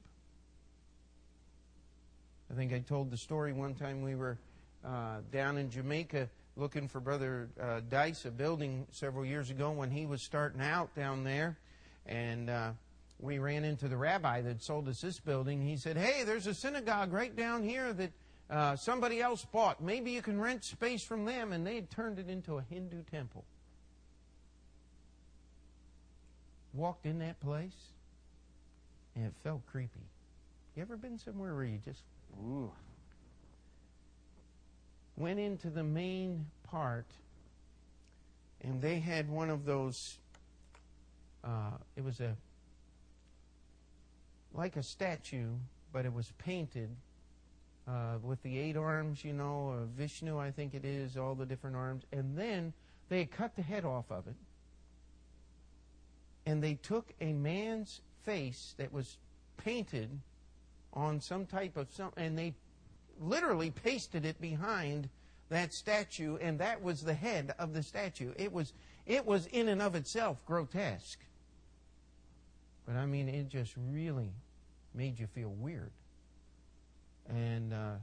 I 2.52 2.56
think 2.56 2.72
I 2.72 2.80
told 2.80 3.12
the 3.12 3.18
story 3.18 3.52
one 3.52 3.74
time 3.74 4.02
we 4.02 4.16
were 4.16 4.38
uh, 4.86 5.18
down 5.32 5.58
in 5.58 5.70
Jamaica 5.70 6.30
looking 6.56 6.88
for 6.88 7.00
Brother 7.00 7.50
uh, 7.60 7.82
Dice, 7.90 8.26
a 8.26 8.32
building 8.32 8.86
several 8.92 9.26
years 9.26 9.50
ago 9.50 9.72
when 9.72 9.90
he 9.90 10.06
was 10.06 10.22
starting 10.22 10.62
out 10.62 10.96
down 10.96 11.24
there. 11.24 11.58
And 12.06 12.50
uh, 12.50 12.72
we 13.20 13.40
ran 13.40 13.64
into 13.64 13.88
the 13.88 13.98
rabbi 13.98 14.42
that 14.42 14.62
sold 14.62 14.88
us 14.88 15.02
this 15.02 15.20
building. 15.20 15.62
He 15.62 15.78
said, 15.78 15.98
Hey, 15.98 16.24
there's 16.24 16.48
a 16.48 16.54
synagogue 16.54 17.14
right 17.14 17.36
down 17.36 17.64
here 17.64 17.94
that 17.94 18.12
uh, 18.50 18.76
somebody 18.76 19.22
else 19.22 19.46
bought. 19.46 19.82
Maybe 19.82 20.12
you 20.12 20.22
can 20.22 20.40
rent 20.40 20.64
space 20.64 21.04
from 21.04 21.26
them. 21.26 21.54
And 21.54 21.66
they 21.66 21.76
had 21.76 21.90
turned 21.90 22.20
it 22.20 22.30
into 22.30 22.58
a 22.58 22.62
Hindu 22.70 23.04
temple. 23.10 23.46
Walked 26.74 27.06
in 27.06 27.20
that 27.20 27.40
place, 27.40 27.76
and 29.16 29.26
it 29.26 29.34
felt 29.44 29.62
creepy. 29.68 30.02
You 30.76 30.82
ever 30.82 30.98
been 30.98 31.20
somewhere 31.20 31.54
where 31.54 31.66
you 31.66 31.78
just, 31.86 32.02
ooh. 32.44 32.72
Went 35.16 35.40
into 35.40 35.70
the 35.70 35.84
main 35.84 36.48
part, 36.64 37.06
and 38.62 38.82
they 38.82 39.00
had 39.00 39.30
one 39.30 39.52
of 39.52 39.66
those, 39.66 40.18
uh, 41.44 41.78
it 41.96 42.04
was 42.04 42.20
a 42.20 42.36
like 44.54 44.76
a 44.78 44.84
statue, 44.84 45.50
but 45.92 46.06
it 46.06 46.14
was 46.14 46.32
painted 46.38 46.90
uh, 47.88 48.18
with 48.22 48.42
the 48.44 48.58
eight 48.58 48.78
arms, 48.78 49.24
you 49.24 49.34
know, 49.34 49.76
uh, 49.78 49.86
Vishnu, 49.98 50.40
I 50.40 50.52
think 50.52 50.74
it 50.74 50.86
is, 50.86 51.18
all 51.18 51.36
the 51.36 51.46
different 51.46 51.76
arms. 51.76 52.04
And 52.12 52.38
then 52.38 52.74
they 53.10 53.26
cut 53.26 53.56
the 53.56 53.62
head 53.62 53.86
off 53.86 54.10
of 54.10 54.28
it. 54.28 54.36
And 56.46 56.64
they 56.64 56.76
took 56.76 57.14
a 57.20 57.34
man's 57.34 58.02
face 58.24 58.76
that 58.78 58.92
was 58.92 59.18
painted 59.58 60.10
on 60.94 61.20
some 61.20 61.46
type 61.46 61.78
of 61.78 61.88
some, 61.92 62.12
and 62.18 62.38
they 62.38 62.54
literally 63.20 63.72
pasted 63.72 64.26
it 64.26 64.40
behind 64.40 65.10
that 65.50 65.74
statue, 65.74 66.38
and 66.38 66.60
that 66.60 66.82
was 66.82 67.02
the 67.02 67.14
head 67.14 67.54
of 67.60 67.74
the 67.74 67.84
statue. 67.84 68.34
It 68.38 68.52
was, 68.52 68.74
it 69.06 69.26
was 69.26 69.46
in 69.48 69.68
and 69.70 69.82
of 69.82 69.96
itself 69.96 70.46
grotesque. 70.46 71.20
But 72.86 72.96
I 72.96 73.06
mean, 73.06 73.30
it 73.30 73.50
just 73.50 73.74
really 73.92 74.32
made 74.94 75.20
you 75.20 75.28
feel 75.28 75.50
weird. 75.50 75.92
And 77.30 77.74
uh, 77.74 77.94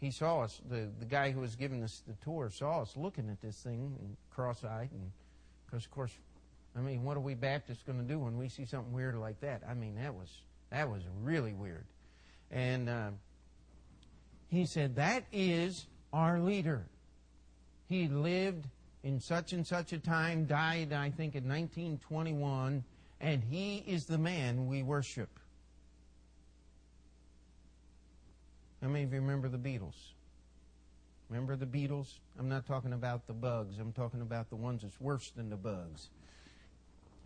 he 0.00 0.10
saw 0.10 0.40
us, 0.40 0.60
the, 0.68 0.88
the 0.98 1.04
guy 1.04 1.30
who 1.30 1.40
was 1.40 1.54
giving 1.54 1.82
us 1.82 2.02
the 2.06 2.14
tour 2.24 2.50
saw 2.50 2.82
us 2.82 2.96
looking 2.96 3.28
at 3.30 3.40
this 3.40 3.56
thing 3.56 3.96
and 4.00 4.16
cross 4.30 4.64
eyed. 4.64 4.90
And 4.92 5.12
because, 5.66 5.84
of 5.84 5.90
course, 5.90 6.12
I 6.76 6.80
mean, 6.80 7.04
what 7.04 7.16
are 7.16 7.20
we 7.20 7.34
Baptists 7.34 7.82
going 7.82 7.98
to 7.98 8.04
do 8.04 8.18
when 8.18 8.36
we 8.36 8.48
see 8.48 8.64
something 8.64 8.92
weird 8.92 9.16
like 9.16 9.40
that? 9.40 9.62
I 9.68 9.74
mean, 9.74 9.96
that 9.96 10.14
was, 10.14 10.28
that 10.70 10.90
was 10.90 11.02
really 11.22 11.52
weird. 11.52 11.84
And 12.50 12.88
uh, 12.88 13.10
he 14.48 14.66
said, 14.66 14.96
That 14.96 15.24
is 15.32 15.86
our 16.12 16.40
leader. 16.40 16.86
He 17.88 18.08
lived 18.08 18.66
in 19.02 19.20
such 19.20 19.52
and 19.52 19.66
such 19.66 19.92
a 19.92 19.98
time, 19.98 20.46
died, 20.46 20.92
I 20.92 21.10
think, 21.10 21.34
in 21.34 21.48
1921 21.48 22.84
and 23.20 23.42
he 23.42 23.84
is 23.86 24.06
the 24.06 24.18
man 24.18 24.66
we 24.66 24.82
worship. 24.82 25.28
How 28.82 28.88
many 28.88 29.04
of 29.04 29.12
you 29.12 29.20
remember 29.20 29.48
the 29.48 29.58
Beatles? 29.58 29.94
Remember 31.28 31.54
the 31.54 31.66
Beatles? 31.66 32.14
I'm 32.38 32.48
not 32.48 32.66
talking 32.66 32.92
about 32.92 33.26
the 33.26 33.34
bugs. 33.34 33.78
I'm 33.78 33.92
talking 33.92 34.22
about 34.22 34.48
the 34.48 34.56
ones 34.56 34.82
that's 34.82 35.00
worse 35.00 35.30
than 35.30 35.50
the 35.50 35.56
bugs. 35.56 36.08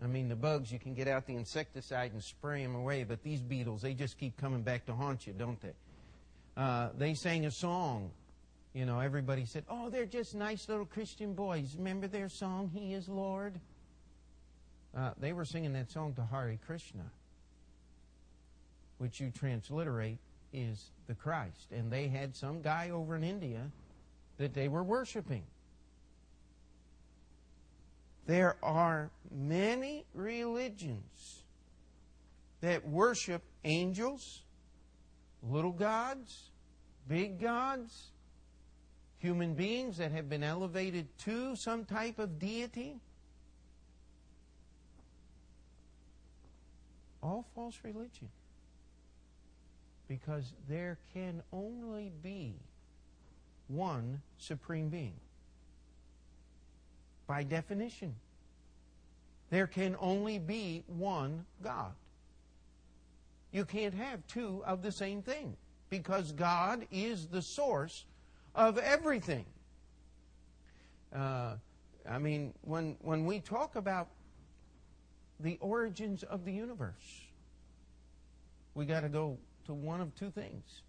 I 0.02 0.08
mean, 0.08 0.28
the 0.28 0.36
bugs, 0.36 0.72
you 0.72 0.80
can 0.80 0.94
get 0.94 1.06
out 1.06 1.26
the 1.26 1.36
insecticide 1.36 2.12
and 2.12 2.22
spray 2.22 2.62
them 2.62 2.74
away, 2.74 3.04
but 3.04 3.22
these 3.22 3.40
beetles, 3.40 3.82
they 3.82 3.94
just 3.94 4.18
keep 4.18 4.36
coming 4.36 4.62
back 4.62 4.84
to 4.86 4.92
haunt 4.92 5.26
you, 5.26 5.32
don't 5.32 5.60
they? 5.62 5.72
Uh, 6.56 6.88
they 6.98 7.14
sang 7.14 7.46
a 7.46 7.50
song. 7.50 8.10
You 8.74 8.86
know, 8.86 8.98
everybody 8.98 9.46
said, 9.46 9.64
oh, 9.70 9.88
they're 9.88 10.04
just 10.04 10.34
nice 10.34 10.68
little 10.68 10.84
Christian 10.84 11.32
boys. 11.32 11.76
Remember 11.78 12.08
their 12.08 12.28
song, 12.28 12.70
He 12.74 12.92
is 12.92 13.08
Lord? 13.08 13.54
Uh, 14.96 15.10
they 15.18 15.32
were 15.32 15.44
singing 15.44 15.72
that 15.72 15.90
song 15.90 16.14
to 16.14 16.24
Hare 16.24 16.58
Krishna, 16.66 17.04
which 18.98 19.20
you 19.20 19.30
transliterate 19.30 20.18
is 20.52 20.90
the 21.08 21.14
Christ. 21.14 21.72
And 21.72 21.90
they 21.90 22.06
had 22.08 22.36
some 22.36 22.62
guy 22.62 22.90
over 22.90 23.16
in 23.16 23.24
India 23.24 23.70
that 24.38 24.54
they 24.54 24.68
were 24.68 24.84
worshiping. 24.84 25.42
There 28.26 28.56
are 28.62 29.10
many 29.30 30.06
religions 30.14 31.42
that 32.60 32.88
worship 32.88 33.42
angels, 33.64 34.42
little 35.42 35.72
gods, 35.72 36.50
big 37.08 37.40
gods, 37.40 38.12
human 39.18 39.54
beings 39.54 39.98
that 39.98 40.12
have 40.12 40.28
been 40.28 40.42
elevated 40.42 41.06
to 41.18 41.56
some 41.56 41.84
type 41.84 42.18
of 42.18 42.38
deity. 42.38 43.00
All 47.24 47.46
false 47.54 47.78
religion. 47.82 48.28
Because 50.06 50.52
there 50.68 50.98
can 51.14 51.42
only 51.52 52.12
be 52.22 52.54
one 53.68 54.20
supreme 54.36 54.90
being. 54.90 55.14
By 57.26 57.42
definition, 57.42 58.14
there 59.48 59.66
can 59.66 59.96
only 59.98 60.38
be 60.38 60.84
one 60.86 61.46
God. 61.62 61.92
You 63.50 63.64
can't 63.64 63.94
have 63.94 64.26
two 64.26 64.62
of 64.66 64.82
the 64.82 64.92
same 64.92 65.22
thing 65.22 65.56
because 65.88 66.32
God 66.32 66.86
is 66.90 67.26
the 67.28 67.40
source 67.40 68.04
of 68.54 68.76
everything. 68.78 69.46
Uh, 71.14 71.54
I 72.08 72.18
mean, 72.18 72.52
when, 72.62 72.96
when 73.00 73.24
we 73.24 73.40
talk 73.40 73.76
about 73.76 74.08
the 75.40 75.58
origins 75.60 76.22
of 76.22 76.44
the 76.44 76.52
universe. 76.52 77.22
We 78.74 78.86
got 78.86 79.00
to 79.00 79.08
go 79.08 79.38
to 79.66 79.74
one 79.74 80.00
of 80.00 80.14
two 80.14 80.30
things. 80.30 80.82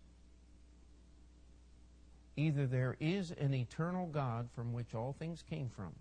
Either 2.38 2.66
there 2.68 2.98
is 3.00 3.32
an 3.32 3.54
eternal 3.54 4.08
God 4.08 4.50
from 4.54 4.74
which 4.74 4.94
all 4.94 5.16
things 5.18 5.44
came 5.50 5.70
from. 5.70 5.94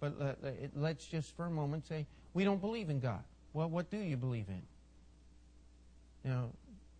But 0.00 0.38
let's 0.74 1.06
just 1.06 1.36
for 1.36 1.46
a 1.46 1.50
moment 1.50 1.86
say, 1.86 2.06
we 2.34 2.44
don't 2.44 2.60
believe 2.60 2.90
in 2.90 3.00
God. 3.00 3.22
Well, 3.52 3.68
what 3.68 3.90
do 3.90 3.98
you 3.98 4.16
believe 4.16 4.46
in? 4.48 4.62
Now, 6.24 6.50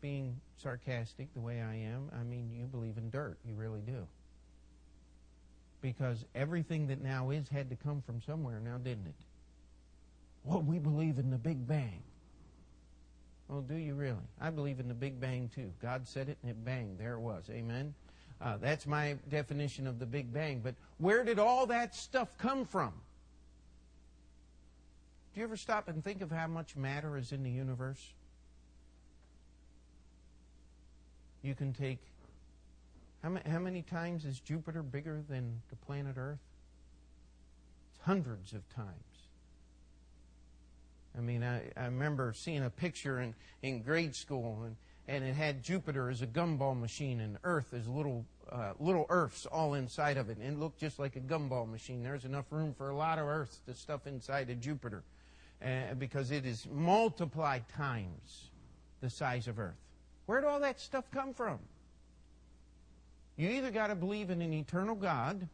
being 0.01 0.41
sarcastic 0.59 1.33
the 1.33 1.41
way 1.41 1.61
I 1.63 1.75
am, 1.75 2.11
I 2.13 2.23
mean, 2.23 2.51
you 2.53 2.67
believe 2.67 2.99
in 2.99 3.09
dirt. 3.11 3.39
You 3.45 3.55
really 3.55 3.81
do. 3.81 4.07
Because 5.83 6.25
everything 6.35 6.87
that 6.87 7.03
now 7.03 7.31
is 7.31 7.49
had 7.49 7.69
to 7.69 7.77
come 7.77 8.01
from 8.01 8.23
somewhere 8.23 8.61
now, 8.61 8.79
didn't 8.79 9.09
it? 9.09 9.15
Well, 10.45 10.63
we 10.63 10.79
believe 10.79 11.19
in 11.19 11.31
the 11.31 11.37
Big 11.37 11.67
Bang. 11.67 12.03
Well, 13.49 13.61
do 13.61 13.75
you 13.75 13.95
really? 13.95 14.17
I 14.41 14.51
believe 14.51 14.81
in 14.81 14.89
the 14.89 14.95
Big 14.95 15.21
Bang 15.21 15.51
too. 15.55 15.71
God 15.83 16.09
said 16.09 16.29
it 16.29 16.39
and 16.43 16.51
it 16.51 16.65
banged. 16.65 16.99
There 16.99 17.15
it 17.15 17.21
was. 17.21 17.45
Amen. 17.51 17.95
Uh, 18.41 18.57
that's 18.57 18.87
my 18.87 19.17
definition 19.29 19.87
of 19.87 19.99
the 19.99 20.07
Big 20.07 20.33
Bang. 20.33 20.61
But 20.61 20.75
where 20.99 21.23
did 21.23 21.39
all 21.39 21.67
that 21.67 21.95
stuff 21.95 22.29
come 22.39 22.65
from? 22.65 22.93
Do 25.35 25.41
you 25.41 25.45
ever 25.45 25.57
stop 25.57 25.89
and 25.89 26.03
think 26.03 26.23
of 26.23 26.31
how 26.31 26.47
much 26.47 26.77
matter 26.77 27.17
is 27.17 27.33
in 27.33 27.43
the 27.43 27.51
universe? 27.51 28.15
You 31.43 31.55
can 31.55 31.73
take. 31.73 31.99
How, 33.23 33.37
how 33.49 33.59
many 33.59 33.83
times 33.83 34.25
is 34.25 34.41
Jupiter 34.41 34.83
bigger 34.83 35.23
than 35.29 35.63
the 35.71 35.77
planet 35.77 36.17
Earth? 36.19 36.41
It's 37.91 38.05
hundreds 38.05 38.53
of 38.53 38.69
times. 38.75 38.89
I 41.17 41.21
mean, 41.21 41.45
I, 41.45 41.71
I 41.77 41.85
remember 41.85 42.33
seeing 42.33 42.65
a 42.65 42.71
picture 42.71 43.21
in, 43.21 43.35
in 43.63 43.83
grade 43.83 44.17
school, 44.17 44.63
and, 44.65 44.77
and 45.07 45.25
it 45.25 45.35
had 45.35 45.63
Jupiter 45.63 46.11
as 46.11 46.23
a 46.23 46.27
gumball 46.27 46.79
machine 46.79 47.21
and 47.21 47.39
Earth 47.45 47.75
as 47.75 47.87
little 47.87 48.25
uh, 48.51 48.73
little 48.81 49.07
Earths 49.09 49.47
all 49.47 49.75
inside 49.75 50.17
of 50.17 50.29
it. 50.29 50.39
And 50.39 50.57
it 50.57 50.59
looked 50.59 50.79
just 50.79 50.99
like 50.99 51.17
a 51.17 51.21
gumball 51.21 51.71
machine. 51.71 52.03
There's 52.03 52.25
enough 52.25 52.47
room 52.51 52.75
for 52.77 52.91
a 52.91 52.97
lot 52.97 53.19
of 53.19 53.27
Earths 53.27 53.61
to 53.67 53.75
stuff 53.75 54.07
inside 54.07 54.51
of 54.51 54.61
Jupiter 54.61 55.03
uh, 55.65 55.95
because 55.99 56.31
it 56.31 56.45
is 56.45 56.67
multiplied 56.71 57.69
times 57.69 58.51
the 59.01 59.09
size 59.11 59.49
of 59.49 59.59
Earth. 59.59 59.77
Where'd 60.27 60.45
all 60.45 60.61
that 60.61 60.81
stuff 60.81 61.05
come 61.13 61.35
from? 61.35 61.59
You 63.37 63.49
either 63.49 63.71
got 63.71 63.89
to 63.89 63.95
believe 63.95 64.31
in 64.31 64.43
an 64.43 64.53
eternal 64.53 64.95
God 64.95 65.49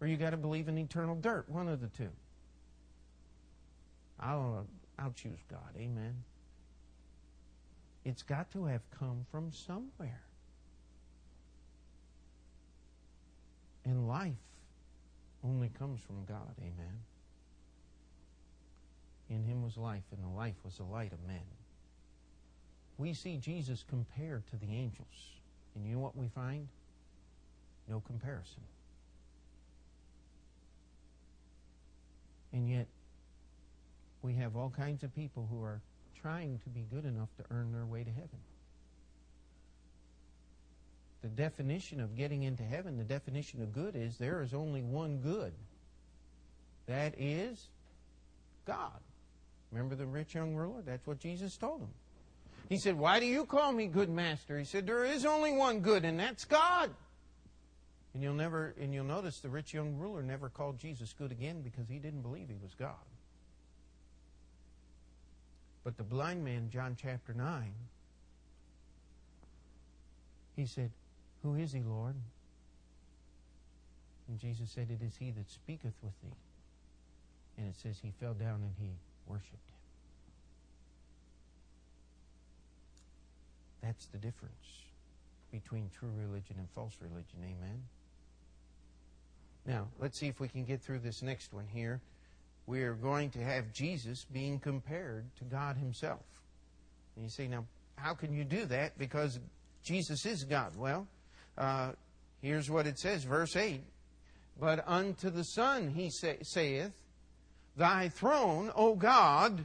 or 0.00 0.06
you 0.06 0.16
got 0.16 0.30
to 0.30 0.36
believe 0.36 0.68
in 0.68 0.78
eternal 0.78 1.14
dirt. 1.14 1.48
One 1.48 1.68
of 1.68 1.80
the 1.80 1.88
two. 1.88 2.10
I'll, 4.20 4.66
uh, 4.98 5.02
I'll 5.02 5.12
choose 5.12 5.38
God. 5.50 5.76
Amen. 5.76 6.14
It's 8.04 8.22
got 8.22 8.50
to 8.52 8.66
have 8.66 8.82
come 8.98 9.26
from 9.30 9.52
somewhere. 9.52 10.22
And 13.84 14.08
life 14.08 14.32
only 15.44 15.70
comes 15.78 16.00
from 16.00 16.24
God. 16.24 16.54
Amen. 16.60 17.00
In 19.28 19.44
him 19.44 19.62
was 19.62 19.76
life, 19.76 20.04
and 20.12 20.22
the 20.22 20.36
life 20.36 20.54
was 20.64 20.76
the 20.76 20.84
light 20.84 21.12
of 21.12 21.24
men. 21.26 21.42
We 22.96 23.12
see 23.12 23.36
Jesus 23.36 23.84
compared 23.88 24.46
to 24.48 24.56
the 24.56 24.72
angels. 24.72 25.06
And 25.74 25.84
you 25.84 25.96
know 25.96 26.00
what 26.00 26.16
we 26.16 26.28
find? 26.28 26.68
No 27.88 28.00
comparison. 28.00 28.62
And 32.52 32.68
yet, 32.68 32.86
we 34.22 34.34
have 34.34 34.56
all 34.56 34.70
kinds 34.70 35.02
of 35.02 35.14
people 35.14 35.46
who 35.50 35.62
are 35.62 35.80
trying 36.20 36.58
to 36.64 36.68
be 36.70 36.84
good 36.90 37.04
enough 37.04 37.28
to 37.36 37.44
earn 37.50 37.72
their 37.72 37.84
way 37.84 38.02
to 38.02 38.10
heaven. 38.10 38.38
The 41.22 41.28
definition 41.28 42.00
of 42.00 42.16
getting 42.16 42.44
into 42.44 42.62
heaven, 42.62 42.96
the 42.96 43.04
definition 43.04 43.62
of 43.62 43.72
good 43.72 43.96
is 43.96 44.16
there 44.16 44.42
is 44.42 44.54
only 44.54 44.82
one 44.82 45.18
good. 45.18 45.52
That 46.86 47.14
is 47.18 47.66
God. 48.64 49.00
Remember 49.72 49.94
the 49.94 50.06
rich 50.06 50.34
young 50.34 50.54
ruler? 50.54 50.82
That's 50.84 51.06
what 51.06 51.18
Jesus 51.18 51.56
told 51.56 51.80
him. 51.80 51.90
He 52.68 52.78
said, 52.78 52.98
Why 52.98 53.20
do 53.20 53.26
you 53.26 53.44
call 53.44 53.72
me 53.72 53.86
good 53.86 54.08
master? 54.08 54.58
He 54.58 54.64
said, 54.64 54.86
There 54.86 55.04
is 55.04 55.24
only 55.24 55.52
one 55.52 55.80
good, 55.80 56.04
and 56.04 56.18
that's 56.18 56.44
God. 56.44 56.90
And 58.16 58.22
you'll 58.22 58.32
never 58.32 58.74
and 58.80 58.94
you'll 58.94 59.04
notice 59.04 59.40
the 59.40 59.50
rich 59.50 59.74
young 59.74 59.98
ruler 59.98 60.22
never 60.22 60.48
called 60.48 60.78
Jesus 60.78 61.12
good 61.18 61.30
again 61.30 61.60
because 61.60 61.86
he 61.86 61.98
didn't 61.98 62.22
believe 62.22 62.48
he 62.48 62.56
was 62.62 62.72
God. 62.72 62.94
But 65.84 65.98
the 65.98 66.02
blind 66.02 66.42
man, 66.42 66.70
John 66.72 66.96
chapter 66.98 67.34
9, 67.34 67.74
he 70.56 70.64
said, 70.64 70.92
Who 71.42 71.56
is 71.56 71.72
he, 71.72 71.82
Lord? 71.82 72.14
And 74.28 74.38
Jesus 74.38 74.70
said, 74.70 74.88
It 74.90 75.04
is 75.04 75.16
he 75.18 75.30
that 75.32 75.50
speaketh 75.50 75.92
with 76.02 76.18
thee. 76.22 76.38
And 77.58 77.68
it 77.68 77.76
says 77.76 77.98
he 78.02 78.14
fell 78.18 78.32
down 78.32 78.62
and 78.62 78.72
he 78.80 78.92
worshiped 79.26 79.52
him. 79.52 79.76
That's 83.82 84.06
the 84.06 84.16
difference 84.16 84.54
between 85.52 85.90
true 85.98 86.12
religion 86.18 86.56
and 86.56 86.66
false 86.74 86.96
religion. 87.02 87.40
Amen. 87.44 87.82
Now, 89.66 89.88
let's 89.98 90.18
see 90.18 90.28
if 90.28 90.40
we 90.40 90.48
can 90.48 90.64
get 90.64 90.80
through 90.80 91.00
this 91.00 91.22
next 91.22 91.52
one 91.52 91.66
here 91.66 92.00
we 92.66 92.82
are 92.82 92.94
going 92.94 93.30
to 93.30 93.38
have 93.38 93.72
Jesus 93.72 94.26
being 94.32 94.58
compared 94.58 95.24
to 95.36 95.44
God 95.44 95.76
Himself. 95.76 96.22
And 97.14 97.24
you 97.24 97.30
say, 97.30 97.46
now, 97.46 97.64
how 97.96 98.14
can 98.14 98.32
you 98.32 98.44
do 98.44 98.64
that? 98.66 98.98
Because 98.98 99.38
Jesus 99.82 100.26
is 100.26 100.44
God. 100.44 100.76
Well, 100.76 101.06
uh, 101.56 101.92
here's 102.42 102.70
what 102.70 102.86
it 102.86 102.98
says, 102.98 103.24
verse 103.24 103.56
8. 103.56 103.80
But 104.58 104.84
unto 104.86 105.30
the 105.30 105.44
Son 105.44 105.90
he 105.90 106.10
say, 106.10 106.38
saith, 106.42 106.92
Thy 107.76 108.08
throne, 108.08 108.72
O 108.74 108.94
God, 108.94 109.64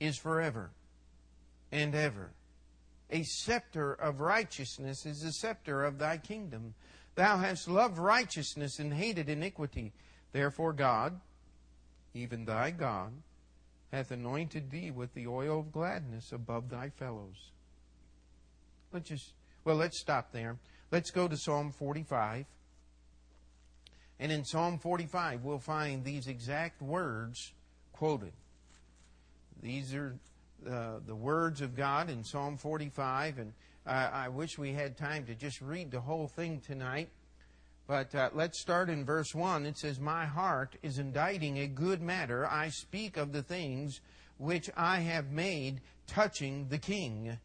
is 0.00 0.16
forever 0.16 0.70
and 1.70 1.94
ever. 1.94 2.30
A 3.10 3.22
scepter 3.22 3.92
of 3.92 4.20
righteousness 4.20 5.06
is 5.06 5.22
the 5.22 5.32
scepter 5.32 5.84
of 5.84 5.98
thy 5.98 6.16
kingdom. 6.18 6.74
Thou 7.18 7.38
hast 7.38 7.66
loved 7.66 7.98
righteousness 7.98 8.78
and 8.78 8.94
hated 8.94 9.28
iniquity. 9.28 9.92
Therefore, 10.30 10.72
God, 10.72 11.18
even 12.14 12.44
thy 12.44 12.70
God, 12.70 13.10
hath 13.90 14.12
anointed 14.12 14.70
thee 14.70 14.92
with 14.92 15.14
the 15.14 15.26
oil 15.26 15.58
of 15.58 15.72
gladness 15.72 16.30
above 16.30 16.70
thy 16.70 16.90
fellows. 16.90 17.50
Let's 18.92 19.08
just, 19.08 19.32
well, 19.64 19.74
let's 19.74 19.98
stop 19.98 20.30
there. 20.30 20.58
Let's 20.92 21.10
go 21.10 21.26
to 21.26 21.36
Psalm 21.36 21.72
45. 21.72 22.46
And 24.20 24.30
in 24.30 24.44
Psalm 24.44 24.78
45, 24.78 25.42
we'll 25.42 25.58
find 25.58 26.04
these 26.04 26.28
exact 26.28 26.80
words 26.80 27.52
quoted. 27.92 28.32
These 29.60 29.92
are 29.92 30.14
uh, 30.64 31.00
the 31.04 31.16
words 31.16 31.62
of 31.62 31.74
God 31.74 32.10
in 32.10 32.22
Psalm 32.22 32.56
45, 32.56 33.38
and 33.38 33.54
I, 33.88 34.24
I 34.24 34.28
wish 34.28 34.58
we 34.58 34.74
had 34.74 34.98
time 34.98 35.24
to 35.26 35.34
just 35.34 35.62
read 35.62 35.90
the 35.90 36.00
whole 36.00 36.28
thing 36.28 36.60
tonight. 36.60 37.08
But 37.86 38.14
uh, 38.14 38.28
let's 38.34 38.60
start 38.60 38.90
in 38.90 39.06
verse 39.06 39.34
1. 39.34 39.64
It 39.64 39.78
says, 39.78 39.98
My 39.98 40.26
heart 40.26 40.76
is 40.82 40.98
inditing 40.98 41.58
a 41.58 41.66
good 41.66 42.02
matter. 42.02 42.46
I 42.46 42.68
speak 42.68 43.16
of 43.16 43.32
the 43.32 43.42
things 43.42 44.00
which 44.36 44.68
I 44.76 44.98
have 44.98 45.30
made 45.30 45.80
touching 46.06 46.68
the 46.68 46.76
king. 46.76 47.38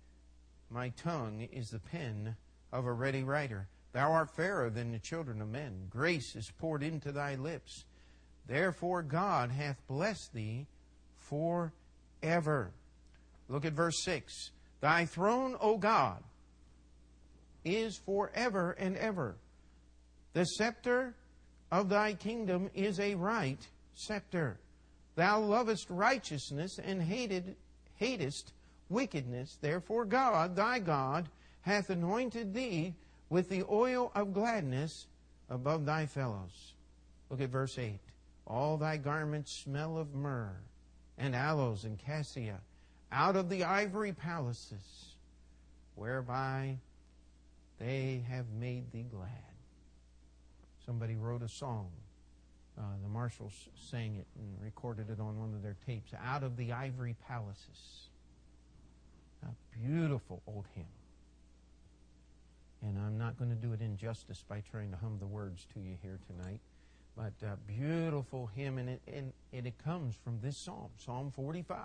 My 0.70 0.90
tongue 0.90 1.48
is 1.52 1.70
the 1.70 1.80
pen 1.80 2.36
of 2.74 2.86
a 2.86 2.92
ready 2.92 3.24
writer. 3.24 3.70
Thou 3.94 4.12
art 4.12 4.36
fairer 4.36 4.70
than 4.70 4.92
the 4.92 5.00
children 5.00 5.42
of 5.42 5.48
men. 5.48 5.88
Grace 5.90 6.36
is 6.36 6.52
poured 6.60 6.84
into 6.84 7.14
thy 7.14 7.36
lips. 7.36 7.86
Therefore 8.48 9.02
God 9.02 9.52
hath 9.52 9.88
blessed 9.88 10.34
thee 10.34 10.68
forever. 11.20 12.74
Look 13.48 13.64
at 13.64 13.74
verse 13.74 14.04
6. 14.04 14.52
Thy 14.82 15.06
throne, 15.06 15.56
O 15.62 15.78
God, 15.78 16.22
is 17.64 17.98
forever 18.06 18.72
and 18.72 18.98
ever. 18.98 19.36
The 20.34 20.46
scepter 20.46 21.16
of 21.72 21.90
thy 21.90 22.14
kingdom 22.14 22.70
is 22.74 23.00
a 23.00 23.16
right 23.16 23.60
scepter. 23.94 24.58
Thou 25.16 25.42
lovest 25.42 25.90
righteousness 25.90 26.80
and 26.84 27.02
hated, 27.02 27.56
hatest 27.96 28.54
wickedness. 28.90 29.58
Therefore, 29.62 30.06
God, 30.06 30.56
thy 30.56 30.80
God, 30.80 31.30
hath 31.62 31.90
anointed 31.90 32.54
thee 32.54 32.94
with 33.30 33.50
the 33.50 33.64
oil 33.70 34.12
of 34.16 34.34
gladness 34.34 35.08
above 35.50 35.86
thy 35.86 36.06
fellows. 36.06 36.74
Look 37.30 37.42
at 37.42 37.50
verse 37.50 37.78
8. 37.78 38.00
All 38.46 38.78
thy 38.78 38.98
garments 38.98 39.64
smell 39.64 39.98
of 39.98 40.14
myrrh 40.14 40.58
and 41.18 41.36
aloes 41.36 41.86
and 41.86 41.98
cassia 41.98 42.60
out 43.12 43.36
of 43.36 43.50
the 43.50 43.64
ivory 43.64 44.12
palaces 44.12 45.16
whereby 45.96 46.78
they 47.84 48.24
have 48.30 48.46
made 48.60 48.92
thee 48.92 49.06
glad. 49.10 49.30
Somebody 50.86 51.16
wrote 51.16 51.42
a 51.42 51.50
song. 51.50 51.90
Uh, 52.78 52.82
the 53.04 53.10
Marshalls 53.10 53.70
sang 53.76 54.16
it 54.16 54.28
and 54.40 54.56
recorded 54.62 55.10
it 55.10 55.20
on 55.20 55.38
one 55.38 55.54
of 55.54 55.62
their 55.62 55.76
tapes. 55.86 56.12
Out 56.26 56.44
of 56.44 56.56
the 56.56 56.72
ivory 56.72 57.16
palaces. 57.28 58.10
A 59.44 59.78
beautiful 59.78 60.42
old 60.48 60.66
hymn. 60.74 60.86
And 62.82 62.98
I'm 62.98 63.18
not 63.18 63.38
going 63.38 63.50
to 63.50 63.56
do 63.56 63.74
it 63.74 63.82
injustice 63.82 64.44
by 64.48 64.62
trying 64.72 64.92
to 64.92 64.98
hum 64.98 65.18
the 65.20 65.28
words 65.28 65.68
to 65.74 65.80
you 65.80 65.96
here 66.02 66.20
tonight. 66.28 66.60
But 67.16 67.34
a 67.46 67.58
beautiful 67.68 68.48
hymn, 68.48 68.78
and 68.78 68.90
it, 68.90 69.02
and 69.08 69.68
it 69.68 69.78
comes 69.84 70.16
from 70.16 70.40
this 70.42 70.58
psalm, 70.58 70.90
Psalm 70.98 71.32
45, 71.32 71.78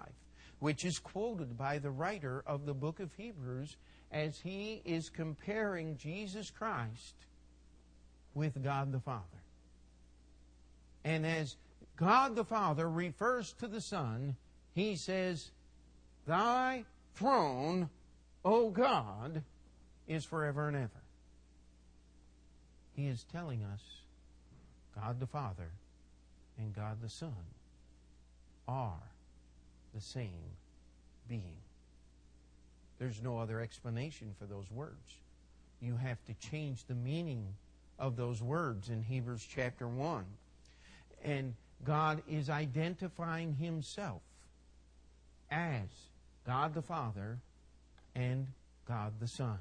which 0.59 0.85
is 0.85 0.99
quoted 0.99 1.59
by 1.59 1.79
the 1.79 1.91
writer 1.91 2.43
of 2.47 2.67
the 2.67 2.75
book 2.75 2.99
of 2.99 3.13
Hebrews 3.15 3.77
as 4.11 4.39
he 4.41 4.81
is 4.85 5.11
comparing 5.11 5.97
Jesus 5.97 6.51
Christ 6.51 7.15
with 8.35 8.63
God 8.63 8.93
the 8.93 9.01
Father. 9.01 9.23
And 11.05 11.27
as 11.27 11.57
God 11.97 12.37
the 12.37 12.45
Father 12.45 12.89
refers 12.89 13.53
to 13.55 13.67
the 13.67 13.81
Son, 13.81 14.37
he 14.75 14.97
says, 14.97 15.51
Thy 16.27 16.85
throne, 17.15 17.91
O 18.45 18.71
God, 18.71 19.43
is 20.07 20.25
forever 20.25 20.69
and 20.69 20.77
ever. 20.77 20.91
He 22.95 23.07
is 23.07 23.25
telling 23.33 23.63
us 23.65 23.81
God 24.95 25.21
the 25.21 25.27
Father 25.27 25.71
and 26.59 26.75
God 26.75 27.01
the 27.03 27.09
Son 27.09 27.33
are 28.67 29.03
the 29.95 30.01
same 30.01 30.57
being. 31.29 31.57
There's 32.99 33.23
no 33.23 33.39
other 33.39 33.61
explanation 33.61 34.35
for 34.39 34.47
those 34.47 34.71
words. 34.71 35.15
You 35.81 35.97
have 35.97 36.19
to 36.27 36.35
change 36.35 36.85
the 36.85 36.95
meaning 36.95 37.55
of 37.99 38.17
those 38.17 38.43
words 38.43 38.89
in 38.89 39.03
Hebrews 39.03 39.47
chapter 39.49 39.87
1. 39.87 40.25
And 41.25 41.55
God 41.85 42.23
is 42.29 42.51
identifying 42.51 43.55
Himself 43.55 44.23
as 45.51 45.89
God 46.47 46.75
the 46.75 46.83
Father 46.83 47.39
and 48.15 48.49
God 48.87 49.13
the 49.21 49.29
Son. 49.29 49.59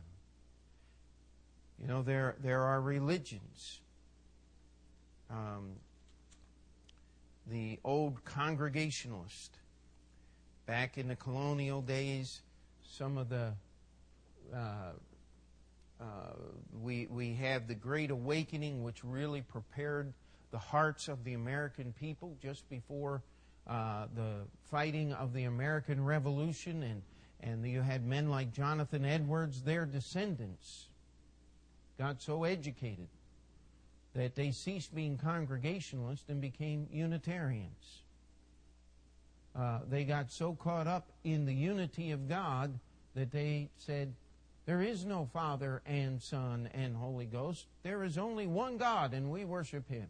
You 1.79 1.87
know, 1.87 2.01
there, 2.01 2.35
there 2.43 2.61
are 2.61 2.81
religions. 2.81 3.79
Um, 5.29 5.73
the 7.45 7.79
old 7.83 8.23
Congregationalist, 8.25 9.57
back 10.65 10.97
in 10.97 11.07
the 11.07 11.15
colonial 11.15 11.81
days, 11.81 12.41
some 12.89 13.17
of 13.17 13.29
the 13.29 13.53
uh, 14.53 14.91
uh, 15.99 16.03
we 16.81 17.07
we 17.07 17.33
have 17.33 17.67
the 17.67 17.75
Great 17.75 18.11
Awakening, 18.11 18.83
which 18.83 19.03
really 19.03 19.41
prepared 19.41 20.13
the 20.51 20.57
hearts 20.57 21.07
of 21.07 21.23
the 21.23 21.33
American 21.33 21.93
people 21.99 22.37
just 22.41 22.69
before 22.69 23.21
uh, 23.67 24.05
the 24.15 24.45
fighting 24.69 25.11
of 25.13 25.33
the 25.33 25.43
American 25.43 26.03
Revolution, 26.03 26.83
and 26.83 27.01
and 27.41 27.67
you 27.67 27.81
had 27.81 28.05
men 28.05 28.29
like 28.29 28.53
Jonathan 28.53 29.05
Edwards, 29.05 29.61
their 29.61 29.85
descendants 29.85 30.87
got 31.97 32.21
so 32.21 32.43
educated 32.43 33.07
that 34.13 34.35
they 34.35 34.51
ceased 34.51 34.93
being 34.95 35.17
Congregationalists 35.17 36.29
and 36.29 36.41
became 36.41 36.87
Unitarians. 36.91 38.01
Uh, 39.57 39.79
they 39.89 40.03
got 40.03 40.31
so 40.31 40.53
caught 40.53 40.85
up 40.85 41.07
in 41.23 41.45
the 41.45 41.53
unity 41.53 42.11
of 42.11 42.29
God 42.29 42.79
that 43.15 43.31
they 43.31 43.69
said, 43.77 44.13
There 44.67 44.81
is 44.81 45.03
no 45.03 45.27
Father 45.33 45.81
and 45.85 46.21
Son 46.21 46.69
and 46.73 46.95
Holy 46.95 47.25
Ghost. 47.25 47.65
There 47.81 48.03
is 48.03 48.19
only 48.19 48.45
one 48.45 48.77
God, 48.77 49.13
and 49.13 49.31
we 49.31 49.45
worship 49.45 49.89
Him. 49.89 50.07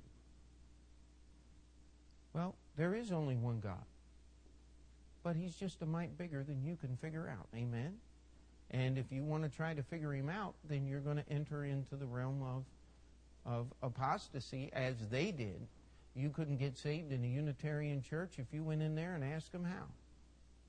Well, 2.33 2.55
there 2.75 2.93
is 2.93 3.13
only 3.13 3.37
one 3.37 3.61
God. 3.61 3.85
But 5.23 5.37
He's 5.37 5.55
just 5.55 5.81
a 5.81 5.85
mite 5.85 6.17
bigger 6.17 6.43
than 6.43 6.65
you 6.65 6.75
can 6.75 6.97
figure 6.97 7.29
out. 7.29 7.47
Amen? 7.55 7.93
And 8.71 8.97
if 8.97 9.13
you 9.13 9.23
want 9.23 9.43
to 9.43 9.49
try 9.49 9.73
to 9.73 9.83
figure 9.83 10.13
Him 10.13 10.29
out, 10.29 10.55
then 10.67 10.85
you're 10.85 10.99
going 10.99 11.17
to 11.17 11.29
enter 11.31 11.63
into 11.63 11.95
the 11.95 12.05
realm 12.05 12.43
of, 12.43 12.63
of 13.45 13.67
apostasy 13.81 14.69
as 14.73 14.95
they 15.09 15.31
did. 15.31 15.67
You 16.17 16.31
couldn't 16.31 16.57
get 16.57 16.77
saved 16.77 17.11
in 17.11 17.23
a 17.23 17.27
Unitarian 17.27 18.01
church 18.01 18.39
if 18.39 18.47
you 18.51 18.63
went 18.63 18.81
in 18.81 18.95
there 18.95 19.13
and 19.13 19.23
asked 19.23 19.51
them 19.51 19.63
how. 19.63 19.85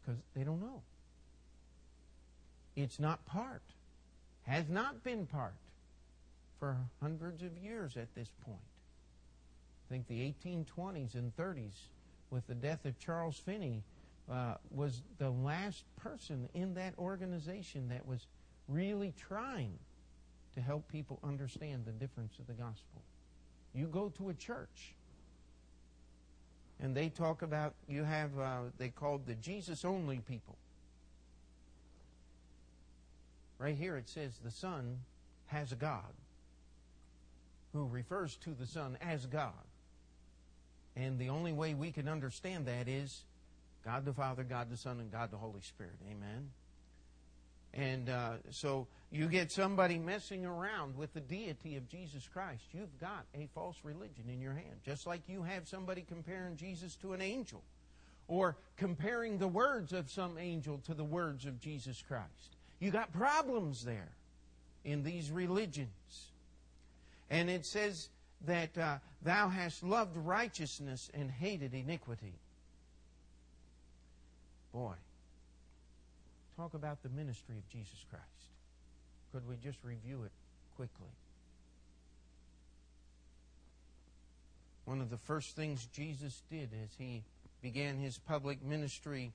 Because 0.01 0.21
they 0.37 0.45
don't 0.45 0.61
know. 0.61 0.83
It's 2.77 3.01
not 3.01 3.25
part, 3.25 3.63
has 4.43 4.69
not 4.69 5.03
been 5.03 5.27
part 5.27 5.55
for 6.61 6.77
hundreds 7.01 7.43
of 7.43 7.57
years 7.57 7.97
at 7.97 8.15
this 8.15 8.29
point. 8.45 8.59
I 9.89 9.95
think 9.95 10.07
the 10.07 10.35
1820s 10.45 11.15
and 11.15 11.35
30s, 11.37 11.73
with 12.31 12.47
the 12.47 12.55
death 12.55 12.85
of 12.85 12.99
Charles 12.99 13.39
Finney, 13.39 13.83
uh, 14.31 14.55
was 14.71 15.03
the 15.19 15.31
last 15.31 15.85
person 15.97 16.49
in 16.53 16.75
that 16.75 16.93
organization 16.99 17.89
that 17.89 18.07
was 18.07 18.27
really 18.69 19.15
trying 19.17 19.79
to 20.55 20.61
help 20.61 20.87
people 20.93 21.19
understand 21.25 21.87
the 21.87 21.93
difference 21.93 22.39
of 22.39 22.47
the 22.47 22.53
gospel. 22.53 23.03
You 23.75 23.87
go 23.87 24.13
to 24.19 24.29
a 24.29 24.35
church, 24.35 24.95
and 26.81 26.95
they 26.95 27.09
talk 27.09 27.43
about, 27.43 27.75
you 27.89 28.05
have, 28.05 28.39
uh, 28.39 28.61
they 28.79 28.89
called 28.89 29.27
the 29.27 29.35
Jesus 29.35 29.85
only 29.85 30.19
people. 30.19 30.57
Right 33.59 33.77
here 33.77 33.97
it 33.97 34.09
says 34.09 34.39
the 34.45 34.51
Son 34.51 34.99
has 35.47 35.73
a 35.73 35.77
God 35.77 36.15
who 37.73 37.87
refers 37.87 38.37
to 38.37 38.51
the 38.51 38.67
Son 38.67 38.97
as 39.01 39.27
God. 39.27 39.53
And 40.97 41.19
the 41.19 41.29
only 41.29 41.53
way 41.53 41.75
we 41.75 41.91
can 41.91 42.09
understand 42.09 42.67
that 42.67 42.89
is 42.89 43.25
God 43.85 44.05
the 44.05 44.13
Father, 44.13 44.45
God 44.45 44.71
the 44.71 44.77
Son, 44.77 45.01
and 45.01 45.11
God 45.11 45.31
the 45.31 45.37
Holy 45.37 45.61
Spirit. 45.61 45.95
Amen. 46.11 46.51
And 47.79 48.11
uh, 48.11 48.31
so 48.51 48.89
you 49.13 49.29
get 49.29 49.53
somebody 49.53 49.99
messing 49.99 50.45
around 50.45 50.99
with 50.99 51.15
the 51.15 51.21
deity 51.21 51.77
of 51.77 51.89
Jesus 51.89 52.29
Christ. 52.33 52.65
You've 52.73 52.99
got 53.01 53.25
a 53.37 53.49
false 53.55 53.77
religion 53.85 54.25
in 54.29 54.41
your 54.41 54.53
hand. 54.53 54.81
Just 54.85 55.07
like 55.07 55.21
you 55.29 55.45
have 55.45 55.69
somebody 55.69 56.03
comparing 56.03 56.57
Jesus 56.57 56.97
to 56.97 57.13
an 57.13 57.23
angel 57.23 57.63
or 58.27 58.57
comparing 58.77 59.39
the 59.39 59.47
words 59.47 59.93
of 59.93 60.11
some 60.11 60.39
angel 60.39 60.81
to 60.87 60.95
the 60.95 61.05
words 61.05 61.47
of 61.47 61.61
Jesus 61.61 62.03
Christ. 62.07 62.57
You 62.81 62.91
got 62.91 63.13
problems 63.13 63.85
there 63.85 64.11
in 64.85 65.05
these 65.05 65.31
religions. 65.31 66.33
And 67.31 67.49
it 67.49 67.65
says 67.65 68.09
that 68.45 68.77
uh, 68.77 68.97
thou 69.23 69.49
hast 69.49 69.85
loved 69.85 70.17
righteousness 70.17 71.11
and 71.15 71.31
hated 71.31 71.75
iniquity. 71.75 72.35
Boy, 74.73 74.95
talk 76.59 76.75
about 76.75 77.01
the 77.05 77.09
ministry 77.09 77.57
of 77.57 77.69
Jesus 77.69 78.05
Christ. 78.11 78.25
Could 79.33 79.49
we 79.49 79.55
just 79.57 79.79
review 79.85 80.25
it 80.25 80.33
quickly? 80.75 81.13
One 84.85 85.01
of 85.01 85.09
the 85.09 85.19
first 85.19 85.55
things 85.55 85.87
Jesus 85.93 86.43
did 86.51 86.71
as 86.83 86.89
he 86.99 87.23
began 87.63 87.99
his 87.99 88.19
public 88.19 88.65
ministry 88.65 89.33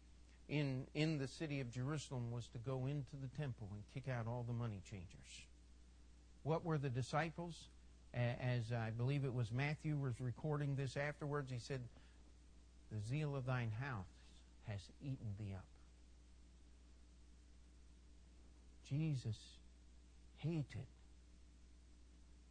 in, 0.50 0.86
in 0.94 1.18
the 1.18 1.28
city 1.30 1.62
of 1.62 1.72
Jerusalem 1.72 2.30
was 2.32 2.48
to 2.50 2.58
go 2.58 2.88
into 2.88 3.16
the 3.22 3.30
temple 3.42 3.70
and 3.72 3.82
kick 3.94 4.12
out 4.14 4.28
all 4.28 4.44
the 4.46 4.54
money 4.54 4.82
changers. 4.90 5.08
What 6.44 6.66
were 6.66 6.78
the 6.78 6.90
disciples? 6.90 7.56
As 8.14 8.72
I 8.74 8.90
believe 8.90 9.24
it 9.24 9.34
was 9.34 9.52
Matthew 9.52 9.96
was 9.96 10.20
recording 10.20 10.76
this 10.76 10.98
afterwards, 10.98 11.50
he 11.52 11.60
said, 11.60 11.80
The 12.92 13.00
zeal 13.10 13.36
of 13.36 13.46
thine 13.46 13.72
house 13.80 14.06
has 14.68 14.82
eaten 15.02 15.36
thee 15.40 15.54
up. 15.56 15.64
Jesus 18.94 19.38
hated. 20.38 20.86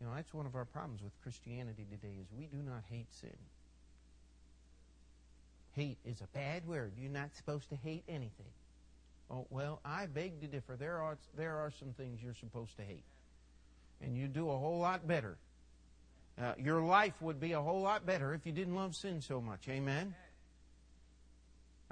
You 0.00 0.06
know, 0.06 0.14
that's 0.16 0.34
one 0.34 0.46
of 0.46 0.56
our 0.56 0.64
problems 0.64 1.02
with 1.02 1.12
Christianity 1.22 1.86
today 1.88 2.14
is 2.20 2.26
we 2.36 2.46
do 2.46 2.56
not 2.56 2.82
hate 2.90 3.06
sin. 3.20 3.30
Hate 5.74 5.98
is 6.04 6.20
a 6.20 6.26
bad 6.36 6.66
word. 6.66 6.92
You're 6.98 7.12
not 7.12 7.34
supposed 7.36 7.68
to 7.70 7.76
hate 7.76 8.02
anything. 8.08 8.52
Oh, 9.30 9.46
well, 9.50 9.80
I 9.84 10.06
beg 10.06 10.40
to 10.40 10.48
differ. 10.48 10.76
There 10.76 10.98
are, 10.98 11.16
there 11.36 11.56
are 11.56 11.70
some 11.78 11.92
things 11.92 12.20
you're 12.22 12.34
supposed 12.34 12.76
to 12.76 12.82
hate. 12.82 13.04
And 14.02 14.16
you 14.16 14.26
do 14.26 14.50
a 14.50 14.58
whole 14.58 14.80
lot 14.80 15.06
better. 15.06 15.36
Uh, 16.40 16.54
your 16.58 16.82
life 16.82 17.14
would 17.20 17.38
be 17.38 17.52
a 17.52 17.60
whole 17.60 17.80
lot 17.80 18.04
better 18.04 18.34
if 18.34 18.44
you 18.44 18.52
didn't 18.52 18.74
love 18.74 18.96
sin 18.96 19.20
so 19.20 19.40
much. 19.40 19.68
Amen? 19.68 20.14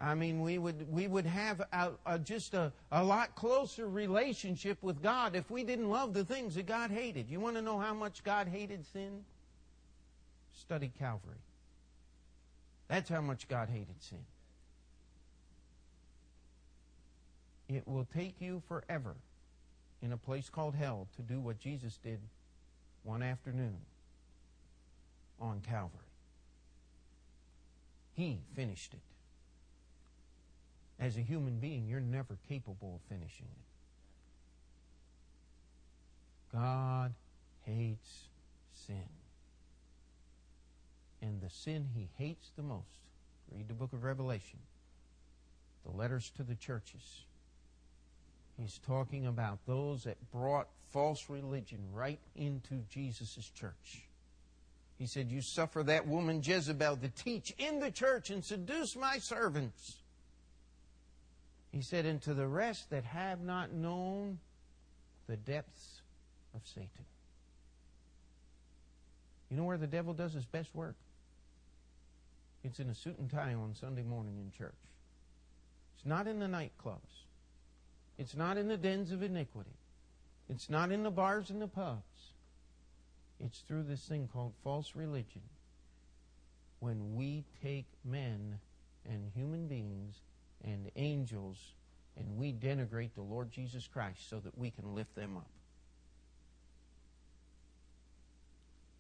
I 0.01 0.15
mean, 0.15 0.41
we 0.41 0.57
would, 0.57 0.91
we 0.91 1.07
would 1.07 1.27
have 1.27 1.61
a, 1.73 1.91
a, 2.07 2.19
just 2.19 2.55
a, 2.55 2.73
a 2.91 3.05
lot 3.05 3.35
closer 3.35 3.87
relationship 3.87 4.79
with 4.83 5.03
God 5.03 5.37
if 5.37 5.51
we 5.51 5.63
didn't 5.63 5.91
love 5.91 6.15
the 6.15 6.25
things 6.25 6.55
that 6.55 6.67
God 6.67 6.91
hated. 6.91 7.29
You 7.29 7.39
want 7.39 7.57
to 7.57 7.63
know 7.63 7.79
how 7.79 7.93
much 7.93 8.25
God 8.25 8.49
hated 8.49 8.87
sin? 8.87 9.25
Study 10.55 10.91
Calvary. 10.99 11.37
That's 12.89 13.11
how 13.11 13.21
much 13.21 13.47
God 13.47 13.69
hated 13.69 14.03
sin. 14.03 14.25
It 17.69 17.87
will 17.87 18.07
take 18.15 18.41
you 18.41 18.63
forever 18.69 19.15
in 20.03 20.13
a 20.13 20.17
place 20.17 20.49
called 20.49 20.75
hell 20.75 21.09
to 21.17 21.23
do 21.23 21.41
what 21.41 21.61
Jesus 21.61 21.99
did 22.03 22.21
one 23.05 23.23
afternoon 23.23 23.77
on 25.39 25.61
Calvary. 25.61 26.01
He 28.15 28.39
finished 28.55 28.95
it. 28.95 29.10
As 31.01 31.17
a 31.17 31.21
human 31.21 31.59
being, 31.59 31.89
you're 31.89 31.99
never 31.99 32.37
capable 32.49 32.97
of 32.97 33.01
finishing 33.09 33.47
it. 33.47 33.65
God 36.53 37.15
hates 37.65 38.29
sin. 38.87 39.09
And 41.23 41.41
the 41.41 41.51
sin 41.51 41.89
he 41.95 42.09
hates 42.19 42.51
the 42.57 42.63
most, 42.63 42.99
read 43.51 43.69
the 43.69 43.75
book 43.75 43.93
of 43.93 44.05
Revelation, 44.05 44.59
the 45.85 45.97
letters 45.97 46.31
to 46.37 46.43
the 46.43 46.55
churches. 46.55 47.25
He's 48.59 48.79
talking 48.87 49.27
about 49.27 49.59
those 49.67 50.05
that 50.05 50.19
brought 50.31 50.69
false 50.93 51.31
religion 51.31 51.79
right 51.95 52.21
into 52.37 52.83
Jesus' 52.91 53.51
church. 53.55 54.03
He 54.99 55.07
said, 55.07 55.31
You 55.31 55.41
suffer 55.41 55.83
that 55.85 56.07
woman 56.07 56.43
Jezebel 56.45 56.99
to 56.99 57.09
teach 57.09 57.55
in 57.59 57.81
the 57.81 57.91
church 57.91 58.29
and 58.29 58.45
seduce 58.45 58.97
my 58.97 59.19
servants. 59.19 60.00
He 61.73 61.83
said, 61.83 62.05
And 62.05 62.21
to 62.23 62.35
the 62.35 62.47
rest 62.47 62.91
that 62.91 63.05
have 63.05 63.41
not 63.41 63.73
known 63.73 64.39
the 65.29 65.37
depths 65.37 66.03
of 66.55 66.63
Satan. 66.65 67.05
You 69.49 69.57
know 69.57 69.65
where 69.65 69.79
the 69.79 69.87
devil 69.87 70.15
does 70.15 70.33
his 70.33 70.47
best 70.47 70.75
work? 70.75 70.97
It's 72.63 72.79
in 72.79 72.91
a 72.91 72.95
suit 72.95 73.19
and 73.19 73.31
tie 73.31 73.55
on 73.55 73.75
Sunday 73.75 74.03
morning 74.03 74.35
in 74.39 74.51
church. 74.57 74.75
It's 75.97 76.07
not 76.07 76.27
in 76.27 76.41
the 76.41 76.47
nightclubs. 76.47 77.25
It's 78.19 78.37
not 78.37 78.59
in 78.59 78.69
the 78.69 78.77
dens 78.77 79.13
of 79.13 79.23
iniquity. 79.23 79.71
It's 80.49 80.69
not 80.69 80.93
in 80.93 81.03
the 81.03 81.11
bars 81.11 81.51
and 81.51 81.63
the 81.63 81.69
pubs. 81.69 82.03
It's 83.39 83.61
through 83.61 83.85
this 83.85 84.03
thing 84.03 84.29
called 84.33 84.53
false 84.63 84.95
religion. 84.95 85.43
When 86.81 87.15
we 87.15 87.45
take 87.63 87.87
men 88.05 88.59
and 89.09 89.31
human 89.35 89.69
beings 89.69 90.17
and 90.65 90.91
angels 90.97 91.57
and 92.17 92.37
we 92.37 92.53
denigrate 92.53 93.15
the 93.15 93.23
Lord 93.23 93.51
Jesus 93.51 93.87
Christ 93.87 94.29
so 94.29 94.41
that 94.41 94.57
we 94.59 94.71
can 94.71 94.95
lift 94.95 95.15
them 95.15 95.37
up. 95.37 95.49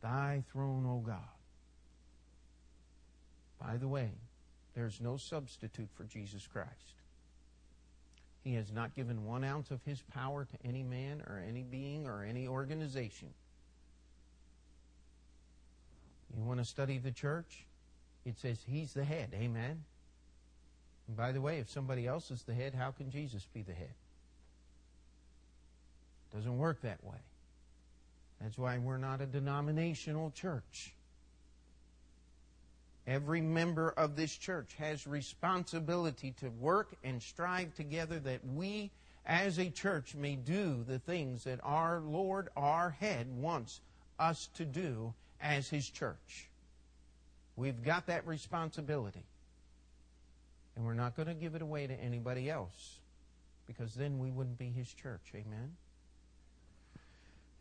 Thy 0.00 0.42
throne, 0.50 0.86
O 0.86 0.98
God. 1.04 1.18
By 3.60 3.76
the 3.76 3.88
way, 3.88 4.10
there's 4.74 5.00
no 5.00 5.18
substitute 5.18 5.90
for 5.94 6.04
Jesus 6.04 6.46
Christ. 6.46 6.94
He 8.42 8.54
has 8.54 8.72
not 8.72 8.94
given 8.94 9.26
one 9.26 9.44
ounce 9.44 9.70
of 9.70 9.82
his 9.84 10.00
power 10.14 10.46
to 10.46 10.66
any 10.66 10.82
man 10.82 11.22
or 11.26 11.42
any 11.46 11.62
being 11.62 12.06
or 12.06 12.24
any 12.24 12.48
organization. 12.48 13.28
You 16.34 16.42
want 16.42 16.60
to 16.60 16.64
study 16.64 16.96
the 16.96 17.10
church? 17.10 17.66
It 18.24 18.38
says 18.38 18.58
he's 18.66 18.94
the 18.94 19.04
head. 19.04 19.34
Amen. 19.34 19.84
And 21.10 21.16
by 21.16 21.32
the 21.32 21.40
way, 21.40 21.58
if 21.58 21.68
somebody 21.68 22.06
else 22.06 22.30
is 22.30 22.44
the 22.44 22.54
head, 22.54 22.72
how 22.72 22.92
can 22.92 23.10
Jesus 23.10 23.44
be 23.52 23.62
the 23.62 23.72
head? 23.72 23.90
It 26.30 26.36
Doesn't 26.36 26.56
work 26.56 26.82
that 26.82 27.02
way. 27.02 27.18
That's 28.40 28.56
why 28.56 28.78
we're 28.78 28.96
not 28.96 29.20
a 29.20 29.26
denominational 29.26 30.30
church. 30.30 30.94
Every 33.08 33.40
member 33.40 33.90
of 33.90 34.14
this 34.14 34.36
church 34.36 34.76
has 34.78 35.04
responsibility 35.04 36.32
to 36.42 36.48
work 36.48 36.94
and 37.02 37.20
strive 37.20 37.74
together 37.74 38.20
that 38.20 38.46
we 38.46 38.92
as 39.26 39.58
a 39.58 39.68
church 39.68 40.14
may 40.14 40.36
do 40.36 40.84
the 40.86 41.00
things 41.00 41.42
that 41.42 41.58
our 41.64 41.98
Lord, 41.98 42.50
our 42.56 42.90
head, 42.90 43.26
wants 43.36 43.80
us 44.20 44.48
to 44.54 44.64
do 44.64 45.12
as 45.40 45.68
His 45.68 45.90
church. 45.90 46.48
We've 47.56 47.82
got 47.82 48.06
that 48.06 48.28
responsibility. 48.28 49.24
And 50.80 50.86
we're 50.86 50.94
not 50.94 51.14
going 51.14 51.28
to 51.28 51.34
give 51.34 51.54
it 51.54 51.60
away 51.60 51.86
to 51.86 51.92
anybody 51.92 52.48
else 52.48 53.00
because 53.66 53.92
then 53.92 54.18
we 54.18 54.30
wouldn't 54.30 54.56
be 54.56 54.70
His 54.70 54.90
church. 54.90 55.20
Amen? 55.34 55.76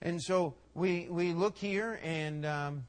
And 0.02 0.22
so 0.24 0.54
we, 0.74 1.08
we 1.10 1.34
look 1.34 1.58
here 1.58 2.00
and. 2.02 2.46
Um, 2.46 2.84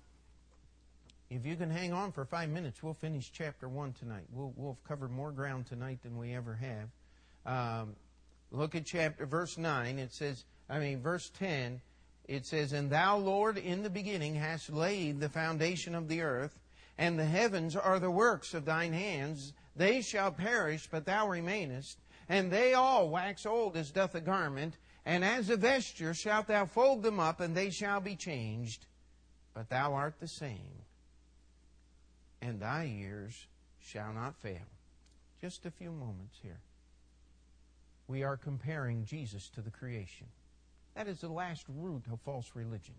if 1.31 1.47
you 1.47 1.55
can 1.55 1.71
hang 1.71 1.93
on 1.93 2.11
for 2.11 2.25
five 2.25 2.49
minutes, 2.49 2.83
we'll 2.83 2.95
finish 2.95 3.31
chapter 3.33 3.69
1 3.69 3.93
tonight. 3.93 4.25
We'll, 4.33 4.53
we'll 4.57 4.79
cover 4.87 5.07
more 5.07 5.31
ground 5.31 5.67
tonight 5.67 6.01
than 6.03 6.19
we 6.19 6.35
ever 6.35 6.55
have. 6.57 6.89
Um, 7.47 7.95
look 8.51 8.75
at 8.75 8.85
chapter 8.85 9.27
verse 9.27 9.57
9. 9.57 10.01
It 10.01 10.13
says, 10.13 10.45
I 10.69 10.81
mean, 10.81 11.01
verse 11.01 11.31
10, 11.39 11.81
it 12.27 12.47
says, 12.47 12.73
And 12.73 12.91
thou, 12.91 13.17
Lord, 13.19 13.59
in 13.59 13.85
the 13.85 13.91
beginning 13.91 14.35
hast 14.35 14.73
laid 14.73 15.21
the 15.21 15.29
foundation 15.29 15.95
of 15.95 16.09
the 16.09 16.23
earth, 16.23 16.59
and 16.99 17.17
the 17.17 17.25
heavens 17.25 17.77
are 17.77 18.01
the 18.01 18.11
works 18.11 18.53
of 18.53 18.65
thine 18.65 18.93
hands. 18.93 19.53
They 19.77 20.03
shall 20.03 20.33
perish, 20.33 20.89
but 20.91 21.07
thou 21.07 21.29
remainest. 21.29 21.99
And 22.29 22.51
they 22.51 22.75
all 22.75 23.09
wax 23.09 23.47
old 23.47 23.77
as 23.77 23.91
doth 23.91 24.15
a 24.15 24.21
garment, 24.21 24.77
and 25.05 25.25
as 25.25 25.51
a 25.51 25.57
vesture 25.57 26.15
shalt 26.15 26.47
thou 26.47 26.67
fold 26.67 27.03
them 27.03 27.19
up, 27.19 27.41
and 27.41 27.57
they 27.57 27.71
shall 27.71 28.01
be 28.01 28.17
changed. 28.17 28.87
But 29.55 29.69
thou 29.69 29.95
art 29.95 30.15
the 30.21 30.29
same 30.29 30.81
and 32.43 32.61
thy 32.61 32.85
years 32.85 33.47
shall 33.81 34.13
not 34.13 34.37
fail. 34.37 34.67
Just 35.41 35.67
a 35.67 35.71
few 35.71 35.91
moments 35.91 36.39
here. 36.43 36.61
We 38.09 38.23
are 38.23 38.37
comparing 38.37 39.05
Jesus 39.05 39.49
to 39.51 39.61
the 39.61 39.71
creation. 39.71 40.27
That 40.95 41.07
is 41.07 41.21
the 41.21 41.29
last 41.29 41.65
root 41.69 42.03
of 42.13 42.21
false 42.21 42.51
religion. 42.55 42.95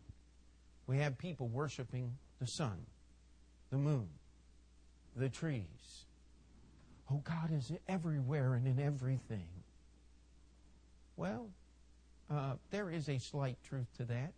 We 0.88 0.98
have 0.98 1.18
people 1.18 1.48
worshiping 1.48 2.18
the 2.40 2.48
sun, 2.48 2.86
the 3.70 3.78
moon, 3.78 4.08
the 5.16 5.30
trees. 5.30 6.06
Oh, 7.12 7.22
God 7.24 7.52
is 7.52 7.72
everywhere 7.90 8.54
and 8.54 8.66
in 8.68 8.80
everything. 8.80 9.48
Well, 11.18 11.50
uh, 12.30 12.54
there 12.70 12.90
is 12.90 13.10
a 13.10 13.18
slight 13.18 13.58
truth 13.68 13.88
to 13.98 14.06
that. 14.06 14.32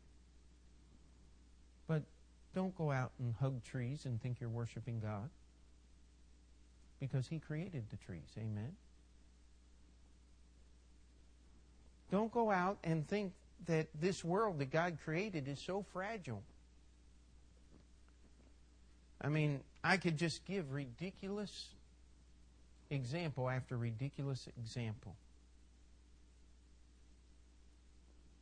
But 1.87 2.03
don't 2.55 2.75
go 2.75 2.91
out 2.91 3.11
and 3.19 3.35
hug 3.35 3.63
trees 3.63 4.05
and 4.05 4.19
think 4.21 4.39
you're 4.39 4.49
worshiping 4.49 4.99
God. 4.99 5.29
Because 6.99 7.27
He 7.27 7.37
created 7.37 7.83
the 7.91 7.97
trees. 7.97 8.29
Amen. 8.37 8.75
Don't 12.09 12.31
go 12.31 12.49
out 12.49 12.77
and 12.83 13.07
think 13.07 13.33
that 13.65 13.87
this 13.99 14.23
world 14.23 14.59
that 14.59 14.71
God 14.71 14.97
created 15.03 15.47
is 15.47 15.59
so 15.59 15.85
fragile. 15.93 16.41
I 19.21 19.29
mean, 19.29 19.61
I 19.83 19.97
could 19.97 20.17
just 20.17 20.45
give 20.45 20.71
ridiculous 20.71 21.67
example 22.89 23.49
after 23.49 23.77
ridiculous 23.77 24.47
example 24.57 25.15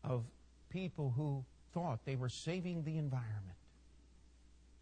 of 0.04 0.24
people 0.70 1.14
who 1.16 1.44
thought 1.74 2.00
they 2.06 2.16
were 2.16 2.30
saving 2.30 2.84
the 2.84 2.98
environment. 2.98 3.58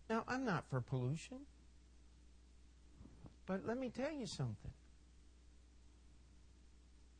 Now, 0.09 0.23
I'm 0.27 0.45
not 0.45 0.63
for 0.69 0.81
pollution. 0.81 1.39
But 3.45 3.65
let 3.65 3.79
me 3.79 3.89
tell 3.89 4.11
you 4.11 4.25
something. 4.25 4.71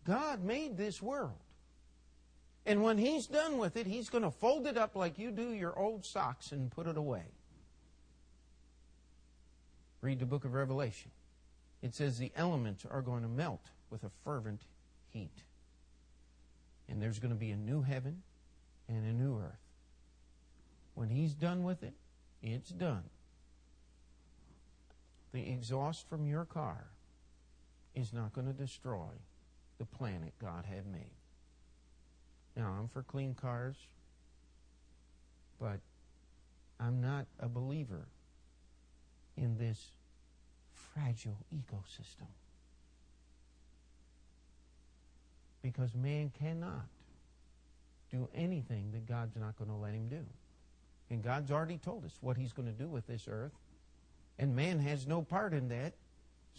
God 0.06 0.44
made 0.44 0.78
this 0.78 1.02
world. 1.02 1.40
And 2.66 2.84
when 2.84 2.98
He's 2.98 3.26
done 3.26 3.58
with 3.58 3.78
it, 3.78 3.88
He's 3.88 4.10
going 4.10 4.24
to 4.24 4.32
fold 4.32 4.68
it 4.68 4.78
up 4.78 4.96
like 4.96 5.18
you 5.18 5.32
do 5.32 5.54
your 5.54 5.78
old 5.78 6.06
socks 6.06 6.52
and 6.52 6.72
put 6.72 6.88
it 6.88 6.98
away. 6.98 7.24
Read 10.02 10.20
the 10.20 10.26
book 10.26 10.46
of 10.46 10.54
Revelation. 10.54 11.12
It 11.82 11.96
says 11.96 12.18
the 12.18 12.32
elements 12.36 12.86
are 12.90 13.02
going 13.02 13.24
to 13.24 13.30
melt 13.30 13.70
with 13.90 14.04
a 14.04 14.12
fervent 14.24 14.62
heat. 15.10 15.44
And 16.88 17.02
there's 17.02 17.20
going 17.20 17.34
to 17.34 17.40
be 17.40 17.52
a 17.52 17.58
new 17.58 17.82
heaven 17.82 18.24
and 18.88 19.06
a 19.06 19.14
new 19.14 19.38
earth. 19.38 19.60
When 20.96 21.10
He's 21.10 21.34
done 21.34 21.64
with 21.64 21.84
it, 21.84 21.94
it's 22.42 22.70
done. 22.70 23.04
The 25.32 25.50
exhaust 25.50 26.10
from 26.10 26.26
your 26.26 26.46
car 26.46 26.88
is 27.96 28.14
not 28.14 28.34
going 28.34 28.48
to 28.48 28.54
destroy 28.54 29.10
the 29.78 29.86
planet 29.86 30.34
God 30.42 30.66
had 30.66 30.86
made. 30.88 31.12
Now, 32.56 32.76
I'm 32.78 32.88
for 32.88 33.04
clean 33.04 33.36
cars, 33.36 33.76
but 35.60 35.80
I'm 36.80 37.02
not 37.02 37.28
a 37.40 37.48
believer 37.48 38.08
in 39.38 39.58
this 39.58 39.92
fragile 40.94 41.38
ecosystem. 41.54 42.28
Because 45.62 45.94
man 45.94 46.32
cannot 46.40 46.88
do 48.12 48.28
anything 48.34 48.92
that 48.94 49.08
God's 49.08 49.36
not 49.36 49.58
going 49.58 49.70
to 49.70 49.76
let 49.76 49.94
him 49.94 50.08
do. 50.08 50.26
And 51.10 51.24
God's 51.24 51.52
already 51.52 51.78
told 51.78 52.06
us 52.06 52.12
what 52.22 52.38
He's 52.38 52.54
going 52.54 52.68
to 52.68 52.74
do 52.74 52.88
with 52.88 53.08
this 53.08 53.28
earth. 53.28 53.52
And 54.38 54.56
man 54.56 54.80
has 54.80 55.08
no 55.08 55.22
part 55.22 55.54
in 55.54 55.70
that. 55.70 55.94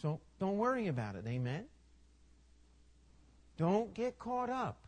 So 0.02 0.20
don't 0.38 0.58
worry 0.58 0.88
about 0.88 1.14
it. 1.14 1.24
Amen? 1.26 1.64
Don't 3.56 3.92
get 3.94 4.18
caught 4.18 4.50
up 4.50 4.78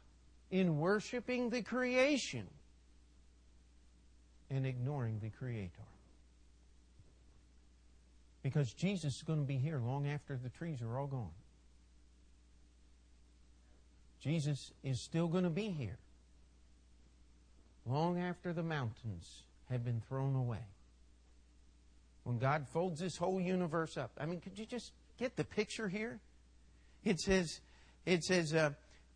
in 0.50 0.78
worshiping 0.78 1.50
the 1.50 1.62
creation 1.62 2.46
and 4.50 4.66
ignoring 4.66 5.18
the 5.20 5.30
Creator. 5.30 5.70
Because 8.42 8.72
Jesus 8.72 9.16
is 9.16 9.22
going 9.22 9.38
to 9.38 9.46
be 9.46 9.56
here 9.56 9.78
long 9.78 10.08
after 10.08 10.36
the 10.36 10.48
trees 10.48 10.82
are 10.82 10.98
all 10.98 11.06
gone. 11.06 11.30
Jesus 14.20 14.72
is 14.84 15.00
still 15.00 15.28
going 15.28 15.44
to 15.44 15.50
be 15.50 15.68
here 15.68 15.98
long 17.86 18.18
after 18.18 18.52
the 18.52 18.62
mountains 18.62 19.42
have 19.70 19.84
been 19.84 20.00
thrown 20.08 20.36
away. 20.36 20.64
When 22.24 22.38
God 22.38 22.66
folds 22.72 23.00
this 23.00 23.16
whole 23.16 23.40
universe 23.40 23.96
up. 23.96 24.12
I 24.18 24.26
mean, 24.26 24.40
could 24.40 24.56
you 24.56 24.66
just 24.66 24.92
get 25.18 25.36
the 25.36 25.44
picture 25.44 25.88
here? 25.88 26.20
It 27.04 27.18
says, 27.18 27.60
it 28.06 28.22
says, 28.22 28.54
uh, 28.54 28.70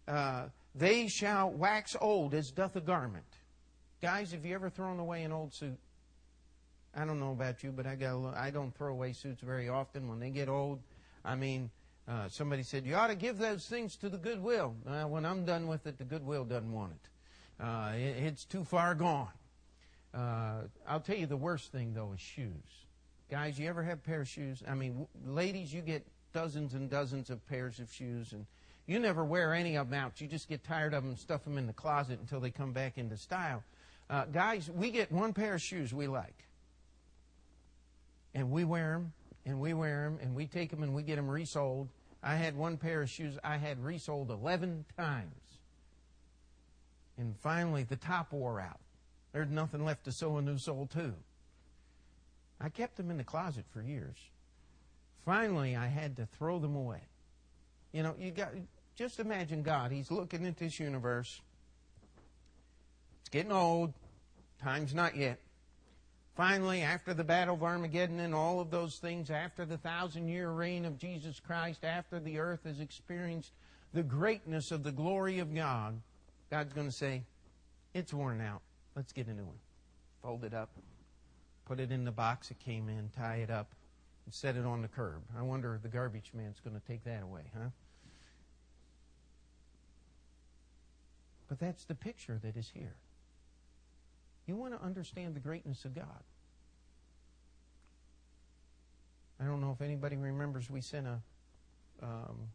uh, 0.09 0.49
they 0.75 1.07
shall 1.07 1.51
wax 1.51 1.95
old 2.01 2.35
as 2.35 2.51
doth 2.51 2.75
a 2.75 2.81
garment. 2.81 3.25
Guys, 4.03 4.33
have 4.33 4.45
you 4.45 4.55
ever 4.55 4.69
thrown 4.69 4.99
away 4.99 5.23
an 5.23 5.33
old 5.33 5.55
suit? 5.55 5.79
I 6.97 7.05
don't 7.05 7.21
know 7.21 7.33
about 7.33 7.63
you, 7.63 7.73
but 7.73 7.87
I 7.87 7.95
got 7.95 8.15
a, 8.15 8.33
I 8.35 8.51
don't 8.51 8.75
throw 8.75 8.91
away 8.91 9.13
suits 9.13 9.43
very 9.43 9.69
often. 9.69 10.09
When 10.09 10.19
they 10.19 10.31
get 10.31 10.49
old, 10.49 10.81
I 11.25 11.35
mean, 11.35 11.71
uh, 12.09 12.29
somebody 12.29 12.63
said 12.63 12.87
you 12.87 12.95
ought 12.95 13.09
to 13.09 13.15
give 13.15 13.37
those 13.37 13.67
things 13.67 13.97
to 13.97 14.09
the 14.09 14.17
Goodwill. 14.17 14.75
Uh, 14.87 15.05
when 15.05 15.27
I'm 15.27 15.45
done 15.45 15.67
with 15.67 15.87
it, 15.87 15.99
the 15.99 16.05
Goodwill 16.05 16.45
doesn't 16.45 16.73
want 16.73 16.93
it. 16.93 17.63
Uh, 17.63 17.93
it 17.95 18.25
it's 18.25 18.45
too 18.47 18.65
far 18.65 18.95
gone. 18.95 19.29
Uh, 20.15 20.63
I'll 20.89 21.01
tell 21.01 21.17
you 21.17 21.27
the 21.27 21.37
worst 21.37 21.71
thing 21.71 21.93
though 21.93 22.13
is 22.15 22.21
shoes. 22.21 22.87
Guys, 23.31 23.59
you 23.59 23.69
ever 23.69 23.83
have 23.83 23.99
a 23.99 24.03
pair 24.03 24.23
of 24.23 24.29
shoes? 24.29 24.63
I 24.67 24.75
mean, 24.75 25.07
ladies, 25.27 25.75
you 25.75 25.83
get 25.83 26.07
dozens 26.33 26.73
and 26.73 26.89
dozens 26.89 27.29
of 27.29 27.47
pairs 27.47 27.79
of 27.79 27.93
shoes, 27.93 28.33
and 28.33 28.47
you 28.87 29.01
never 29.01 29.23
wear 29.25 29.53
any 29.53 29.77
of 29.77 29.91
them 29.91 30.01
out. 30.01 30.21
You 30.21 30.29
just 30.29 30.49
get 30.49 30.65
tired 30.65 30.95
of 30.95 31.03
them 31.03 31.17
stuff 31.17 31.45
them 31.45 31.59
in 31.59 31.67
the 31.67 31.73
closet 31.75 32.21
until 32.21 32.41
they 32.41 32.51
come 32.51 32.73
back 32.73 32.97
into 32.97 33.19
style. 33.19 33.63
Uh, 34.09 34.25
guys, 34.27 34.71
we 34.71 34.91
get 34.91 35.13
one 35.13 35.35
pair 35.35 35.55
of 35.55 35.63
shoes 35.63 35.93
we 35.93 36.07
like 36.07 36.46
and 38.37 38.51
we 38.51 38.65
wear 38.65 38.93
them 38.93 39.13
and 39.47 39.59
we 39.59 39.73
wear 39.73 40.05
them 40.05 40.19
and 40.23 40.35
we 40.35 40.47
take 40.47 40.71
them 40.71 40.83
and 40.83 40.95
we 40.95 41.03
get 41.03 41.17
them 41.17 41.29
resoled. 41.29 41.89
I 42.23 42.37
had 42.37 42.55
one 42.55 42.77
pair 42.77 43.01
of 43.01 43.09
shoes 43.09 43.39
I 43.43 43.57
had 43.57 43.83
resoled 43.83 44.31
11 44.31 44.85
times. 44.97 45.33
And 47.17 47.35
finally, 47.39 47.83
the 47.83 47.97
top 47.97 48.33
wore 48.33 48.61
out. 48.61 48.79
There's 49.33 49.49
nothing 49.49 49.85
left 49.85 50.05
to 50.05 50.13
sew 50.13 50.37
a 50.37 50.43
new 50.43 50.59
sole 50.59 50.87
to. 50.93 51.15
I 52.61 52.69
kept 52.69 52.99
them 52.99 53.11
in 53.11 53.17
the 53.17 53.25
closet 53.25 53.65
for 53.73 53.81
years. 53.81 54.17
Finally, 55.25 55.75
I 55.75 55.87
had 55.87 56.17
to 56.17 56.27
throw 56.27 56.59
them 56.59 56.77
away. 56.77 57.01
You 57.93 58.03
know, 58.03 58.15
you 58.19 58.33
got 58.33 58.51
just 58.97 59.19
imagine 59.19 59.63
God. 59.63 59.93
He's 59.93 60.11
looking 60.11 60.47
at 60.47 60.59
this 60.59 60.79
universe. 60.79 61.41
It's 63.21 63.31
getting 63.31 63.53
old. 63.53 63.95
Time's 64.63 64.95
not 64.95 65.17
yet. 65.17 65.39
Finally, 66.37 66.83
after 66.83 67.15
the 67.15 67.25
Battle 67.25 67.55
of 67.55 67.63
Armageddon 67.63 68.21
and 68.21 68.35
all 68.35 68.61
of 68.61 68.71
those 68.71 68.97
things, 68.99 69.31
after 69.31 69.65
the 69.65 69.79
thousand 69.79 70.29
year 70.29 70.51
reign 70.51 70.85
of 70.85 70.99
Jesus 70.99 71.41
Christ, 71.41 71.83
after 71.83 72.21
the 72.21 72.39
earth 72.39 72.61
has 72.65 72.79
experienced 72.79 73.53
the 73.95 74.03
greatness 74.03 74.71
of 74.71 74.83
the 74.83 74.93
glory 74.93 75.39
of 75.39 75.55
God, 75.55 75.99
God's 76.51 76.75
going 76.75 76.89
to 76.89 76.93
say, 76.93 77.23
It's 77.95 78.13
worn 78.13 78.43
out. 78.43 78.61
Let's 78.95 79.15
get 79.15 79.29
a 79.29 79.33
new 79.33 79.45
one. 79.45 79.57
Fold 80.23 80.45
it 80.45 80.53
up, 80.53 80.69
put 81.65 81.81
it 81.81 81.91
in 81.91 82.05
the 82.05 82.13
box 82.13 82.51
it 82.51 82.59
came 82.59 82.91
in, 82.91 83.11
tie 83.17 83.37
it 83.37 83.51
up, 83.51 83.71
and 84.27 84.35
set 84.35 84.57
it 84.57 84.67
on 84.67 84.83
the 84.83 84.89
curb. 84.89 85.23
I 85.39 85.43
wonder 85.43 85.75
if 85.75 85.83
the 85.83 85.89
garbage 85.89 86.33
man's 86.35 86.61
going 86.61 86.79
to 86.79 86.87
take 86.87 87.03
that 87.05 87.23
away, 87.23 87.43
huh? 87.55 87.71
But 91.49 91.61
that's 91.61 91.85
the 91.85 91.95
picture 91.95 92.39
that 92.43 92.57
is 92.57 92.71
here. 92.75 92.97
You 94.47 94.57
want 94.57 94.79
to 94.79 94.85
understand 94.85 95.35
the 95.35 95.41
greatness 95.41 95.85
of 95.85 95.95
God. 95.95 96.23
I 99.41 99.45
don't 99.45 99.61
know 99.61 99.73
if 99.73 99.83
anybody 99.83 100.17
remembers 100.17 100.71
we 100.71 100.81
sent 100.81 101.07
a 101.07 101.21
um, 102.03 102.49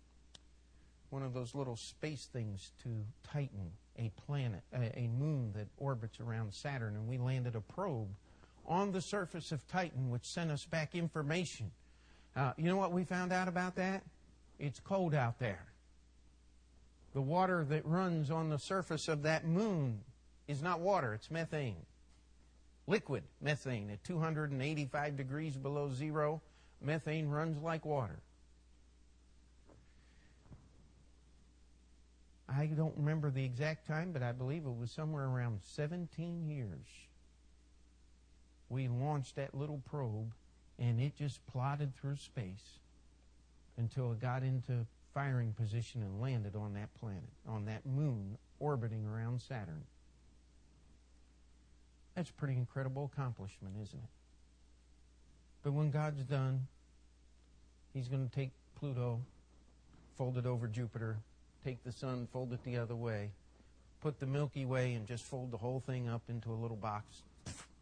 one 1.10 1.24
of 1.24 1.34
those 1.34 1.54
little 1.54 1.76
space 1.76 2.28
things 2.32 2.72
to 2.84 2.90
Titan, 3.24 3.72
a 4.00 4.10
planet, 4.26 4.62
a, 4.74 4.98
a 4.98 5.08
moon 5.08 5.52
that 5.56 5.68
orbits 5.78 6.20
around 6.20 6.54
Saturn, 6.54 6.96
and 6.96 7.08
we 7.08 7.18
landed 7.18 7.56
a 7.56 7.62
probe 7.62 8.08
on 8.66 8.94
the 8.94 9.02
surface 9.02 9.52
of 9.52 9.68
Titan, 9.68 10.10
which 10.10 10.26
sent 10.26 10.52
us 10.52 10.66
back 10.66 10.96
information. 10.96 11.72
Uh, 12.36 12.54
you 12.56 12.64
know 12.64 12.78
what 12.78 12.94
we 12.94 13.04
found 13.04 13.34
out 13.34 13.50
about 13.50 13.76
that? 13.76 14.04
It's 14.58 14.80
cold 14.80 15.14
out 15.14 15.38
there. 15.38 15.66
The 17.14 17.22
water 17.22 17.66
that 17.66 17.86
runs 17.86 18.32
on 18.32 18.50
the 18.50 18.60
surface 18.60 19.10
of 19.10 19.24
that 19.24 19.46
moon 19.46 20.00
is 20.48 20.62
not 20.62 20.80
water, 20.80 21.14
it's 21.14 21.32
methane. 21.32 21.86
Liquid 22.88 23.24
methane 23.42 23.90
at 23.90 24.04
285 24.04 25.16
degrees 25.16 25.56
below 25.56 25.90
zero, 25.92 26.42
methane 26.82 27.30
runs 27.30 27.62
like 27.62 27.86
water. 27.86 28.20
I 32.50 32.66
don't 32.66 32.98
remember 32.98 33.32
the 33.32 33.46
exact 33.46 33.88
time, 33.88 34.12
but 34.12 34.24
I 34.24 34.34
believe 34.34 34.66
it 34.66 34.78
was 34.78 34.92
somewhere 34.92 35.26
around 35.26 35.62
17 35.64 36.50
years. 36.50 36.88
We 38.70 38.88
launched 38.88 39.36
that 39.38 39.56
little 39.56 39.82
probe, 39.90 40.34
and 40.78 41.00
it 41.00 41.16
just 41.16 41.46
plodded 41.48 41.96
through 41.96 42.18
space 42.18 42.80
until 43.78 44.12
it 44.12 44.20
got 44.20 44.44
into 44.44 44.86
firing 45.14 45.54
position 45.54 46.02
and 46.02 46.22
landed 46.22 46.56
on 46.56 46.74
that 46.74 46.94
planet, 47.00 47.24
on 47.48 47.66
that 47.66 47.86
moon 47.86 48.38
orbiting 48.60 49.06
around 49.06 49.42
Saturn. 49.42 49.84
That's 52.16 52.30
a 52.30 52.34
pretty 52.34 52.56
incredible 52.56 53.10
accomplishment, 53.12 53.76
isn't 53.82 54.00
it? 54.00 54.10
But 55.64 55.74
when 55.74 55.92
God's 55.92 56.24
done, 56.24 56.68
He's 57.94 58.08
going 58.08 58.28
to 58.28 58.34
take 58.34 58.52
Pluto, 58.80 59.20
fold 60.18 60.38
it 60.38 60.46
over 60.46 60.68
Jupiter, 60.68 61.18
take 61.66 61.84
the 61.84 61.92
sun, 61.92 62.28
fold 62.32 62.54
it 62.54 62.64
the 62.64 62.78
other 62.78 62.96
way, 62.96 63.32
put 64.02 64.20
the 64.20 64.26
Milky 64.26 64.66
Way, 64.66 64.94
and 64.94 65.06
just 65.06 65.24
fold 65.24 65.52
the 65.52 65.58
whole 65.58 65.82
thing 65.82 66.08
up 66.08 66.22
into 66.30 66.52
a 66.52 66.56
little 66.56 66.78
box, 66.78 67.24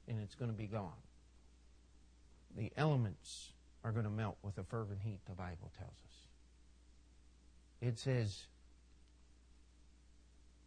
and 0.07 0.19
it's 0.19 0.35
going 0.35 0.51
to 0.51 0.57
be 0.57 0.65
gone. 0.65 0.91
The 2.57 2.71
elements 2.75 3.51
are 3.83 3.91
going 3.91 4.05
to 4.05 4.11
melt 4.11 4.37
with 4.41 4.57
a 4.57 4.63
fervent 4.63 5.01
heat, 5.03 5.19
the 5.25 5.35
Bible 5.35 5.71
tells 5.77 5.91
us. 5.91 6.27
It 7.81 7.99
says, 7.99 8.45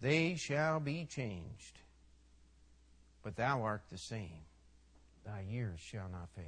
They 0.01 0.37
shall 0.37 0.81
be 0.81 1.05
changed 1.05 1.81
but 3.23 3.37
thou 3.37 3.63
art 3.63 3.83
the 3.91 3.99
same. 3.99 4.45
Thy 5.25 5.43
years 5.49 5.79
shall 5.79 6.09
not 6.11 6.29
fail. 6.35 6.45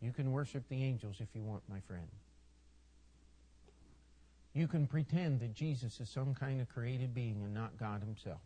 You 0.00 0.12
can 0.12 0.32
worship 0.32 0.64
the 0.68 0.82
angels 0.82 1.16
if 1.20 1.28
you 1.34 1.42
want, 1.42 1.62
my 1.68 1.80
friend. 1.80 2.08
You 4.54 4.66
can 4.66 4.86
pretend 4.86 5.40
that 5.40 5.54
Jesus 5.54 6.00
is 6.00 6.08
some 6.08 6.34
kind 6.34 6.60
of 6.60 6.68
created 6.68 7.14
being 7.14 7.42
and 7.44 7.54
not 7.54 7.78
God 7.78 8.02
Himself. 8.02 8.40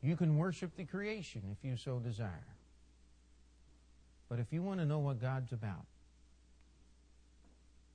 You 0.00 0.16
can 0.16 0.36
worship 0.36 0.76
the 0.76 0.84
creation 0.84 1.42
if 1.52 1.68
you 1.68 1.76
so 1.76 1.98
desire. 1.98 2.46
But 4.28 4.38
if 4.38 4.46
you 4.50 4.62
want 4.62 4.80
to 4.80 4.86
know 4.86 4.98
what 4.98 5.20
God's 5.20 5.52
about, 5.52 5.84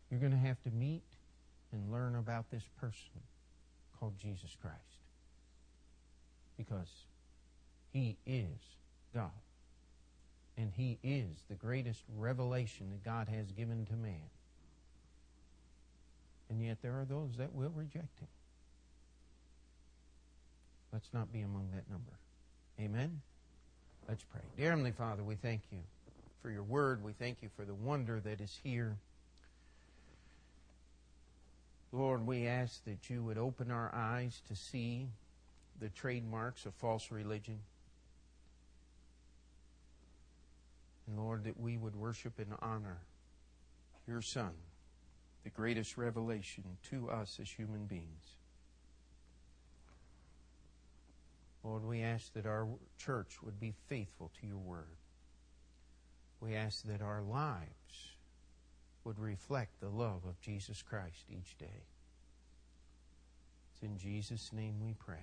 you're 0.10 0.20
going 0.20 0.32
to 0.32 0.38
have 0.38 0.62
to 0.64 0.72
meet 0.72 1.04
and 1.72 1.92
learn 1.92 2.16
about 2.16 2.50
this 2.52 2.64
person 2.80 3.22
called 4.00 4.14
Jesus 4.18 4.56
Christ. 4.62 4.78
Because 6.58 6.90
he 7.92 8.18
is 8.26 8.60
God. 9.14 9.32
And 10.58 10.72
he 10.76 10.98
is 11.04 11.28
the 11.50 11.56
greatest 11.56 12.02
revelation 12.18 12.90
that 12.92 13.04
God 13.04 13.28
has 13.28 13.52
given 13.52 13.86
to 13.86 13.94
man. 13.94 14.30
And 16.50 16.64
yet 16.64 16.78
there 16.82 17.00
are 17.00 17.06
those 17.06 17.38
that 17.38 17.54
will 17.54 17.72
reject 17.76 18.20
him. 18.20 18.28
Let's 20.94 21.10
not 21.14 21.32
be 21.32 21.42
among 21.42 21.70
that 21.76 21.90
number. 21.92 22.14
Amen? 22.80 23.22
Let's 24.08 24.24
pray. 24.24 24.42
Dear 24.56 24.70
Heavenly 24.70 24.94
Father, 24.94 25.24
we 25.24 25.36
thank 25.36 25.62
you 25.72 25.80
for 26.42 26.50
your 26.50 26.64
word. 26.64 27.04
We 27.04 27.12
thank 27.12 27.42
you 27.42 27.50
for 27.56 27.66
the 27.66 27.74
wonder 27.74 28.20
that 28.22 28.40
is 28.40 28.58
here. 28.64 28.98
Lord, 31.92 32.28
we 32.28 32.48
ask 32.48 32.84
that 32.86 33.10
you 33.10 33.24
would 33.24 33.38
open 33.38 33.72
our 33.72 33.94
eyes 33.94 34.42
to 34.50 34.56
see 34.56 35.08
the 35.80 35.90
trademarks 35.90 36.66
of 36.66 36.74
false 36.76 37.12
religion. 37.12 37.60
And 41.08 41.18
Lord, 41.18 41.46
that 41.46 41.60
we 41.60 41.78
would 41.78 41.96
worship 41.96 42.40
and 42.40 42.54
honor 42.62 42.98
your 44.08 44.22
Son, 44.22 44.52
the 45.44 45.50
greatest 45.50 45.98
revelation 45.98 46.64
to 46.90 47.10
us 47.10 47.40
as 47.42 47.50
human 47.50 47.86
beings. 47.86 48.36
Lord, 51.64 51.86
we 51.86 52.02
ask 52.02 52.34
that 52.34 52.46
our 52.46 52.68
church 52.98 53.42
would 53.44 53.60
be 53.60 53.74
faithful 53.88 54.32
to 54.40 54.48
your 54.48 54.58
word. 54.58 54.98
We 56.40 56.56
ask 56.56 56.84
that 56.84 57.02
our 57.02 57.22
lives 57.22 58.17
would 59.08 59.20
reflect 59.20 59.80
the 59.80 59.88
love 59.88 60.26
of 60.28 60.40
Jesus 60.42 60.84
Christ 60.84 61.24
each 61.32 61.58
day. 61.58 61.82
It's 63.74 63.82
in 63.82 63.98
Jesus' 63.98 64.52
name 64.52 64.76
we 64.84 64.94
pray. 65.00 65.16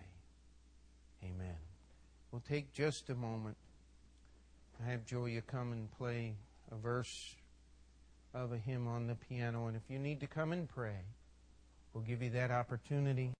Amen. 1.22 1.56
We'll 2.32 2.42
take 2.48 2.72
just 2.72 3.10
a 3.10 3.14
moment 3.14 3.56
I 4.82 4.90
have 4.90 5.04
Julia 5.04 5.40
come 5.40 5.72
and 5.72 5.90
play 5.98 6.34
a 6.72 6.76
verse 6.76 7.34
of 8.32 8.52
a 8.52 8.58
hymn 8.58 8.88
on 8.88 9.06
the 9.06 9.14
piano. 9.14 9.66
And 9.66 9.76
if 9.76 9.82
you 9.88 9.98
need 9.98 10.20
to 10.20 10.26
come 10.26 10.52
and 10.52 10.68
pray, 10.68 11.04
we'll 11.92 12.04
give 12.04 12.22
you 12.22 12.30
that 12.30 12.50
opportunity. 12.50 13.32